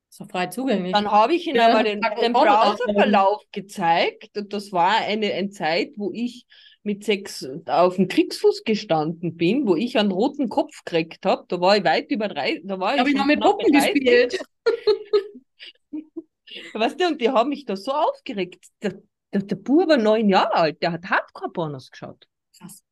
So 0.10 0.26
frei 0.26 0.48
zugänglich. 0.48 0.94
Dann 0.94 1.10
habe 1.10 1.34
ich 1.34 1.48
ihm 1.48 1.56
ja, 1.56 1.68
einmal 1.68 1.84
den, 1.84 2.02
den 2.22 2.34
Browserverlauf 2.34 3.42
gezeigt 3.52 4.38
und 4.38 4.54
das 4.54 4.72
war 4.72 4.98
eine, 4.98 5.34
eine 5.34 5.50
Zeit, 5.50 5.94
wo 5.98 6.12
ich 6.14 6.46
mit 6.84 7.06
sechs 7.06 7.48
auf 7.66 7.96
dem 7.96 8.08
Kriegsfuß 8.08 8.64
gestanden 8.64 9.38
bin, 9.38 9.66
wo 9.66 9.76
ich 9.76 9.98
einen 9.98 10.12
roten 10.12 10.50
Kopf 10.50 10.84
gekriegt 10.84 11.26
habe, 11.26 11.46
da 11.48 11.60
war 11.60 11.78
ich 11.78 11.84
weit 11.84 12.12
über 12.12 12.28
drei, 12.28 12.62
da 12.64 12.80
war 12.80 12.98
hab 12.98 13.08
ich, 13.08 13.14
ich 13.14 13.18
noch 13.18 13.26
mit 13.26 13.40
Puppen 13.40 13.72
gespielt. 13.72 14.40
weißt 16.74 17.00
du, 17.00 17.08
und 17.08 17.22
die 17.22 17.30
haben 17.30 17.50
mich 17.50 17.66
da 17.66 17.76
so 17.76 17.92
aufgeregt. 17.92 18.68
Der, 18.82 19.02
der, 19.34 19.44
der 19.44 19.56
Bub 19.56 19.88
war 19.88 19.98
neun 19.98 20.30
Jahre 20.30 20.56
alt, 20.56 20.82
der 20.82 20.92
hat 20.92 21.06
Hardcore-Pornos 21.06 21.90
geschaut. 21.90 22.28
Krass. 22.58 22.84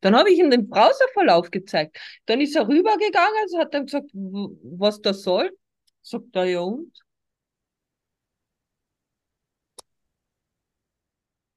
Dann 0.00 0.14
habe 0.14 0.30
ich 0.30 0.38
ihm 0.38 0.50
den 0.50 0.68
Browserverlauf 0.68 1.50
gezeigt. 1.50 1.98
Dann 2.26 2.40
ist 2.40 2.54
er 2.54 2.68
rübergegangen, 2.68 3.34
also 3.42 3.58
hat 3.58 3.74
dann 3.74 3.86
gesagt, 3.86 4.10
was 4.12 5.00
das 5.00 5.22
soll. 5.22 5.50
Sagt 6.02 6.36
er, 6.36 6.44
ja 6.44 6.60
und? 6.60 6.92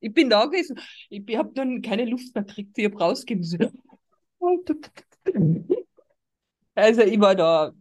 Ich 0.02 0.14
bin 0.14 0.30
da 0.30 0.46
gewesen, 0.46 0.80
ich 1.10 1.38
habe 1.38 1.52
dann 1.54 1.82
keine 1.82 2.06
Luft 2.06 2.36
mehr 2.36 2.44
gekriegt, 2.44 2.78
ich 2.78 2.86
habe 2.86 2.98
rausgegeben. 2.98 3.72
Also 6.74 7.02
ich 7.02 7.20
war 7.20 7.36
da, 7.36 7.72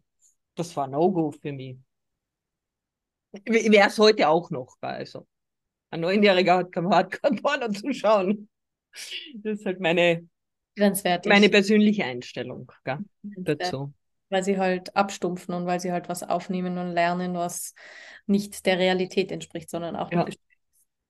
das 0.55 0.77
war 0.77 0.87
No-Go 0.87 1.33
für 1.33 1.53
mich. 1.53 1.79
Wäre 3.45 3.89
es 3.89 3.99
heute 3.99 4.29
auch 4.29 4.51
noch, 4.51 4.77
also. 4.81 5.27
Ein 5.91 6.01
Neunjähriger 6.01 6.59
hat 6.59 6.73
kein, 6.73 6.89
hat 6.91 7.11
kein 7.11 7.37
Porno 7.37 7.69
zu 7.69 7.93
schauen. 7.93 8.49
Das 9.35 9.59
ist 9.59 9.67
halt 9.67 9.81
meine, 9.81 10.29
meine 11.25 11.49
persönliche 11.49 12.05
Einstellung 12.05 12.71
gell, 12.85 12.99
dazu. 13.23 13.93
Weil 14.29 14.45
sie 14.45 14.59
halt 14.59 14.95
abstumpfen 14.95 15.55
und 15.55 15.67
weil 15.67 15.81
sie 15.81 15.91
halt 15.91 16.09
was 16.09 16.23
aufnehmen 16.23 16.79
und 16.79 16.93
lernen, 16.93 17.35
was 17.35 17.75
nicht 18.27 18.67
der 18.67 18.79
Realität 18.79 19.33
entspricht, 19.33 19.71
sondern 19.71 19.97
auch 19.97 20.13
ja. 20.13 20.27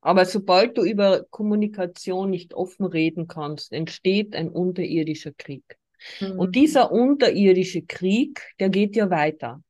Aber 0.01 0.25
sobald 0.25 0.79
du 0.79 0.85
über 0.85 1.25
Kommunikation 1.31 2.31
nicht 2.31 2.55
offen 2.55 2.87
reden 2.87 3.27
kannst, 3.27 3.73
entsteht 3.73 4.35
ein 4.35 4.49
unterirdischer 4.49 5.33
Krieg. 5.33 5.79
Mhm. 6.21 6.39
Und 6.39 6.57
dieser 6.57 6.91
unterirdische 6.91 7.83
Krieg, 7.83 8.41
der 8.59 8.71
geht 8.71 8.97
ja 8.97 9.11
weiter. 9.11 9.63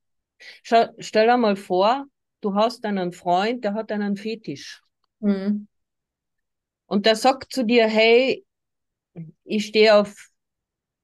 Schau, 0.62 0.86
stell 0.98 1.26
dir 1.26 1.36
mal 1.36 1.56
vor, 1.56 2.06
du 2.40 2.54
hast 2.54 2.84
einen 2.84 3.12
Freund, 3.12 3.64
der 3.64 3.74
hat 3.74 3.90
einen 3.90 4.16
Fetisch. 4.16 4.82
Mhm. 5.18 5.66
Und 6.86 7.06
der 7.06 7.16
sagt 7.16 7.52
zu 7.52 7.64
dir, 7.64 7.86
hey, 7.86 8.44
ich 9.44 9.66
stehe 9.66 9.96
auf 9.96 10.30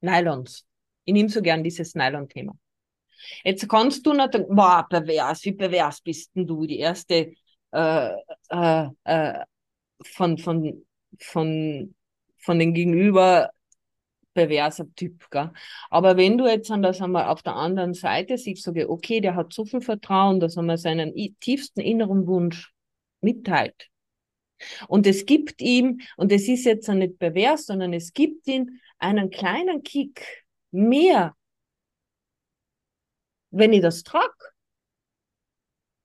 Nylons. 0.00 0.64
Ich 1.04 1.12
nehme 1.12 1.28
so 1.28 1.42
gern 1.42 1.62
dieses 1.62 1.94
Nylon-Thema. 1.94 2.56
Jetzt 3.44 3.68
kannst 3.68 4.06
du 4.06 4.12
natürlich, 4.12 4.48
boah, 4.48 4.86
pervers, 4.88 5.44
wie 5.44 5.52
pervers 5.52 6.00
bist 6.00 6.34
denn 6.34 6.46
du? 6.46 6.66
Die 6.66 6.78
erste 6.78 7.32
äh, 7.72 8.10
äh, 8.50 8.88
äh, 9.04 9.44
von, 10.02 10.38
von, 10.38 10.86
von, 11.18 11.94
von 12.38 12.58
den 12.58 12.74
Gegenüber 12.74 13.50
perverser 14.34 14.86
Typ. 14.94 15.28
Gell? 15.30 15.50
Aber 15.90 16.16
wenn 16.16 16.38
du 16.38 16.46
jetzt 16.46 16.70
das 16.70 17.00
einmal 17.00 17.26
auf 17.26 17.42
der 17.42 17.56
anderen 17.56 17.94
Seite 17.94 18.38
siehst, 18.38 18.62
sage 18.62 18.88
okay, 18.88 19.20
der 19.20 19.34
hat 19.34 19.52
so 19.52 19.64
viel 19.64 19.80
Vertrauen, 19.80 20.40
dass 20.40 20.56
er 20.56 20.62
mal 20.62 20.78
seinen 20.78 21.12
tiefsten 21.40 21.80
inneren 21.80 22.26
Wunsch 22.26 22.72
mitteilt. 23.20 23.88
Und 24.88 25.06
es 25.06 25.26
gibt 25.26 25.60
ihm, 25.60 26.00
und 26.16 26.32
es 26.32 26.48
ist 26.48 26.64
jetzt 26.64 26.88
nicht 26.88 27.18
pervers, 27.18 27.66
sondern 27.66 27.92
es 27.92 28.12
gibt 28.12 28.46
ihm 28.46 28.80
einen 28.98 29.30
kleinen 29.30 29.82
Kick 29.82 30.44
mehr, 30.70 31.34
wenn 33.50 33.72
ich 33.72 33.82
das 33.82 34.02
trage. 34.02 34.32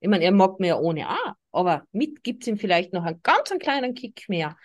Ich 0.01 0.09
meine, 0.09 0.25
er 0.25 0.31
mag 0.31 0.59
mir 0.59 0.79
ohne 0.79 1.07
A, 1.07 1.35
aber 1.51 1.85
mit 1.91 2.23
gibt 2.23 2.43
es 2.43 2.47
ihm 2.47 2.57
vielleicht 2.57 2.91
noch 2.91 3.03
einen 3.03 3.21
ganz 3.21 3.51
einen 3.51 3.59
kleinen 3.59 3.93
Kick 3.93 4.27
mehr. 4.27 4.57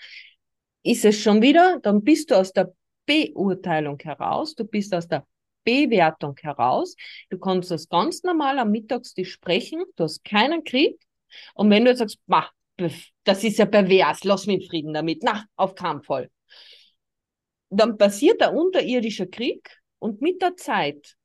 Ist 0.83 1.05
es 1.05 1.21
schon 1.21 1.43
wieder, 1.43 1.79
dann 1.83 2.03
bist 2.03 2.31
du 2.31 2.37
aus 2.37 2.53
der 2.53 2.75
Beurteilung 3.05 3.99
heraus, 4.01 4.55
du 4.55 4.65
bist 4.65 4.95
aus 4.95 5.07
der 5.09 5.27
Bewertung 5.63 6.37
heraus, 6.41 6.97
du 7.29 7.39
kannst 7.39 7.71
das 7.71 7.89
ganz 7.89 8.23
normal 8.23 8.59
am 8.59 8.71
Mittagstisch 8.71 9.33
sprechen, 9.33 9.85
du 9.97 10.05
hast 10.05 10.25
keinen 10.25 10.65
Krieg. 10.65 10.99
Und 11.55 11.69
wenn 11.71 11.85
du 11.85 11.91
jetzt 11.91 11.99
sagst, 11.99 12.19
mach, 12.27 12.53
das 13.25 13.45
ist 13.45 13.59
ja 13.59 13.67
pervers, 13.67 14.25
lass 14.25 14.47
mich 14.47 14.63
in 14.63 14.69
Frieden 14.69 14.95
damit, 14.95 15.23
na, 15.23 15.45
auf 15.57 15.75
keinen 15.75 16.03
Fall. 16.03 16.31
Dann 17.69 17.99
passiert 17.99 18.41
der 18.41 18.55
unterirdische 18.55 19.27
Krieg 19.27 19.69
und 19.99 20.23
mit 20.23 20.41
der 20.41 20.57
Zeit 20.57 21.17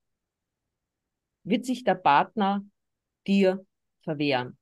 wird 1.43 1.65
sich 1.65 1.83
der 1.85 1.95
Partner 1.95 2.65
dir 3.25 3.65
verwehren. 4.03 4.57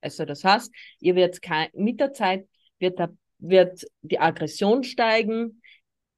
Also 0.00 0.24
das 0.24 0.44
heißt, 0.44 0.72
ihr 1.00 1.14
werdet 1.14 1.40
mit 1.74 2.00
der 2.00 2.12
Zeit 2.12 2.46
wird, 2.78 2.98
der, 2.98 3.16
wird 3.38 3.86
die 4.02 4.18
Aggression 4.18 4.84
steigen, 4.84 5.62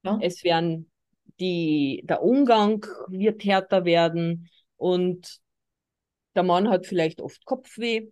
ja. 0.04 0.18
es 0.20 0.42
werden 0.42 0.90
die, 1.38 2.02
der 2.04 2.22
Umgang 2.22 2.84
wird 3.08 3.44
härter 3.44 3.84
werden 3.84 4.48
und 4.76 5.38
der 6.34 6.42
Mann 6.42 6.68
hat 6.68 6.86
vielleicht 6.86 7.20
oft 7.20 7.44
Kopfweh 7.44 8.08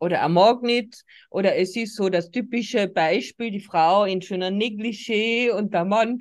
oder 0.00 0.16
er 0.16 0.28
mag 0.28 0.62
nicht 0.62 1.04
oder 1.30 1.56
es 1.56 1.76
ist 1.76 1.96
so 1.96 2.08
das 2.08 2.30
typische 2.30 2.88
Beispiel, 2.88 3.50
die 3.50 3.60
Frau 3.60 4.04
in 4.04 4.22
schöner 4.22 4.50
Negligé 4.50 5.50
und 5.50 5.74
der 5.74 5.84
Mann 5.84 6.20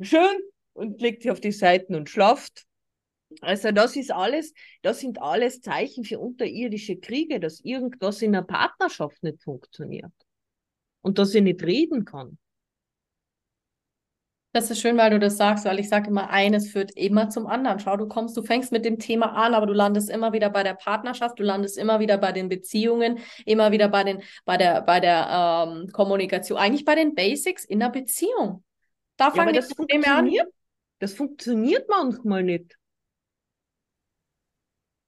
schön 0.00 0.38
und 0.72 1.00
legt 1.00 1.22
sich 1.22 1.30
auf 1.30 1.40
die 1.40 1.52
Seiten 1.52 1.94
und 1.94 2.08
schlaft 2.08 2.64
also 3.40 3.72
das 3.72 3.96
ist 3.96 4.12
alles, 4.12 4.52
das 4.82 5.00
sind 5.00 5.20
alles 5.20 5.60
Zeichen 5.60 6.04
für 6.04 6.18
unterirdische 6.18 6.96
Kriege, 6.96 7.40
dass 7.40 7.60
irgendwas 7.60 8.22
in 8.22 8.34
einer 8.34 8.46
Partnerschaft 8.46 9.22
nicht 9.22 9.42
funktioniert 9.42 10.12
und 11.02 11.18
dass 11.18 11.34
ich 11.34 11.42
nicht 11.42 11.62
reden 11.62 12.04
kann. 12.04 12.38
Das 14.54 14.70
ist 14.70 14.82
schön, 14.82 14.98
weil 14.98 15.10
du 15.10 15.18
das 15.18 15.38
sagst, 15.38 15.64
weil 15.64 15.78
ich 15.78 15.88
sage 15.88 16.08
immer, 16.08 16.28
eines 16.28 16.70
führt 16.70 16.90
immer 16.90 17.30
zum 17.30 17.46
anderen. 17.46 17.78
Schau, 17.78 17.96
du 17.96 18.06
kommst, 18.06 18.36
du 18.36 18.42
fängst 18.42 18.70
mit 18.70 18.84
dem 18.84 18.98
Thema 18.98 19.32
an, 19.32 19.54
aber 19.54 19.64
du 19.64 19.72
landest 19.72 20.10
immer 20.10 20.34
wieder 20.34 20.50
bei 20.50 20.62
der 20.62 20.74
Partnerschaft, 20.74 21.38
du 21.38 21.42
landest 21.42 21.78
immer 21.78 22.00
wieder 22.00 22.18
bei 22.18 22.32
den 22.32 22.50
Beziehungen, 22.50 23.20
immer 23.46 23.72
wieder 23.72 23.88
bei 23.88 24.04
den, 24.04 24.22
bei 24.44 24.58
der, 24.58 24.82
bei 24.82 25.00
der 25.00 25.68
ähm, 25.70 25.88
Kommunikation, 25.90 26.58
eigentlich 26.58 26.84
bei 26.84 26.94
den 26.94 27.14
Basics 27.14 27.64
in 27.64 27.80
der 27.80 27.88
Beziehung. 27.88 28.62
Da 29.16 29.30
fangen 29.30 29.54
ja, 29.54 29.62
die 29.62 29.74
Probleme 29.74 30.06
an. 30.06 30.30
Das 30.98 31.14
funktioniert 31.14 31.88
manchmal 31.88 32.42
nicht 32.42 32.76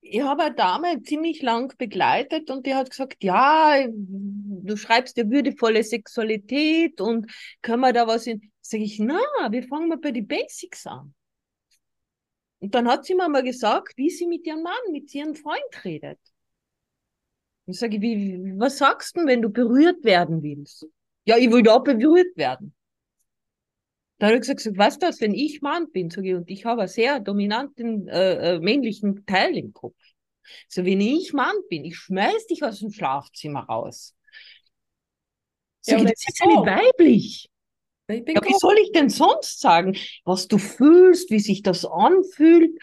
ich 0.07 0.22
habe 0.22 0.44
eine 0.44 0.55
Dame 0.55 1.02
ziemlich 1.02 1.40
lang 1.42 1.74
begleitet 1.78 2.50
und 2.50 2.66
die 2.66 2.74
hat 2.74 2.90
gesagt, 2.90 3.24
ja, 3.24 3.86
du 3.88 4.76
schreibst 4.76 5.16
ja 5.16 5.28
würdevolle 5.28 5.82
Sexualität 5.82 7.00
und 7.00 7.30
können 7.62 7.80
wir 7.80 7.92
da 7.92 8.07
was 8.07 8.26
in. 8.26 8.52
Sag 8.61 8.80
ich, 8.80 8.98
na, 8.98 9.18
wir 9.50 9.62
fangen 9.64 9.88
mal 9.88 9.98
bei 9.98 10.11
den 10.11 10.26
Basics 10.26 10.86
an. 10.86 11.14
Und 12.61 12.74
dann 12.74 12.88
hat 12.88 13.05
sie 13.05 13.14
mir 13.14 13.28
mal 13.28 13.42
gesagt, 13.42 13.94
wie 13.96 14.09
sie 14.09 14.26
mit 14.26 14.46
ihrem 14.46 14.62
Mann, 14.62 14.72
mit 14.90 15.14
ihrem 15.14 15.34
Freund 15.34 15.84
redet. 15.84 16.18
Ich 17.66 17.78
sage, 17.78 18.00
wie, 18.00 18.55
was 18.59 18.78
sagst 18.78 19.16
du, 19.16 19.26
wenn 19.26 19.42
du 19.42 19.50
berührt 19.50 20.05
werden 20.05 20.42
willst? 20.42 20.86
Ja, 21.24 21.36
ich 21.36 21.50
will 21.50 21.62
da 21.62 21.78
berührt 21.78 22.36
werden. 22.36 22.74
Da 24.19 24.27
habe 24.27 24.37
ich 24.37 24.43
gesagt, 24.43 24.65
weißt 24.65 25.03
du 25.03 25.07
was, 25.07 25.21
wenn 25.21 25.35
ich 25.35 25.61
Mann 25.61 25.91
bin, 25.91 26.11
sage 26.11 26.29
ich, 26.29 26.35
und 26.35 26.49
ich 26.49 26.65
habe 26.65 26.83
einen 26.83 26.89
sehr 26.89 27.21
dominanten 27.21 28.09
äh, 28.09 28.55
äh, 28.55 28.59
männlichen 28.61 29.27
Teil 29.27 29.57
im 29.57 29.73
Kopf. 29.73 29.97
So, 30.69 30.85
wenn 30.85 31.01
ich 31.01 31.33
Mann 31.33 31.57
bin, 31.69 31.85
ich 31.85 31.97
schmeiß 31.97 32.47
dich 32.47 32.62
aus 32.62 32.81
dem 32.81 32.91
Schlafzimmer 32.91 33.65
raus. 33.65 34.15
Sag 35.81 35.99
ja, 35.99 36.05
ich, 36.05 36.11
das 36.12 36.29
ist 36.29 36.41
ja 36.41 36.47
nicht 36.47 36.67
weiblich. 36.67 37.51
Ja, 38.09 38.17
wie 38.17 38.59
soll 38.59 38.77
ich 38.83 38.93
denn 38.93 39.09
sonst 39.09 39.61
sagen, 39.61 39.97
was 40.25 40.47
du 40.47 40.59
fühlst, 40.59 41.31
wie 41.31 41.41
sich 41.41 41.62
das 41.62 41.87
anfühlt? 41.87 42.79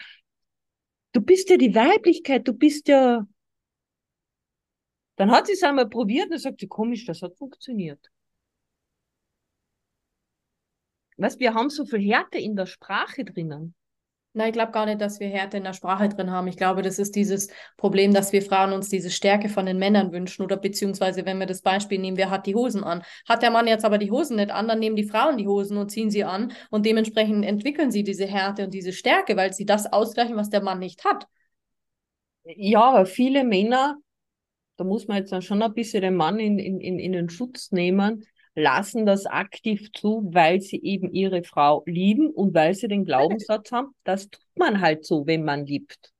Du 1.12 1.20
bist 1.20 1.48
ja 1.48 1.56
die 1.56 1.74
Weiblichkeit, 1.74 2.46
du 2.48 2.52
bist 2.52 2.88
ja. 2.88 3.26
Dann 5.16 5.30
hat 5.30 5.46
sie 5.46 5.52
es 5.52 5.62
einmal 5.62 5.88
probiert 5.88 6.30
und 6.30 6.38
sagt 6.38 6.60
sie, 6.60 6.66
komisch, 6.66 7.04
das 7.04 7.22
hat 7.22 7.36
funktioniert. 7.36 8.10
Weißt, 11.22 11.40
wir 11.40 11.54
haben 11.54 11.70
so 11.70 11.84
viel 11.84 12.00
Härte 12.00 12.38
in 12.38 12.56
der 12.56 12.66
Sprache 12.66 13.24
drinnen. 13.24 13.74
Nein, 14.34 14.48
ich 14.48 14.52
glaube 14.54 14.72
gar 14.72 14.86
nicht, 14.86 15.00
dass 15.00 15.20
wir 15.20 15.28
Härte 15.28 15.58
in 15.58 15.64
der 15.64 15.74
Sprache 15.74 16.08
drin 16.08 16.30
haben. 16.30 16.48
Ich 16.48 16.56
glaube, 16.56 16.80
das 16.80 16.98
ist 16.98 17.14
dieses 17.14 17.48
Problem, 17.76 18.14
dass 18.14 18.32
wir 18.32 18.40
Frauen 18.40 18.72
uns 18.72 18.88
diese 18.88 19.10
Stärke 19.10 19.50
von 19.50 19.66
den 19.66 19.78
Männern 19.78 20.10
wünschen 20.10 20.42
oder 20.42 20.56
beziehungsweise, 20.56 21.26
wenn 21.26 21.38
wir 21.38 21.44
das 21.44 21.60
Beispiel 21.60 21.98
nehmen, 21.98 22.16
wer 22.16 22.30
hat 22.30 22.46
die 22.46 22.54
Hosen 22.54 22.82
an? 22.82 23.02
Hat 23.28 23.42
der 23.42 23.50
Mann 23.50 23.66
jetzt 23.66 23.84
aber 23.84 23.98
die 23.98 24.10
Hosen 24.10 24.36
nicht 24.36 24.50
an, 24.50 24.68
dann 24.68 24.78
nehmen 24.78 24.96
die 24.96 25.04
Frauen 25.04 25.36
die 25.36 25.46
Hosen 25.46 25.76
und 25.76 25.90
ziehen 25.90 26.10
sie 26.10 26.24
an 26.24 26.52
und 26.70 26.86
dementsprechend 26.86 27.44
entwickeln 27.44 27.90
sie 27.90 28.04
diese 28.04 28.26
Härte 28.26 28.64
und 28.64 28.72
diese 28.72 28.92
Stärke, 28.92 29.36
weil 29.36 29.52
sie 29.52 29.66
das 29.66 29.92
ausgleichen, 29.92 30.36
was 30.36 30.48
der 30.48 30.62
Mann 30.62 30.78
nicht 30.78 31.04
hat. 31.04 31.26
Ja, 32.44 32.84
aber 32.84 33.04
viele 33.04 33.44
Männer, 33.44 33.98
da 34.76 34.84
muss 34.84 35.06
man 35.08 35.18
jetzt 35.18 35.30
dann 35.30 35.42
schon 35.42 35.62
ein 35.62 35.74
bisschen 35.74 36.00
den 36.00 36.16
Mann 36.16 36.40
in, 36.40 36.58
in, 36.58 36.80
in, 36.80 36.98
in 36.98 37.12
den 37.12 37.28
Schutz 37.28 37.70
nehmen, 37.70 38.24
lassen 38.54 39.06
das 39.06 39.26
aktiv 39.26 39.92
zu, 39.92 40.28
weil 40.32 40.60
sie 40.60 40.82
eben 40.82 41.12
ihre 41.12 41.42
Frau 41.42 41.82
lieben 41.86 42.30
und 42.30 42.54
weil 42.54 42.74
sie 42.74 42.88
den 42.88 43.04
Glaubenssatz 43.04 43.72
haben, 43.72 43.94
das 44.04 44.28
tut 44.28 44.56
man 44.56 44.80
halt 44.80 45.04
so, 45.04 45.26
wenn 45.26 45.44
man 45.44 45.66
liebt. 45.66 46.12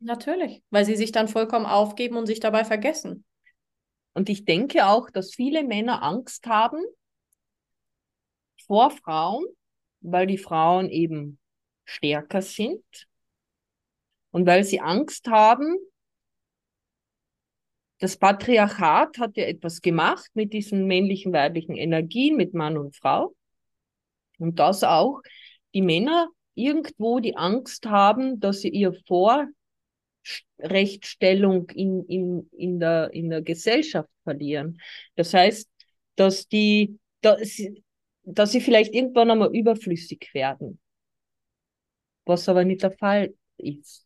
Natürlich, 0.00 0.62
weil 0.70 0.84
sie 0.84 0.96
sich 0.96 1.12
dann 1.12 1.28
vollkommen 1.28 1.66
aufgeben 1.66 2.16
und 2.16 2.26
sich 2.26 2.40
dabei 2.40 2.64
vergessen. 2.64 3.24
Und 4.12 4.28
ich 4.28 4.44
denke 4.44 4.86
auch, 4.86 5.10
dass 5.10 5.34
viele 5.34 5.64
Männer 5.64 6.02
Angst 6.02 6.46
haben 6.46 6.78
vor 8.66 8.90
Frauen, 8.90 9.44
weil 10.00 10.26
die 10.26 10.38
Frauen 10.38 10.88
eben 10.88 11.38
stärker 11.84 12.42
sind 12.42 12.84
und 14.30 14.46
weil 14.46 14.64
sie 14.64 14.80
Angst 14.80 15.28
haben, 15.28 15.76
das 18.04 18.18
Patriarchat 18.18 19.16
hat 19.16 19.38
ja 19.38 19.44
etwas 19.44 19.80
gemacht 19.80 20.30
mit 20.34 20.52
diesen 20.52 20.86
männlichen, 20.86 21.32
weiblichen 21.32 21.74
Energien, 21.74 22.36
mit 22.36 22.52
Mann 22.52 22.76
und 22.76 22.94
Frau. 22.94 23.34
Und 24.38 24.58
dass 24.58 24.84
auch 24.84 25.22
die 25.72 25.80
Männer 25.80 26.28
irgendwo 26.54 27.18
die 27.20 27.34
Angst 27.34 27.86
haben, 27.86 28.40
dass 28.40 28.60
sie 28.60 28.68
ihr 28.68 28.92
Vorrechtstellung 30.58 31.70
in, 31.70 32.04
in, 32.04 32.50
in, 32.52 32.78
der, 32.78 33.10
in 33.14 33.30
der 33.30 33.40
Gesellschaft 33.40 34.10
verlieren. 34.22 34.78
Das 35.14 35.32
heißt, 35.32 35.66
dass 36.16 36.46
die, 36.46 36.98
dass, 37.22 37.58
dass 38.22 38.52
sie 38.52 38.60
vielleicht 38.60 38.92
irgendwann 38.92 39.30
einmal 39.30 39.56
überflüssig 39.56 40.28
werden. 40.34 40.78
Was 42.26 42.50
aber 42.50 42.66
nicht 42.66 42.82
der 42.82 42.92
Fall 42.92 43.34
ist 43.56 44.03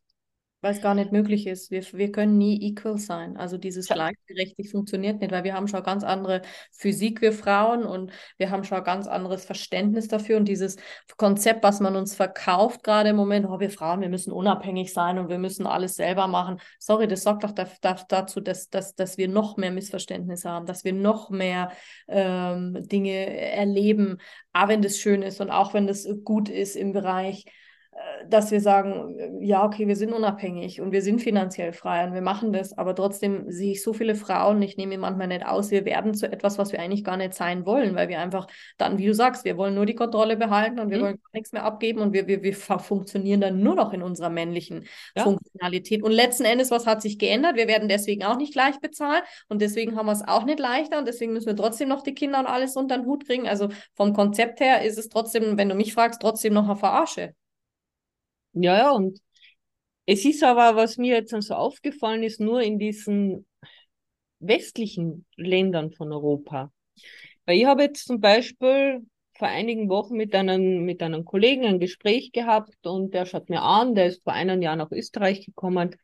weil 0.61 0.72
es 0.72 0.80
gar 0.80 0.94
nicht 0.94 1.12
möglich 1.12 1.46
ist. 1.46 1.70
Wir, 1.70 1.82
wir 1.92 2.11
können 2.11 2.36
nie 2.36 2.61
equal 2.70 2.98
sein. 2.98 3.36
Also 3.36 3.59
dieses 3.59 3.86
gleichberechtigt 3.86 4.70
funktioniert 4.70 5.20
nicht, 5.20 5.30
weil 5.30 5.44
wir 5.44 5.54
haben 5.54 5.68
schon 5.68 5.82
ganz 5.82 6.02
andere 6.02 6.42
Physik, 6.72 7.20
wir 7.20 7.32
Frauen, 7.32 7.84
und 7.84 8.11
wir 8.38 8.50
haben 8.50 8.64
schon 8.64 8.82
ganz 8.82 9.06
anderes 9.06 9.44
Verständnis 9.44 10.09
dafür. 10.09 10.36
Und 10.36 10.46
dieses 10.46 10.76
Konzept, 11.16 11.62
was 11.62 11.80
man 11.80 11.94
uns 11.94 12.16
verkauft 12.16 12.82
gerade 12.82 13.11
im 13.11 13.16
Moment, 13.16 13.46
oh, 13.48 13.61
wir 13.61 13.70
Frauen, 13.70 14.00
wir 14.00 14.09
müssen 14.09 14.32
unabhängig 14.32 14.92
sein 14.92 15.18
und 15.18 15.28
wir 15.28 15.38
müssen 15.38 15.66
alles 15.66 15.94
selber 15.94 16.26
machen. 16.26 16.61
Sorry, 16.78 17.06
das 17.06 17.22
sorgt 17.22 17.44
doch 17.44 17.52
da, 17.52 17.66
da, 17.80 17.96
dazu, 18.09 18.40
dass, 18.40 18.68
dass, 18.68 18.94
dass 18.94 19.16
wir 19.16 19.28
noch 19.28 19.56
mehr 19.56 19.70
Missverständnisse 19.70 20.50
haben, 20.50 20.66
dass 20.66 20.84
wir 20.84 20.92
noch 20.92 21.30
mehr 21.30 21.70
ähm, 22.09 22.76
Dinge 22.88 23.12
erleben, 23.12 24.18
auch 24.52 24.68
wenn 24.68 24.82
das 24.82 24.98
schön 24.98 25.22
ist 25.22 25.40
und 25.40 25.50
auch 25.50 25.72
wenn 25.72 25.86
das 25.86 26.09
gut 26.24 26.48
ist 26.48 26.74
im 26.74 26.92
Bereich 26.92 27.44
dass 28.28 28.51
wir 28.51 28.61
sagen, 28.61 29.16
ja, 29.40 29.64
okay, 29.64 29.88
wir 29.88 29.96
sind 29.96 30.12
unabhängig 30.12 30.80
und 30.80 30.92
wir 30.92 31.03
sind 31.03 31.20
finanziell 31.20 31.72
frei 31.72 32.05
und 32.05 32.14
wir 32.14 32.20
machen 32.20 32.53
das, 32.53 32.76
aber 32.76 32.94
trotzdem 32.94 33.51
sehe 33.51 33.72
ich 33.72 33.82
so 33.82 33.92
viele 33.92 34.14
Frauen, 34.14 34.61
ich 34.62 34.76
nehme 34.76 34.99
manchmal 34.99 35.28
nicht 35.28 35.46
aus, 35.46 35.70
wir 35.70 35.84
werden 35.84 36.14
zu 36.14 36.30
etwas, 36.30 36.59
was 36.59 36.72
wir 36.72 36.80
eigentlich 36.80 37.05
gar 37.05 37.16
nicht 37.16 37.34
sein 37.34 37.64
wollen, 37.64 37.94
weil 37.94 38.09
wir 38.09 38.20
einfach 38.20 38.46
dann, 38.76 38.99
wie 38.99 39.07
du 39.07 39.14
sagst, 39.14 39.44
wir 39.44 39.57
wollen 39.57 39.74
nur 39.74 39.86
die 39.86 39.94
Kontrolle 39.94 40.36
behalten 40.36 40.78
und 40.78 40.90
wir 40.90 40.99
mhm. 40.99 41.03
wollen 41.03 41.16
gar 41.16 41.30
nichts 41.32 41.53
mehr 41.53 41.64
abgeben 41.64 42.01
und 42.01 42.12
wir, 42.12 42.26
wir, 42.26 42.42
wir 42.42 42.55
funktionieren 42.55 43.40
dann 43.40 43.62
nur 43.62 43.74
noch 43.74 43.92
in 43.92 44.03
unserer 44.03 44.30
männlichen 44.30 44.86
ja. 45.16 45.22
Funktionalität. 45.22 46.03
Und 46.03 46.12
letzten 46.12 46.44
Endes, 46.44 46.70
was 46.70 46.86
hat 46.86 47.03
sich 47.03 47.18
geändert? 47.18 47.57
Wir 47.57 47.68
werden 47.68 47.88
deswegen 47.88 48.24
auch 48.24 48.36
nicht 48.36 48.53
gleich 48.53 48.78
bezahlt 48.80 49.22
und 49.49 49.62
deswegen 49.62 49.96
haben 49.96 50.07
wir 50.07 50.12
es 50.12 50.26
auch 50.26 50.44
nicht 50.44 50.59
leichter 50.59 50.99
und 50.99 51.09
deswegen 51.09 51.32
müssen 51.32 51.46
wir 51.46 51.57
trotzdem 51.57 51.88
noch 51.88 52.03
die 52.03 52.14
Kinder 52.14 52.40
und 52.40 52.46
alles 52.46 52.76
unter 52.76 52.96
den 52.99 53.07
Hut 53.07 53.26
kriegen. 53.26 53.49
Also 53.49 53.68
vom 53.94 54.12
Konzept 54.12 54.61
her 54.61 54.82
ist 54.82 54.99
es 54.99 55.09
trotzdem, 55.09 55.57
wenn 55.57 55.68
du 55.68 55.74
mich 55.74 55.94
fragst, 55.94 56.20
trotzdem 56.20 56.53
noch 56.53 56.64
eine 56.64 56.76
Verarsche. 56.76 57.34
Ja, 58.61 58.76
ja, 58.76 58.90
und 58.92 59.20
es 60.06 60.24
ist 60.24 60.42
aber, 60.42 60.76
was 60.76 60.96
mir 60.98 61.16
jetzt 61.16 61.30
so 61.42 61.54
aufgefallen 61.54 62.22
ist, 62.22 62.40
nur 62.40 62.62
in 62.62 62.78
diesen 62.78 63.46
westlichen 64.40 65.26
Ländern 65.36 65.92
von 65.92 66.12
Europa. 66.12 66.72
Weil 67.46 67.59
ich 67.59 67.66
habe 67.66 67.82
jetzt 67.84 68.06
zum 68.06 68.20
Beispiel 68.20 69.06
vor 69.36 69.48
einigen 69.48 69.88
Wochen 69.88 70.16
mit 70.16 70.34
einem, 70.34 70.84
mit 70.84 71.02
einem 71.02 71.24
Kollegen 71.24 71.64
ein 71.66 71.80
Gespräch 71.80 72.32
gehabt 72.32 72.86
und 72.86 73.14
der 73.14 73.26
schaut 73.26 73.50
mir 73.50 73.62
an, 73.62 73.94
der 73.94 74.06
ist 74.06 74.22
vor 74.24 74.32
einem 74.32 74.62
Jahr 74.62 74.76
nach 74.76 74.90
Österreich 74.90 75.46
gekommen, 75.46 75.96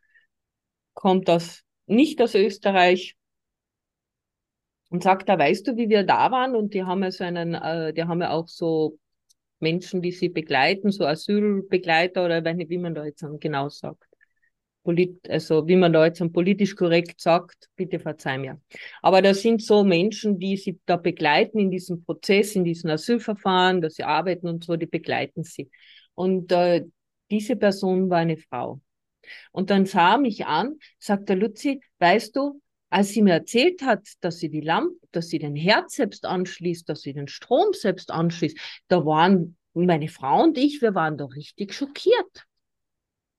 kommt 0.94 1.28
aus, 1.30 1.62
nicht 1.86 2.20
aus 2.22 2.34
Österreich 2.34 3.16
und 4.90 5.02
sagt, 5.02 5.28
da 5.28 5.38
weißt 5.38 5.66
du, 5.66 5.76
wie 5.76 5.88
wir 5.88 6.04
da 6.04 6.30
waren 6.30 6.54
und 6.56 6.74
die 6.74 6.84
haben 6.84 7.02
ja 7.02 7.10
so 7.10 7.24
einen, 7.24 7.54
äh, 7.54 7.92
die 7.92 8.04
haben 8.04 8.20
ja 8.20 8.30
auch 8.30 8.48
so 8.48 8.98
Menschen, 9.64 10.00
die 10.00 10.12
sie 10.12 10.28
begleiten, 10.28 10.92
so 10.92 11.04
Asylbegleiter 11.04 12.24
oder 12.24 12.44
wie 12.44 12.78
man 12.78 12.94
da 12.94 13.04
jetzt 13.04 13.24
genau 13.40 13.68
sagt. 13.68 14.04
Polit 14.84 15.28
also 15.30 15.66
wie 15.66 15.76
man 15.76 15.94
da 15.94 16.04
jetzt 16.04 16.22
politisch 16.32 16.76
korrekt 16.76 17.20
sagt, 17.20 17.70
bitte 17.74 17.98
verzeih 17.98 18.38
mir. 18.38 18.60
Aber 19.00 19.22
das 19.22 19.40
sind 19.40 19.62
so 19.62 19.82
Menschen, 19.82 20.38
die 20.38 20.58
sie 20.58 20.78
da 20.84 20.96
begleiten 20.96 21.58
in 21.58 21.70
diesem 21.70 22.04
Prozess, 22.04 22.54
in 22.54 22.64
diesem 22.64 22.90
Asylverfahren, 22.90 23.80
dass 23.80 23.94
sie 23.94 24.04
arbeiten 24.04 24.46
und 24.46 24.62
so, 24.62 24.76
die 24.76 24.86
begleiten 24.86 25.42
sie. 25.42 25.70
Und 26.14 26.52
äh, 26.52 26.84
diese 27.30 27.56
Person 27.56 28.10
war 28.10 28.18
eine 28.18 28.36
Frau. 28.36 28.80
Und 29.52 29.70
dann 29.70 29.86
sah 29.86 30.18
mich 30.18 30.44
an, 30.44 30.78
sagte 30.98 31.34
Luzi, 31.34 31.80
weißt 31.98 32.36
du, 32.36 32.60
als 32.94 33.08
sie 33.08 33.22
mir 33.22 33.32
erzählt 33.32 33.82
hat, 33.82 34.06
dass 34.20 34.38
sie 34.38 34.48
die 34.48 34.60
Lampe, 34.60 34.94
dass 35.10 35.26
sie 35.26 35.40
den 35.40 35.56
Herd 35.56 35.90
selbst 35.90 36.24
anschließt, 36.24 36.88
dass 36.88 37.00
sie 37.00 37.12
den 37.12 37.26
Strom 37.26 37.72
selbst 37.72 38.12
anschließt, 38.12 38.56
da 38.86 39.04
waren 39.04 39.56
meine 39.72 40.06
Frau 40.06 40.44
und 40.44 40.56
ich, 40.56 40.80
wir 40.80 40.94
waren 40.94 41.18
da 41.18 41.24
richtig 41.24 41.74
schockiert. 41.74 42.46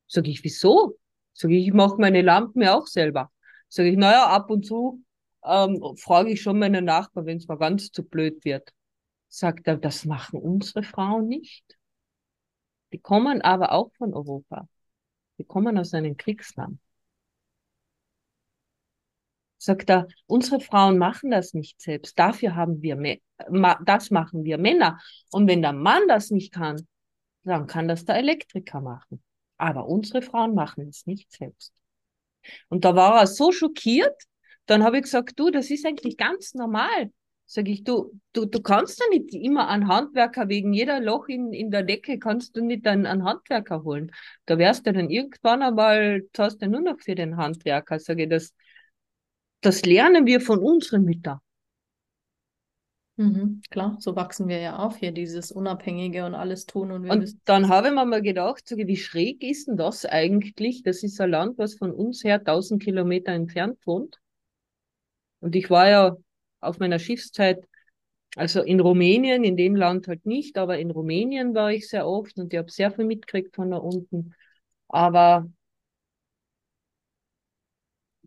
Sag 0.08 0.28
ich, 0.28 0.44
wieso? 0.44 0.98
Sag 1.32 1.52
ich, 1.52 1.68
ich 1.68 1.74
mache 1.74 1.96
meine 2.02 2.22
Lampen 2.22 2.64
ja 2.64 2.76
auch 2.78 2.86
selber. 2.86 3.32
Sag 3.70 3.86
ich, 3.86 3.96
naja, 3.96 4.28
ab 4.28 4.50
und 4.50 4.66
zu 4.66 5.02
ähm, 5.46 5.82
frage 5.96 6.32
ich 6.32 6.42
schon 6.42 6.60
meine 6.60 6.82
Nachbarn, 6.82 7.26
wenn 7.26 7.38
es 7.38 7.48
mal 7.48 7.58
ganz 7.58 7.94
zu 7.94 8.04
blöd 8.04 8.44
wird. 8.44 8.74
Sagt 9.30 9.68
er, 9.68 9.78
das 9.78 10.04
machen 10.04 10.38
unsere 10.38 10.84
Frauen 10.84 11.30
nicht. 11.30 11.64
Die 12.92 13.00
kommen 13.00 13.42
aber 13.42 13.72
auch 13.72 13.94
von 13.94 14.14
Europa. 14.14 14.68
Die 15.38 15.46
kommen 15.46 15.78
aus 15.78 15.94
einem 15.94 16.18
Kriegsland 16.18 16.78
sagt 19.58 19.90
er, 19.90 20.08
unsere 20.28 20.60
Frauen 20.60 20.98
machen 20.98 21.32
das 21.32 21.54
nicht 21.54 21.82
selbst. 21.82 22.18
Dafür 22.20 22.56
haben 22.56 22.82
wir, 22.82 23.20
das 23.86 24.12
machen 24.12 24.44
wir 24.44 24.58
Männer. 24.58 25.00
Und 25.32 25.48
wenn 25.48 25.62
der 25.62 25.74
Mann 25.74 26.08
das 26.08 26.32
nicht 26.32 26.54
kann, 26.54 26.88
dann 27.44 27.68
kann 27.68 27.88
das 27.88 28.06
der 28.06 28.16
Elektriker 28.16 28.82
machen. 28.82 29.24
Aber 29.58 29.88
unsere 29.88 30.22
Frauen 30.22 30.56
machen 30.56 30.88
es 30.88 31.06
nicht 31.06 31.32
selbst. 31.32 31.74
Und 32.70 32.86
da 32.86 32.96
war 32.96 33.20
er 33.20 33.28
so 33.28 33.52
schockiert, 33.52 34.16
dann 34.66 34.84
habe 34.84 34.98
ich 34.98 35.04
gesagt, 35.04 35.40
du, 35.40 35.52
das 35.52 35.70
ist 35.70 35.86
eigentlich 35.86 36.18
ganz 36.18 36.54
normal. 36.54 37.12
Sag 37.48 37.68
ich, 37.68 37.84
du, 37.84 38.20
du, 38.34 38.46
du 38.46 38.60
kannst 38.60 39.00
ja 39.00 39.06
nicht 39.12 39.34
immer 39.36 39.68
einen 39.68 39.88
Handwerker 39.88 40.50
wegen 40.50 40.74
jeder 40.74 41.00
Loch 41.00 41.28
in, 41.28 41.54
in 41.54 41.70
der 41.70 41.84
Decke 41.84 42.18
kannst 42.18 42.56
du 42.56 42.66
nicht 42.66 42.88
einen, 42.88 43.06
einen 43.06 43.24
Handwerker 43.24 43.84
holen. 43.84 44.12
Da 44.48 44.58
wärst 44.58 44.88
du 44.88 44.94
dann 44.94 45.12
irgendwann 45.12 45.62
einmal, 45.62 46.24
zahlst 46.34 46.62
du 46.64 46.68
nur 46.68 46.82
noch 46.82 47.00
für 47.00 47.14
den 47.14 47.38
Handwerker. 47.38 48.00
Sag 48.00 48.18
ich, 48.18 48.30
das, 48.30 48.56
das 49.66 49.84
lernen 49.86 50.26
wir 50.26 50.42
von 50.42 50.60
unseren 50.60 51.04
Müttern. 51.04 51.40
Mhm, 53.18 53.62
klar, 53.70 53.96
so 54.00 54.16
wachsen 54.18 54.50
wir 54.50 54.60
ja 54.60 54.76
auf 54.78 54.98
hier, 54.98 55.14
dieses 55.14 55.52
Unabhängige 55.52 56.26
und 56.26 56.36
alles 56.36 56.66
tun 56.66 56.92
und 56.92 57.10
Und 57.10 57.38
dann 57.46 57.70
habe 57.70 57.88
ich 57.88 57.94
mir 57.94 58.06
mal 58.06 58.22
gedacht, 58.22 58.70
wie 58.76 58.98
schräg 58.98 59.42
ist 59.42 59.70
denn 59.70 59.78
das 59.78 60.06
eigentlich? 60.06 60.84
Das 60.84 61.02
ist 61.02 61.22
ein 61.22 61.30
Land, 61.30 61.58
was 61.58 61.76
von 61.76 61.92
uns 61.92 62.26
her 62.26 62.40
1000 62.40 62.84
Kilometer 62.84 63.32
entfernt 63.32 63.80
wohnt. 63.86 64.20
Und 65.40 65.56
ich 65.56 65.70
war 65.70 65.90
ja 65.90 66.18
auf 66.60 66.80
meiner 66.80 67.00
Schiffszeit, 67.00 67.66
also 68.36 68.62
in 68.62 68.82
Rumänien, 68.82 69.46
in 69.46 69.56
dem 69.56 69.78
Land 69.78 70.10
halt 70.10 70.26
nicht, 70.26 70.58
aber 70.58 70.78
in 70.78 70.92
Rumänien 70.92 71.56
war 71.56 71.72
ich 71.72 71.88
sehr 71.88 72.06
oft 72.06 72.38
und 72.38 72.52
ich 72.52 72.60
habe 72.60 72.70
sehr 72.70 72.92
viel 72.92 73.06
mitgekriegt 73.06 73.56
von 73.56 73.72
da 73.72 73.78
unten. 73.78 74.34
Aber 74.90 75.50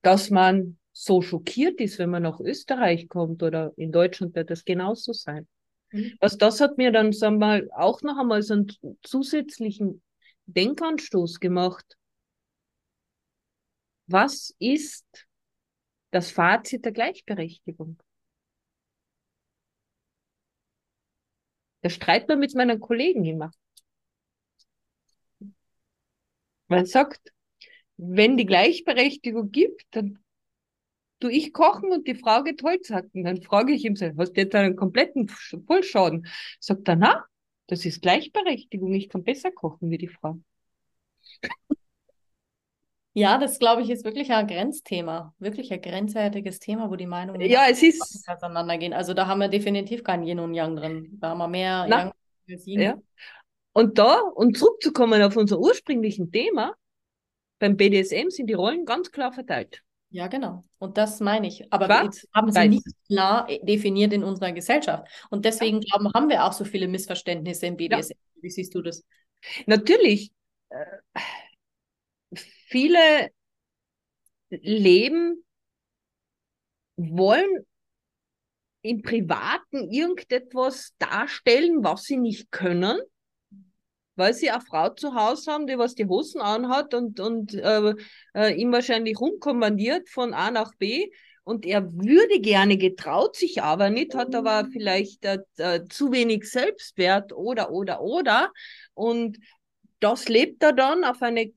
dass 0.03 0.31
man 0.31 0.78
so 1.01 1.23
schockiert 1.23 1.81
ist, 1.81 2.01
wenn 2.01 2.11
man 2.11 2.25
nach 2.25 2.41
Österreich 2.41 3.09
kommt 3.09 3.45
oder 3.45 3.73
in 3.77 3.93
Deutschland 3.93 4.35
wird 4.35 4.51
das 4.51 4.65
genauso 4.65 5.13
sein. 5.13 5.47
Mhm. 5.93 6.17
Also 6.19 6.37
das 6.37 6.61
hat 6.61 6.77
mir 6.77 6.91
dann, 6.91 7.13
sagen 7.13 7.37
wir 7.37 7.47
mal, 7.47 7.71
auch 7.71 8.03
noch 8.03 8.19
einmal 8.19 8.43
so 8.43 8.55
einen 8.55 8.67
zusätzlichen 9.05 10.03
Denkanstoß 10.47 11.39
gemacht. 11.39 11.97
Was 14.09 14.53
ist 14.59 15.07
das 16.11 16.33
Fazit 16.33 16.85
der 16.85 16.91
Gleichberechtigung? 16.91 18.03
Da 21.83 21.91
streitet 21.91 22.29
man 22.29 22.41
mit 22.41 22.57
meinen 22.57 22.81
Kollegen 22.81 23.25
immer. 23.25 23.53
Man 26.67 26.87
sagt, 26.87 27.33
wenn 27.97 28.37
die 28.37 28.47
Gleichberechtigung 28.47 29.53
gibt, 29.53 29.87
dann 29.93 30.19
tu 31.21 31.29
ich 31.29 31.53
kochen 31.53 31.93
und 31.93 32.07
die 32.07 32.15
Frau 32.15 32.43
geht 32.43 32.63
Holz 32.63 32.91
hacken. 32.91 33.25
Dann 33.25 33.43
frage 33.43 33.73
ich 33.73 33.85
ihm, 33.85 33.95
hast 33.95 34.33
du 34.33 34.41
jetzt 34.41 34.55
einen 34.55 34.77
kompletten 34.77 35.29
Vollschaden? 35.67 36.27
Sagt 36.61 36.89
er, 36.89 36.97
na, 36.97 37.25
das 37.67 37.85
ist 37.85 38.03
Gleichberechtigung. 38.03 38.93
Ich 38.95 39.09
kann 39.09 39.25
besser 39.25 39.51
kochen 39.51 39.91
wie 39.91 39.99
die 39.99 40.09
Frau. 40.09 40.39
Ja, 43.15 43.37
das 43.39 43.59
glaube 43.59 43.83
ich 43.83 43.91
ist 43.91 44.05
wirklich 44.05 44.31
ein 44.31 44.47
Grenzthema, 44.47 45.35
wirklich 45.39 45.73
ein 45.73 45.81
grenzwertiges 45.81 46.61
Thema, 46.61 46.89
wo 46.89 46.95
die 46.95 47.07
Meinungen 47.07 47.41
Ja, 47.41 47.67
es 47.69 47.83
ist, 47.83 48.29
auseinandergehen. 48.29 48.93
Also 48.93 49.13
da 49.13 49.27
haben 49.27 49.41
wir 49.41 49.49
definitiv 49.49 50.05
kein 50.05 50.23
Yin 50.23 50.39
und 50.39 50.55
Yang 50.55 50.77
drin. 50.77 51.19
Da 51.21 51.31
haben 51.31 51.39
wir 51.39 51.49
mehr 51.49 51.87
Na, 51.89 51.99
Yang 51.99 52.13
als 52.51 52.67
Yin. 52.67 52.81
ja. 52.81 52.99
Und 53.73 53.99
da, 53.99 54.21
um 54.21 54.55
zurückzukommen 54.55 55.21
auf 55.23 55.37
unser 55.37 55.59
ursprünglichen 55.59 56.31
Thema, 56.31 56.75
beim 57.59 57.77
BDSM 57.77 58.31
sind 58.31 58.47
die 58.49 58.55
Rollen 58.55 58.85
ganz 58.85 59.11
klar 59.11 59.33
verteilt. 59.33 59.83
Ja, 60.11 60.27
genau. 60.27 60.65
Und 60.79 60.97
das 60.97 61.21
meine 61.21 61.49
ich. 61.49 61.71
Aber 61.71 61.87
Schwarz, 61.87 62.23
wir 62.23 62.31
haben 62.35 62.51
sie 62.51 62.69
nicht 62.69 62.87
klar 63.07 63.47
definiert 63.63 64.13
in 64.13 64.25
unserer 64.25 64.53
Gesellschaft. 64.53 65.07
Und 65.31 65.45
deswegen 65.45 65.81
glauben, 65.81 66.11
haben 66.15 66.29
wir 66.29 66.45
auch 66.45 66.53
so 66.53 66.65
viele 66.65 66.89
Missverständnisse 66.89 67.67
im 67.67 67.77
BDSM. 67.77 68.17
Wie 68.41 68.51
siehst 68.51 68.75
du 68.75 68.81
das? 68.81 69.05
Natürlich, 69.67 70.33
äh, 70.71 71.21
viele 72.33 73.31
leben, 74.51 75.45
wollen 76.97 77.67
im 78.83 79.03
Privaten 79.03 79.91
irgendetwas 79.91 80.95
darstellen, 80.99 81.85
was 81.85 82.05
sie 82.05 82.17
nicht 82.17 82.51
können, 82.51 82.99
weil 84.19 84.35
sie 84.35 84.51
eine 84.51 84.61
Frau 84.61 84.91
zu 84.91 85.15
Hause 85.15 85.53
haben, 85.53 85.67
die 85.67 85.79
was 85.79 85.95
die 85.95 86.07
Hosen 86.07 86.41
anhat 86.41 86.93
und, 86.93 87.21
und 87.21 87.55
äh, 87.55 87.95
äh, 88.35 88.55
ihm 88.55 88.73
wahrscheinlich 88.73 89.19
rumkommandiert 89.21 90.09
von 90.09 90.35
A 90.35 90.51
nach 90.51 90.75
B. 90.75 91.11
Und 91.45 91.65
er 91.65 91.91
würde 91.95 92.41
gerne, 92.41 92.77
getraut 92.77 93.37
sich 93.37 93.63
aber 93.63 93.89
nicht, 93.89 94.15
hat 94.15 94.35
aber 94.35 94.69
vielleicht 94.71 95.25
äh, 95.25 95.39
äh, 95.57 95.85
zu 95.89 96.13
wenig 96.13 96.45
Selbstwert 96.45 97.33
oder, 97.33 97.71
oder, 97.71 98.03
oder. 98.03 98.53
Und 98.93 99.39
das 100.01 100.29
lebt 100.29 100.63
er 100.63 100.75
dann 100.75 101.05
auf 101.05 101.23
eine 101.23 101.53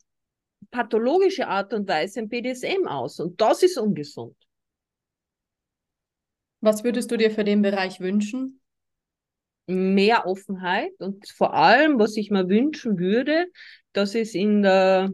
pathologische 0.70 1.47
Art 1.47 1.74
und 1.74 1.89
Weise 1.89 2.22
im 2.22 2.30
BDSM 2.30 2.88
aus. 2.88 3.20
Und 3.20 3.41
das 3.41 3.64
ist 3.64 3.78
ungesund. 3.78 4.36
Was 6.62 6.84
würdest 6.84 7.12
du 7.12 7.18
dir 7.18 7.32
für 7.32 7.43
den 7.43 7.62
Bereich 7.62 7.99
wünschen? 7.99 8.61
Mehr 9.68 10.26
Offenheit 10.26 10.91
und 10.99 11.28
vor 11.30 11.53
allem, 11.53 11.99
was 11.99 12.18
ich 12.18 12.32
mir 12.32 12.49
wünschen 12.49 12.97
würde, 12.97 13.45
dass 13.93 14.16
es 14.16 14.34
in 14.34 14.64
der 14.64 15.12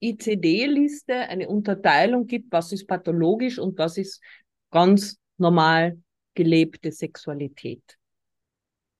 ICD-Liste 0.00 1.14
eine 1.14 1.48
Unterteilung 1.48 2.26
gibt, 2.26 2.52
was 2.52 2.72
ist 2.72 2.86
pathologisch 2.86 3.58
und 3.58 3.78
was 3.78 3.98
ist 3.98 4.22
ganz 4.70 5.18
normal 5.38 5.98
gelebte 6.34 6.92
Sexualität. 6.92 7.82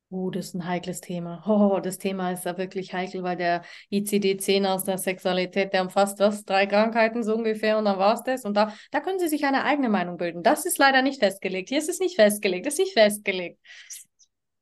Oh, 0.08 0.30
das 0.30 0.46
ist 0.46 0.54
ein 0.54 0.66
heikles 0.66 1.00
Thema. 1.00 1.42
Oh, 1.46 1.80
das 1.80 1.98
Thema 1.98 2.30
ist 2.30 2.46
da 2.46 2.56
wirklich 2.56 2.92
heikel, 2.92 3.22
weil 3.24 3.36
der 3.36 3.64
ICD-10 3.90 4.64
aus 4.64 4.84
der 4.84 4.98
Sexualität, 4.98 5.72
der 5.72 5.82
umfasst 5.82 6.20
was? 6.20 6.44
Drei 6.44 6.66
Krankheiten 6.66 7.24
so 7.24 7.34
ungefähr 7.34 7.76
und 7.76 7.86
dann 7.86 7.98
war 7.98 8.14
es 8.14 8.22
das. 8.22 8.44
Und 8.44 8.56
da, 8.56 8.72
da 8.92 9.00
können 9.00 9.18
Sie 9.18 9.28
sich 9.28 9.44
eine 9.44 9.64
eigene 9.64 9.88
Meinung 9.88 10.16
bilden. 10.16 10.44
Das 10.44 10.64
ist 10.64 10.78
leider 10.78 11.02
nicht 11.02 11.18
festgelegt. 11.18 11.70
Hier 11.70 11.78
ist 11.78 11.88
es 11.88 11.98
nicht 11.98 12.14
festgelegt. 12.16 12.66
Das 12.66 12.74
ist 12.74 12.80
nicht 12.80 12.92
festgelegt. 12.92 13.58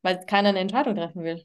Weil 0.04 0.20
keiner 0.26 0.50
eine 0.50 0.58
Entscheidung 0.58 0.96
treffen 0.96 1.24
will. 1.24 1.42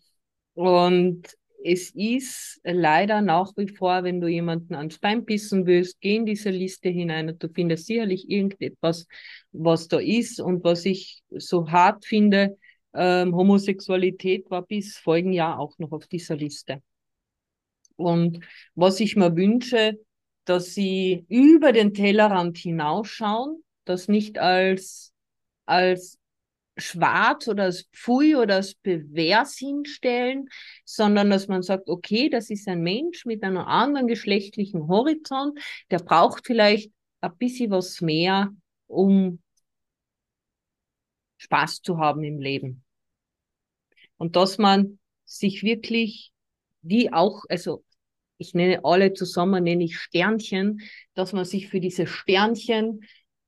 Und 0.53 1.23
es 1.63 1.91
ist 1.91 2.59
leider 2.65 3.21
nach 3.21 3.53
wie 3.55 3.69
vor, 3.69 4.03
wenn 4.03 4.19
du 4.19 4.27
jemanden 4.27 4.75
ans 4.75 4.99
Bein 4.99 5.25
pissen 5.25 5.65
willst, 5.65 6.01
geh 6.01 6.17
in 6.17 6.25
diese 6.25 6.49
Liste 6.49 6.89
hinein 6.89 7.29
und 7.29 7.41
du 7.41 7.47
findest 7.47 7.85
sicherlich 7.85 8.29
irgendetwas, 8.29 9.07
was 9.53 9.87
da 9.87 9.99
ist 9.99 10.41
und 10.41 10.65
was 10.65 10.83
ich 10.83 11.23
so 11.29 11.71
hart 11.71 12.05
finde. 12.05 12.57
Ähm, 12.93 13.33
Homosexualität 13.33 14.49
war 14.49 14.63
bis 14.63 14.97
vorigen 14.97 15.31
Jahr 15.31 15.57
auch 15.57 15.79
noch 15.79 15.93
auf 15.93 16.07
dieser 16.07 16.35
Liste. 16.35 16.81
Und 17.95 18.41
was 18.75 18.99
ich 18.99 19.15
mir 19.15 19.37
wünsche, 19.37 19.97
dass 20.43 20.73
sie 20.73 21.25
über 21.29 21.71
den 21.71 21.93
Tellerrand 21.93 22.57
hinausschauen, 22.57 23.63
das 23.85 24.09
nicht 24.09 24.37
als, 24.37 25.13
als 25.65 26.18
schwarz 26.79 27.47
oder 27.47 27.63
als 27.63 27.89
Pfui 27.93 28.35
oder 28.35 28.55
als 28.55 28.75
Pervers 28.75 29.57
hinstellen, 29.57 30.49
sondern 30.85 31.29
dass 31.29 31.47
man 31.47 31.61
sagt, 31.61 31.89
okay, 31.89 32.29
das 32.29 32.49
ist 32.49 32.67
ein 32.67 32.81
Mensch 32.81 33.25
mit 33.25 33.43
einem 33.43 33.57
anderen 33.57 34.07
geschlechtlichen 34.07 34.87
Horizont, 34.87 35.59
der 35.91 35.99
braucht 35.99 36.45
vielleicht 36.45 36.91
ein 37.21 37.35
bisschen 37.37 37.71
was 37.71 38.01
mehr, 38.01 38.51
um 38.87 39.39
Spaß 41.37 41.81
zu 41.81 41.97
haben 41.97 42.23
im 42.23 42.39
Leben. 42.39 42.83
Und 44.17 44.35
dass 44.35 44.57
man 44.57 44.99
sich 45.25 45.63
wirklich 45.63 46.31
die 46.81 47.13
auch, 47.13 47.43
also 47.49 47.83
ich 48.37 48.53
nenne 48.53 48.81
alle 48.83 49.13
zusammen, 49.13 49.63
nenne 49.63 49.83
ich 49.83 49.97
Sternchen, 49.97 50.81
dass 51.13 51.33
man 51.33 51.45
sich 51.45 51.67
für 51.67 51.79
diese 51.79 52.07
Sternchen 52.07 53.01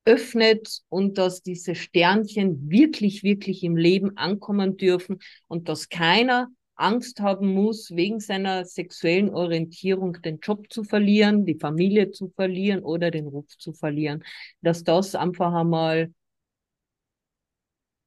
öffnet 0.06 0.82
und 0.90 1.18
dass 1.18 1.42
diese 1.42 1.76
Sternchen 1.76 2.70
wirklich, 2.70 3.24
wirklich 3.24 3.64
im 3.64 3.78
Leben 3.78 4.18
ankommen 4.18 4.78
dürfen 4.78 5.20
und 5.48 5.70
dass 5.70 5.90
keiner 5.90 6.48
Angst 6.76 7.20
haben 7.20 7.54
muss, 7.54 7.92
wegen 7.92 8.20
seiner 8.20 8.66
sexuellen 8.66 9.30
Orientierung 9.30 10.14
den 10.22 10.40
Job 10.40 10.72
zu 10.72 10.84
verlieren, 10.84 11.46
die 11.46 11.56
Familie 11.56 12.12
zu 12.12 12.30
verlieren 12.36 12.82
oder 12.82 13.12
den 13.12 13.28
Ruf 13.28 13.46
zu 13.58 13.74
verlieren. 13.74 14.24
Dass 14.62 14.84
das 14.84 15.14
einfach 15.14 15.54
einmal 15.54 16.12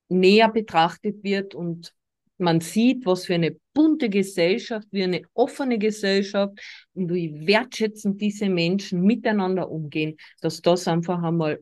näher 0.09 0.51
betrachtet 0.51 1.23
wird 1.23 1.55
und 1.55 1.95
man 2.37 2.61
sieht, 2.61 3.07
was 3.07 3.27
für 3.27 3.35
eine 3.35 3.57
bunte 3.75 4.09
Gesellschaft, 4.09 4.89
wie 4.91 5.05
eine 5.05 5.23
offene 5.35 5.79
Gesellschaft 5.79 6.59
und 6.95 7.13
wie 7.13 7.47
wertschätzend 7.47 8.21
diese 8.21 8.49
Menschen 8.49 9.03
miteinander 9.03 9.71
umgehen, 9.71 10.17
dass 10.41 10.61
das 10.61 10.89
einfach 10.89 11.23
einmal 11.23 11.61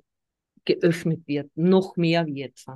geöffnet 0.64 1.26
wird, 1.26 1.50
noch 1.54 1.96
mehr 1.96 2.26
wie 2.26 2.40
jetzt. 2.40 2.68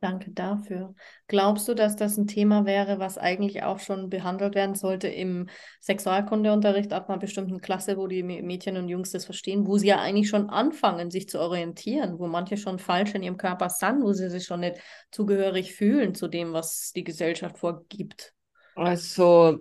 Danke 0.00 0.30
dafür. 0.30 0.94
Glaubst 1.28 1.68
du, 1.68 1.74
dass 1.74 1.94
das 1.94 2.16
ein 2.16 2.26
Thema 2.26 2.64
wäre, 2.64 2.98
was 2.98 3.18
eigentlich 3.18 3.62
auch 3.64 3.80
schon 3.80 4.08
behandelt 4.08 4.54
werden 4.54 4.74
sollte 4.74 5.08
im 5.08 5.50
Sexualkundeunterricht 5.82 6.94
ab 6.94 7.10
einer 7.10 7.18
bestimmten 7.18 7.60
Klasse, 7.60 7.98
wo 7.98 8.06
die 8.06 8.22
Mädchen 8.22 8.78
und 8.78 8.88
Jungs 8.88 9.10
das 9.10 9.26
verstehen, 9.26 9.66
wo 9.66 9.76
sie 9.76 9.88
ja 9.88 10.00
eigentlich 10.00 10.30
schon 10.30 10.48
anfangen, 10.48 11.10
sich 11.10 11.28
zu 11.28 11.38
orientieren, 11.38 12.18
wo 12.18 12.28
manche 12.28 12.56
schon 12.56 12.78
falsch 12.78 13.14
in 13.14 13.22
ihrem 13.22 13.36
Körper 13.36 13.68
sind, 13.68 14.02
wo 14.02 14.14
sie 14.14 14.30
sich 14.30 14.44
schon 14.44 14.60
nicht 14.60 14.80
zugehörig 15.10 15.74
fühlen 15.74 16.14
zu 16.14 16.28
dem, 16.28 16.54
was 16.54 16.92
die 16.96 17.04
Gesellschaft 17.04 17.58
vorgibt? 17.58 18.32
Also, 18.76 19.58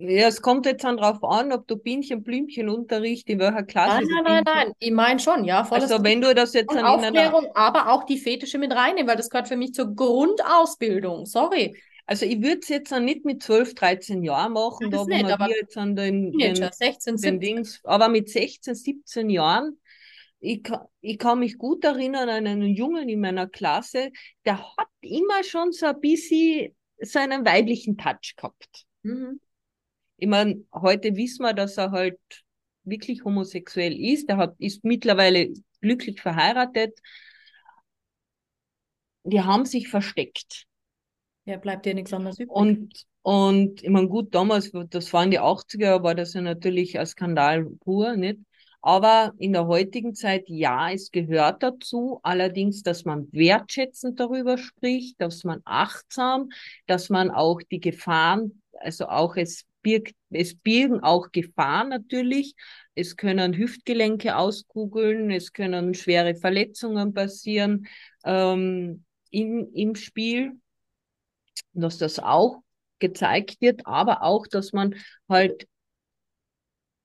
ja, 0.00 0.28
es 0.28 0.40
kommt 0.40 0.64
jetzt 0.64 0.82
dann 0.82 0.96
drauf 0.96 1.22
an, 1.22 1.52
ob 1.52 1.66
du 1.66 1.76
Bienchen, 1.76 2.22
Blümchen 2.22 2.70
Unterricht 2.70 3.28
in 3.28 3.38
welcher 3.38 3.64
Klasse. 3.64 4.02
Nein, 4.02 4.08
nein, 4.08 4.24
nein, 4.24 4.42
nein. 4.44 4.72
Ich 4.78 4.92
meine 4.92 5.20
schon, 5.20 5.44
ja. 5.44 5.66
Also, 5.70 6.02
wenn 6.02 6.22
du 6.22 6.34
das 6.34 6.54
jetzt 6.54 6.70
dann 6.70 6.78
in 6.78 6.84
einer, 6.84 6.94
Aufklärung, 6.94 7.48
aber 7.54 7.92
auch 7.92 8.04
die 8.04 8.16
Fetische 8.16 8.56
mit 8.56 8.72
reinnehmen, 8.72 9.08
weil 9.08 9.16
das 9.16 9.28
gehört 9.28 9.48
für 9.48 9.56
mich 9.56 9.74
zur 9.74 9.94
Grundausbildung. 9.94 11.26
Sorry. 11.26 11.76
also 12.06 12.24
ich 12.24 12.40
würde 12.40 12.60
es 12.62 12.68
jetzt 12.68 12.92
dann 12.92 13.04
nicht 13.04 13.26
mit 13.26 13.42
12, 13.42 13.74
13 13.74 14.22
Jahren 14.22 14.54
machen, 14.54 14.90
da 14.90 15.04
nicht, 15.04 15.26
aber 15.26 15.50
jetzt 15.50 15.76
an 15.76 15.94
den, 15.94 16.32
den, 16.32 16.54
Teenager, 16.54 16.72
16, 16.72 17.16
den 17.16 17.18
17. 17.18 17.40
Dings, 17.40 17.80
aber 17.84 18.08
mit 18.08 18.30
16, 18.30 18.74
17 18.74 19.28
Jahren 19.28 19.78
ich, 20.40 20.62
ich 21.02 21.18
kann 21.18 21.40
mich 21.40 21.58
gut 21.58 21.84
erinnern 21.84 22.30
an 22.30 22.46
einen 22.46 22.74
Jungen 22.74 23.10
in 23.10 23.20
meiner 23.20 23.46
Klasse, 23.46 24.10
der 24.46 24.58
hat 24.58 24.88
immer 25.02 25.44
schon 25.44 25.72
so 25.72 25.86
ein 25.86 26.00
bisschen 26.00 26.74
seinen 26.98 27.44
weiblichen 27.44 27.98
Touch 27.98 28.34
gehabt. 28.36 28.86
Mhm. 29.02 29.38
Ich 30.20 30.28
meine, 30.28 30.62
heute 30.74 31.16
wissen 31.16 31.44
wir, 31.44 31.54
dass 31.54 31.78
er 31.78 31.92
halt 31.92 32.18
wirklich 32.84 33.24
homosexuell 33.24 33.98
ist. 33.98 34.28
Er 34.28 34.36
hat, 34.36 34.54
ist 34.58 34.84
mittlerweile 34.84 35.48
glücklich 35.80 36.20
verheiratet. 36.20 36.98
Die 39.24 39.40
haben 39.40 39.64
sich 39.64 39.88
versteckt. 39.88 40.66
Ja, 41.46 41.56
bleibt 41.56 41.86
dir 41.86 41.94
nichts 41.94 42.12
anderes 42.12 42.38
übrig. 42.38 42.54
Und, 42.54 43.06
und 43.22 43.82
ich 43.82 43.88
meine, 43.88 44.08
gut, 44.08 44.34
damals, 44.34 44.72
das 44.90 45.12
waren 45.14 45.30
die 45.30 45.40
80er, 45.40 46.02
war 46.02 46.14
das 46.14 46.34
ja 46.34 46.42
natürlich 46.42 46.98
ein 46.98 47.06
Skandal 47.06 47.64
pur, 47.80 48.14
nicht? 48.14 48.40
Aber 48.82 49.32
in 49.38 49.52
der 49.52 49.66
heutigen 49.66 50.14
Zeit, 50.14 50.44
ja, 50.48 50.90
es 50.90 51.10
gehört 51.10 51.62
dazu. 51.62 52.20
Allerdings, 52.22 52.82
dass 52.82 53.04
man 53.04 53.28
wertschätzend 53.32 54.20
darüber 54.20 54.56
spricht, 54.58 55.20
dass 55.20 55.44
man 55.44 55.60
achtsam, 55.64 56.50
dass 56.86 57.08
man 57.10 57.30
auch 57.30 57.60
die 57.70 57.80
Gefahren, 57.80 58.62
also 58.72 59.06
auch 59.08 59.36
es 59.36 59.66
birgt, 59.82 60.14
es 60.30 60.54
birgen 60.54 61.00
auch 61.02 61.32
Gefahren 61.32 61.88
natürlich. 61.88 62.54
Es 62.94 63.16
können 63.16 63.56
Hüftgelenke 63.56 64.36
auskugeln, 64.36 65.30
es 65.30 65.52
können 65.52 65.94
schwere 65.94 66.34
Verletzungen 66.34 67.14
passieren 67.14 67.86
ähm, 68.24 69.04
im, 69.30 69.72
im 69.72 69.94
Spiel, 69.94 70.52
dass 71.72 71.98
das 71.98 72.18
auch 72.18 72.62
gezeigt 72.98 73.60
wird, 73.60 73.86
aber 73.86 74.22
auch, 74.22 74.46
dass 74.46 74.72
man 74.72 74.94
halt 75.28 75.66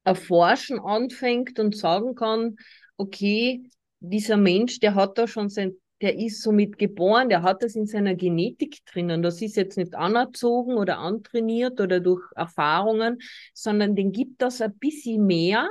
erforschen 0.04 0.80
anfängt 0.80 1.60
und 1.60 1.76
sagen 1.76 2.16
kann, 2.16 2.58
okay, 2.98 3.70
dieser 4.00 4.38
Mensch, 4.38 4.80
der 4.80 4.96
hat 4.96 5.18
da 5.18 5.28
schon 5.28 5.50
sein, 5.50 5.74
der 6.06 6.20
ist 6.20 6.44
somit 6.44 6.78
geboren, 6.78 7.30
der 7.30 7.42
hat 7.42 7.64
das 7.64 7.76
in 7.76 7.88
seiner 7.88 8.14
Genetik 8.14 8.86
drinnen. 8.86 9.24
Das 9.24 9.42
ist 9.42 9.56
jetzt 9.56 9.76
nicht 9.76 9.96
anerzogen 9.96 10.78
oder 10.78 11.00
antrainiert 11.00 11.82
oder 11.82 12.00
durch 12.00 12.22
Erfahrungen, 12.36 13.18
sondern 13.56 13.96
den 13.96 14.12
gibt 14.12 14.40
das 14.44 14.62
ein 14.62 14.78
bisschen 14.78 15.26
mehr 15.26 15.68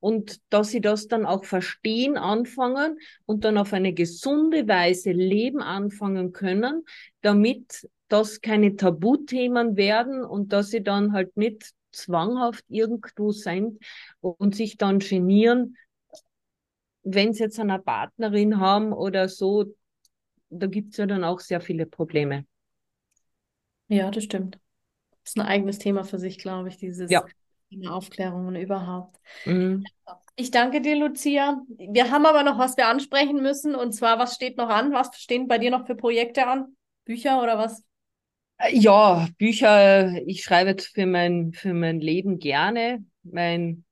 und 0.00 0.40
dass 0.48 0.70
sie 0.70 0.80
das 0.80 1.08
dann 1.08 1.26
auch 1.26 1.44
verstehen 1.44 2.16
anfangen 2.16 2.96
und 3.26 3.44
dann 3.44 3.58
auf 3.58 3.74
eine 3.74 3.92
gesunde 3.92 4.66
Weise 4.66 5.12
leben 5.12 5.60
anfangen 5.60 6.32
können, 6.32 6.86
damit 7.20 7.86
das 8.08 8.40
keine 8.40 8.76
Tabuthemen 8.76 9.76
werden 9.76 10.24
und 10.24 10.54
dass 10.54 10.70
sie 10.70 10.82
dann 10.82 11.12
halt 11.12 11.36
nicht 11.36 11.72
zwanghaft 11.92 12.64
irgendwo 12.68 13.32
sind 13.32 13.84
und 14.22 14.56
sich 14.56 14.78
dann 14.78 15.00
genieren, 15.00 15.76
wenn 17.06 17.32
sie 17.32 17.44
jetzt 17.44 17.60
eine 17.60 17.78
Partnerin 17.78 18.58
haben 18.58 18.92
oder 18.92 19.28
so, 19.28 19.66
da 20.50 20.66
gibt 20.66 20.92
es 20.92 20.96
ja 20.96 21.06
dann 21.06 21.22
auch 21.22 21.38
sehr 21.38 21.60
viele 21.60 21.86
Probleme. 21.86 22.44
Ja, 23.88 24.10
das 24.10 24.24
stimmt. 24.24 24.58
Das 25.22 25.30
ist 25.30 25.38
ein 25.38 25.46
eigenes 25.46 25.78
Thema 25.78 26.04
für 26.04 26.18
sich, 26.18 26.38
glaube 26.38 26.68
ich, 26.68 26.78
dieses 26.78 27.10
ja. 27.10 27.24
Aufklärungen 27.88 28.56
überhaupt. 28.56 29.20
Mhm. 29.44 29.84
Ich 30.34 30.50
danke 30.50 30.80
dir, 30.80 30.96
Lucia. 30.96 31.62
Wir 31.68 32.10
haben 32.10 32.26
aber 32.26 32.42
noch 32.42 32.58
was 32.58 32.76
wir 32.76 32.88
ansprechen 32.88 33.40
müssen. 33.40 33.74
Und 33.74 33.92
zwar, 33.92 34.18
was 34.18 34.34
steht 34.34 34.56
noch 34.56 34.68
an? 34.68 34.92
Was 34.92 35.16
stehen 35.16 35.46
bei 35.46 35.58
dir 35.58 35.70
noch 35.70 35.86
für 35.86 35.94
Projekte 35.94 36.46
an? 36.46 36.76
Bücher 37.04 37.40
oder 37.40 37.56
was? 37.56 37.84
Ja, 38.70 39.28
Bücher, 39.38 40.12
ich 40.26 40.42
schreibe 40.42 40.76
für 40.82 41.06
mein, 41.06 41.52
für 41.52 41.72
mein 41.72 42.00
Leben 42.00 42.38
gerne. 42.38 43.04
Mein 43.22 43.84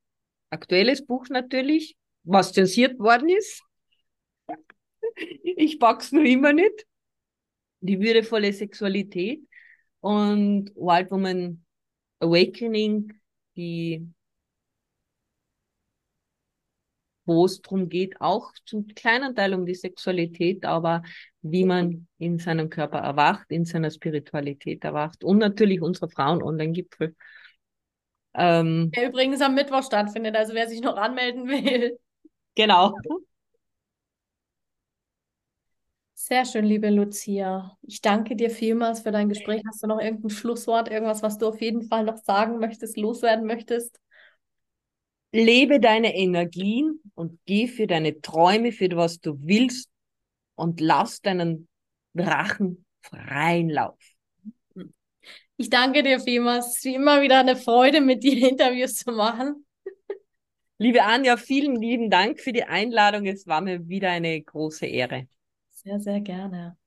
aktuelles 0.50 1.06
Buch 1.06 1.26
natürlich, 1.28 1.96
was 2.24 2.52
zensiert 2.52 2.98
worden 2.98 3.28
ist. 3.28 3.62
Ich 5.42 5.78
pack's 5.78 6.12
noch 6.12 6.22
immer 6.22 6.52
nicht. 6.52 6.86
Die 7.80 8.00
würdevolle 8.00 8.52
Sexualität 8.52 9.40
und 10.00 10.70
Wild 10.74 11.10
Woman 11.10 11.64
Awakening, 12.20 13.12
die 13.56 14.08
wo 17.26 17.46
es 17.46 17.62
darum 17.62 17.88
geht, 17.88 18.20
auch 18.20 18.52
zum 18.66 18.86
kleinen 18.88 19.34
Teil 19.34 19.54
um 19.54 19.64
die 19.64 19.74
Sexualität, 19.74 20.64
aber 20.64 21.02
wie 21.42 21.64
man 21.64 22.06
in 22.18 22.38
seinem 22.38 22.68
Körper 22.68 22.98
erwacht, 22.98 23.50
in 23.50 23.64
seiner 23.64 23.90
Spiritualität 23.90 24.84
erwacht 24.84 25.24
und 25.24 25.38
natürlich 25.38 25.80
unsere 25.80 26.08
Frauen-Online-Gipfel. 26.10 27.14
Ähm, 28.34 28.90
Der 28.94 29.08
übrigens 29.08 29.40
am 29.40 29.54
Mittwoch 29.54 29.84
stattfindet, 29.84 30.36
also 30.36 30.54
wer 30.54 30.68
sich 30.68 30.80
noch 30.80 30.96
anmelden 30.96 31.48
will. 31.48 31.98
Genau. 32.54 32.94
Sehr 36.14 36.46
schön, 36.46 36.64
liebe 36.64 36.88
Lucia. 36.90 37.76
Ich 37.82 38.00
danke 38.00 38.34
dir 38.34 38.48
vielmals 38.48 39.00
für 39.00 39.10
dein 39.10 39.28
Gespräch. 39.28 39.62
Hast 39.68 39.82
du 39.82 39.86
noch 39.86 40.00
irgendein 40.00 40.30
Schlusswort, 40.30 40.88
irgendwas, 40.88 41.22
was 41.22 41.36
du 41.38 41.48
auf 41.48 41.60
jeden 41.60 41.82
Fall 41.82 42.04
noch 42.04 42.16
sagen 42.16 42.58
möchtest, 42.58 42.96
loswerden 42.96 43.46
möchtest? 43.46 44.00
Lebe 45.32 45.80
deine 45.80 46.16
Energien 46.16 47.00
und 47.14 47.40
geh 47.44 47.66
für 47.66 47.86
deine 47.86 48.20
Träume, 48.20 48.72
für 48.72 48.88
was 48.94 49.20
du 49.20 49.36
willst 49.40 49.90
und 50.54 50.80
lass 50.80 51.20
deinen 51.20 51.68
Drachen 52.14 52.84
freien 53.02 53.68
Lauf. 53.68 53.98
Ich 55.56 55.70
danke 55.70 56.02
dir 56.02 56.20
vielmals. 56.20 56.68
Es 56.68 56.76
ist 56.78 56.84
wie 56.84 56.94
immer 56.94 57.20
wieder 57.22 57.40
eine 57.40 57.56
Freude, 57.56 58.00
mit 58.00 58.22
dir 58.22 58.48
Interviews 58.48 58.96
zu 58.96 59.12
machen. 59.12 59.63
Liebe 60.78 61.02
Anja, 61.04 61.36
vielen 61.36 61.74
lieben 61.76 62.10
Dank 62.10 62.38
für 62.40 62.52
die 62.52 62.62
Einladung. 62.64 63.26
Es 63.26 63.46
war 63.48 63.60
mir 63.60 63.88
wieder 63.88 64.10
eine 64.10 64.40
große 64.40 64.86
Ehre. 64.86 65.26
Sehr, 65.68 66.00
sehr 66.00 66.20
gerne. 66.22 66.78